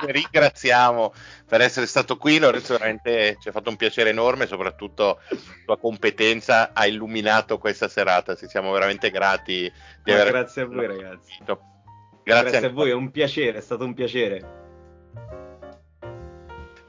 [0.00, 1.14] ringraziamo
[1.46, 2.40] per essere stato qui.
[2.40, 7.86] Lorenzo, veramente ci ha fatto un piacere enorme, soprattutto la tua competenza ha illuminato questa
[7.86, 8.34] serata.
[8.34, 11.38] Ci siamo veramente grati di aver grazie a voi, ragazzi.
[11.44, 15.45] Grazie, Grazie, a voi, è un piacere, è stato un piacere.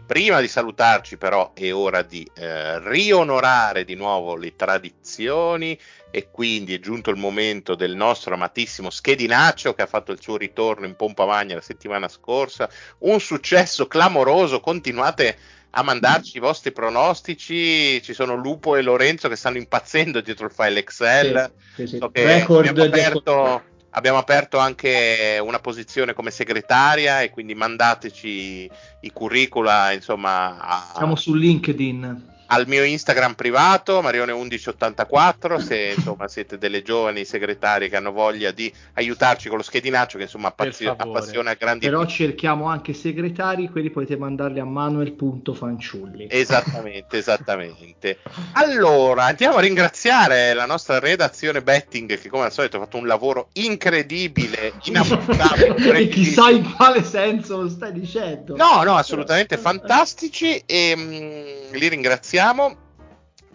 [0.08, 5.78] Prima di salutarci, però, è ora di eh, rionorare di nuovo le tradizioni
[6.10, 10.38] e quindi è giunto il momento del nostro amatissimo Schedinaccio che ha fatto il suo
[10.38, 12.70] ritorno in pompa magna la settimana scorsa.
[13.00, 15.38] Un successo clamoroso, continuate
[15.72, 18.02] a mandarci i vostri pronostici.
[18.02, 21.52] Ci sono Lupo e Lorenzo che stanno impazzendo dietro il file Excel.
[21.76, 21.98] Sì, sì, sì.
[21.98, 23.64] So che Record abbiamo aperto,
[23.98, 28.70] abbiamo aperto anche una posizione come segretaria e quindi mandateci
[29.02, 32.36] i curricula, insomma, a- Siamo su LinkedIn.
[32.48, 38.72] Al mio Instagram privato, Marione1184, se insomma siete delle giovani segretarie che hanno voglia di
[38.94, 44.18] aiutarci con lo schedinaccio che insomma appazio- appassiona grandi Però cerchiamo anche segretari, quelli potete
[44.18, 46.28] mandarli a manuel.fanciulli.
[46.30, 48.20] Esattamente, esattamente.
[48.54, 53.08] Allora, andiamo a ringraziare la nostra redazione betting che come al solito ha fatto un
[53.08, 55.76] lavoro incredibile, inappuntabile.
[56.00, 58.56] e chissà in quale senso lo stai dicendo.
[58.56, 62.37] No, no, assolutamente fantastici e mm, li ringraziamo.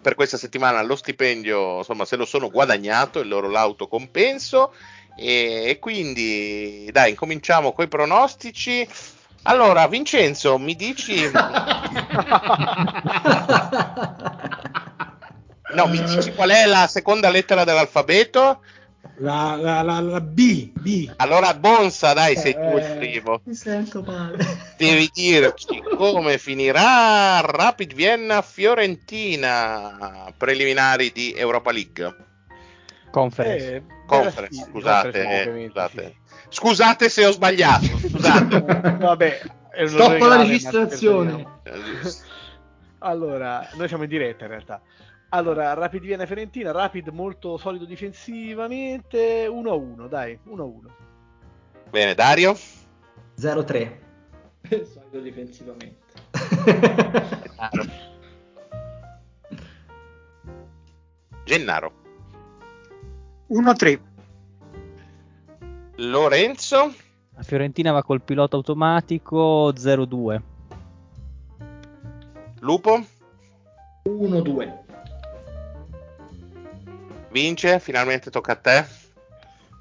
[0.01, 4.73] Per questa settimana lo stipendio, insomma, se lo sono guadagnato, il loro lauto compenso.
[5.15, 8.87] E, e quindi, dai, incominciamo con i pronostici.
[9.43, 11.29] Allora, Vincenzo, mi dici.
[15.73, 18.61] No, mi dici qual è la seconda lettera dell'alfabeto?
[19.17, 21.11] La, la, la, la B, B.
[21.17, 23.41] Allora, Bonsa, dai, sei tu il Eh, primo.
[23.43, 24.37] Mi sento male.
[24.77, 32.15] Devi dirci come finirà Rapid Vienna Fiorentina preliminari di Europa League.
[33.11, 33.75] Conference.
[33.75, 36.15] Eh, Conference, bella- scusate, Conference, scusate.
[36.49, 38.65] Scusate se ho sbagliato, scusate.
[38.65, 38.97] sì.
[39.03, 39.41] Vabbè,
[39.85, 41.45] Stoppa la registrazione.
[42.99, 44.81] Allora, noi siamo in diretta in realtà.
[45.33, 50.91] Allora, Rapid Vienna Fiorentina, Rapid molto solido difensivamente, 1-1, dai, 1-1.
[51.89, 52.55] Bene, Dario?
[53.39, 53.97] 0-3.
[54.85, 56.01] Solito difensivamente.
[61.45, 61.93] Gennaro.
[63.49, 63.99] 1-3.
[65.95, 66.93] Lorenzo?
[67.35, 70.41] La Fiorentina va col pilota automatico 0-2.
[72.59, 73.03] Lupo?
[74.03, 74.82] 1-2.
[77.33, 77.79] Vince?
[77.79, 78.85] Finalmente tocca a te.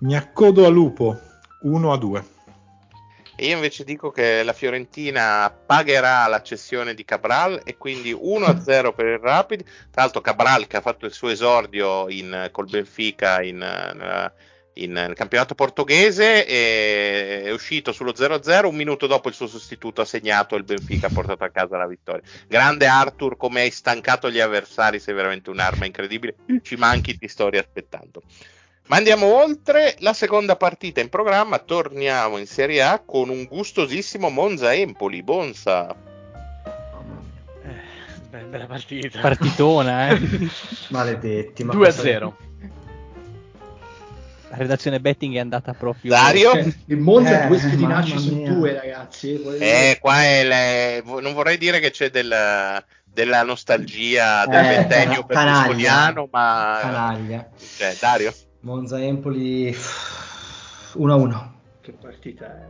[0.01, 1.21] Mi accodo a Lupo
[1.61, 2.25] 1 a 2.
[3.37, 8.95] E io invece dico che la Fiorentina pagherà la cessione di Cabral e quindi 1-0
[8.97, 9.63] per il Rapid.
[9.91, 14.33] Tra l'altro Cabral che ha fatto il suo esordio in- col Benfica in, eh,
[14.75, 20.01] in- nel campionato portoghese e è uscito sullo 0-0, un minuto dopo il suo sostituto
[20.01, 22.23] ha segnato il Benfica ha portato a casa la vittoria.
[22.47, 27.49] Grande Arthur, come hai stancato gli avversari, sei veramente un'arma incredibile, ci manchi, ti sto
[27.49, 28.23] riaspettando.
[28.89, 34.29] Ma andiamo oltre la seconda partita in programma, torniamo in Serie A con un gustosissimo
[34.29, 35.95] Monza Empoli, Bonsa.
[38.33, 39.21] Eh, bella partita.
[39.21, 40.19] Partitona, eh.
[40.91, 41.65] Maledetti.
[41.65, 42.33] ma 2-0.
[44.53, 46.11] La redazione betting è andata proprio.
[46.11, 46.51] Dario?
[46.53, 48.53] Cioè, il Monza Eh, due schedinacci mamma su mia.
[48.53, 49.43] due, ragazzi.
[49.59, 55.25] Eh, qua è le- non vorrei dire che c'è del- della nostalgia del Eh, ventennio
[55.25, 55.63] cana- canaglia.
[55.63, 56.79] berlusconiano, ma...
[56.83, 57.49] Canaglia.
[57.79, 58.35] Cioè, Dario?
[58.61, 59.75] Monza Empoli
[60.97, 61.53] 1-1.
[61.81, 62.67] Che partita è?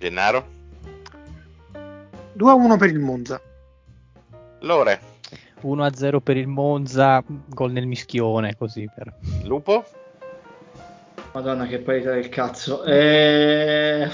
[0.00, 0.48] Gennaro?
[2.32, 3.40] 2-1 per il Monza.
[4.62, 5.00] Lore?
[5.60, 9.14] 1-0 per il Monza, gol nel mischione, così per...
[9.44, 9.84] Lupo?
[11.34, 12.84] Madonna, che parità del cazzo.
[12.84, 14.08] Eh...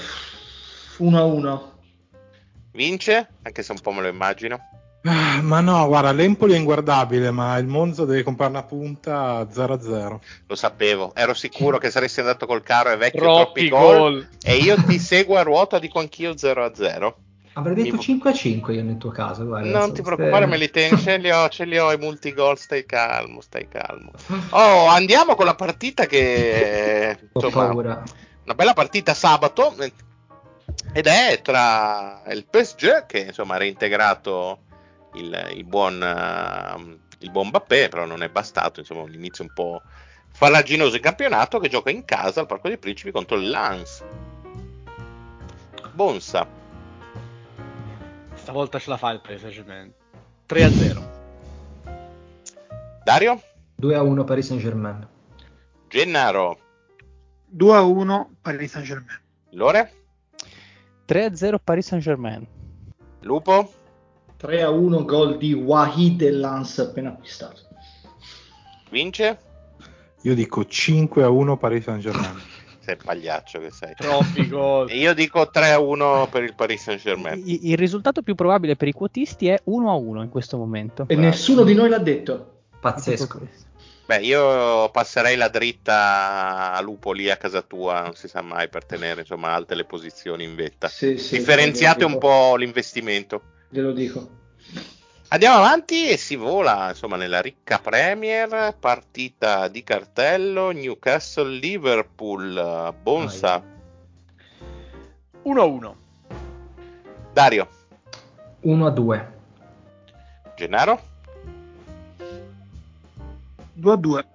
[0.97, 1.61] 1-1.
[2.71, 3.27] Vince?
[3.43, 4.59] Anche se un po' me lo immagino.
[5.03, 9.73] Ah, Ma no, guarda, l'Empoli è inguardabile, ma il Monza deve comprare una punta 0
[9.73, 10.21] a 0.
[10.47, 13.97] Lo sapevo, ero sicuro che saresti andato col caro e vecchio Troppi troppi gol.
[13.97, 14.27] gol.
[14.43, 17.17] E io ti seguo a ruota, dico anch'io 0 a 0.
[17.53, 19.45] Avrei detto Mi- 5 a 5 io nel tuo caso.
[19.45, 22.57] Guarda, Non ti preoccupare, me li tengo, ce li ho, ce li ho i multigol,
[22.57, 24.11] stai calmo, stai calmo.
[24.51, 28.03] Oh, andiamo con la partita che Ho insomma, paura.
[28.45, 29.75] una bella partita sabato
[30.93, 34.59] ed è tra il PSG che insomma ha reintegrato
[35.15, 39.81] il, il buon il buon Mbappé, però non è bastato, insomma, un inizio un po'
[40.33, 44.03] farraginoso in campionato che gioca in casa al Parco dei Principi contro il Lens.
[45.93, 46.47] Bonsa.
[48.41, 49.93] Stavolta ce la fa il Paris Saint-Germain.
[50.47, 51.03] 3-0.
[53.05, 53.41] Dario?
[53.79, 55.07] 2-1 Paris Saint-Germain.
[55.87, 56.57] Gennaro?
[57.55, 59.21] 2-1 Paris Saint-Germain.
[59.51, 59.93] Lore?
[61.07, 62.47] 3-0 Paris Saint-Germain.
[63.19, 63.71] Lupo?
[64.39, 67.61] 3-1 gol di Wahid e Lance appena acquistato.
[68.89, 69.39] Vince?
[70.23, 72.41] Io dico 5 a 1 Paris Saint Germain.
[72.83, 73.93] Sei pagliaccio che sei.
[73.95, 74.89] Troppi gol.
[74.89, 77.39] E io dico 3 a 1 per il Paris Saint Germain.
[77.45, 81.05] I- Il risultato più probabile per i quotisti è 1-1 in questo momento.
[81.07, 82.63] E nessuno di noi l'ha detto.
[82.79, 83.47] Pazzesco.
[84.07, 88.67] Beh, io passerei la dritta a Lupo lì a casa tua, non si sa mai
[88.67, 90.87] per tenere insomma alte le posizioni in vetta.
[90.87, 93.41] Sì, sì, Differenziate un po' l'investimento.
[93.69, 94.39] Glielo dico.
[95.33, 103.63] Andiamo avanti e si vola insomma nella ricca Premier, partita di cartello Newcastle-Liverpool, Bonsa.
[105.45, 105.93] 1-1.
[107.31, 107.67] Dario.
[108.65, 109.25] 1-2.
[110.57, 110.99] Gennaro.
[113.79, 114.25] 2-2.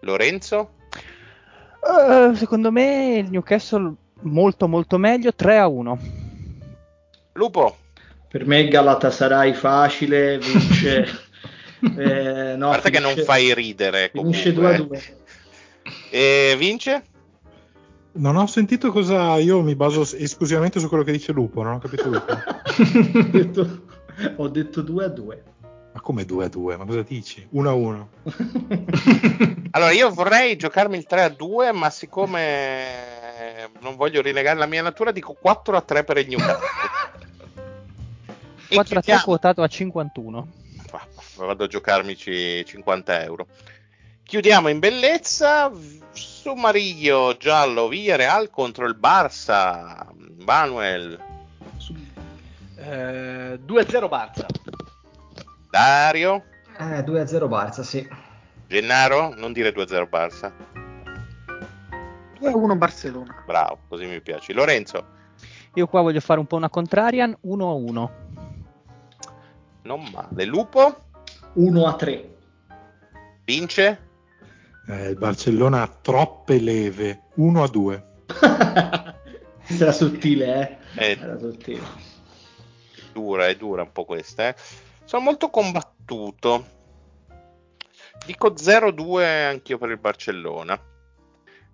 [0.00, 0.70] Lorenzo.
[1.80, 5.98] Uh, secondo me il Newcastle molto molto meglio 3-1.
[7.34, 7.82] Lupo.
[8.34, 11.06] Per me Galatasaray facile, vince...
[11.96, 14.10] eh, no, a parte finisce, che non fai ridere.
[14.12, 15.16] Finisce 2 a 2.
[16.10, 17.04] E vince?
[18.14, 19.36] Non ho sentito cosa.
[19.36, 22.34] Io mi baso esclusivamente su quello che dice Lupo, non ho capito Lupo.
[24.36, 25.42] ho, detto, 2 a 2.
[25.92, 26.76] Ma come 2 a 2?
[26.76, 27.46] Ma cosa dici?
[27.48, 28.08] 1 a 1.
[29.70, 34.82] allora, io vorrei giocarmi il 3 a 2, ma siccome non voglio rinnegare la mia
[34.82, 37.03] natura, dico 4 a 3 per il Newcastle.
[38.74, 40.48] 4 a 3 quotato a 51.
[41.36, 43.46] Vado a giocarmici 50 euro.
[44.22, 45.70] Chiudiamo in bellezza.
[46.12, 50.06] Sommario giallo Villarreal contro il Barça.
[50.44, 51.18] Manuel.
[52.76, 54.46] Eh, 2-0 Barça.
[55.70, 56.44] Dario.
[56.78, 58.06] Eh, 2-0 Barça, sì.
[58.66, 60.52] Gennaro, non dire 2-0 Barça.
[62.40, 63.42] 2-1 Barcellona.
[63.46, 64.52] Bravo, così mi piace.
[64.52, 65.12] Lorenzo.
[65.74, 68.08] Io qua voglio fare un po' una contrarian 1-1
[69.84, 70.44] non male.
[70.44, 71.04] Lupo?
[71.54, 72.36] 1 a 3.
[73.44, 74.08] Vince?
[74.88, 77.24] Eh, il Barcellona ha troppe leve.
[77.34, 78.06] 1 a 2.
[79.66, 81.12] Era sottile, eh?
[81.12, 81.18] eh?
[81.20, 82.12] Era sottile.
[83.12, 84.56] Dura, è dura un po' questa, eh?
[85.04, 86.72] Sono molto combattuto.
[88.26, 90.78] Dico 0-2 anch'io per il Barcellona.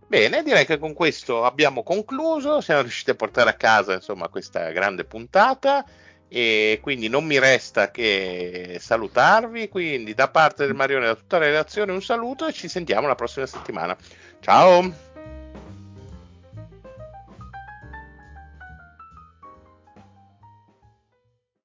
[0.06, 2.60] Bene, direi che con questo abbiamo concluso.
[2.60, 5.84] Siamo riusciti a portare a casa insomma questa grande puntata
[6.32, 9.68] e quindi non mi resta che salutarvi.
[9.68, 13.16] Quindi da parte del Marione da tutta la redazione un saluto e ci sentiamo la
[13.16, 13.96] prossima settimana.
[14.40, 15.09] Ciao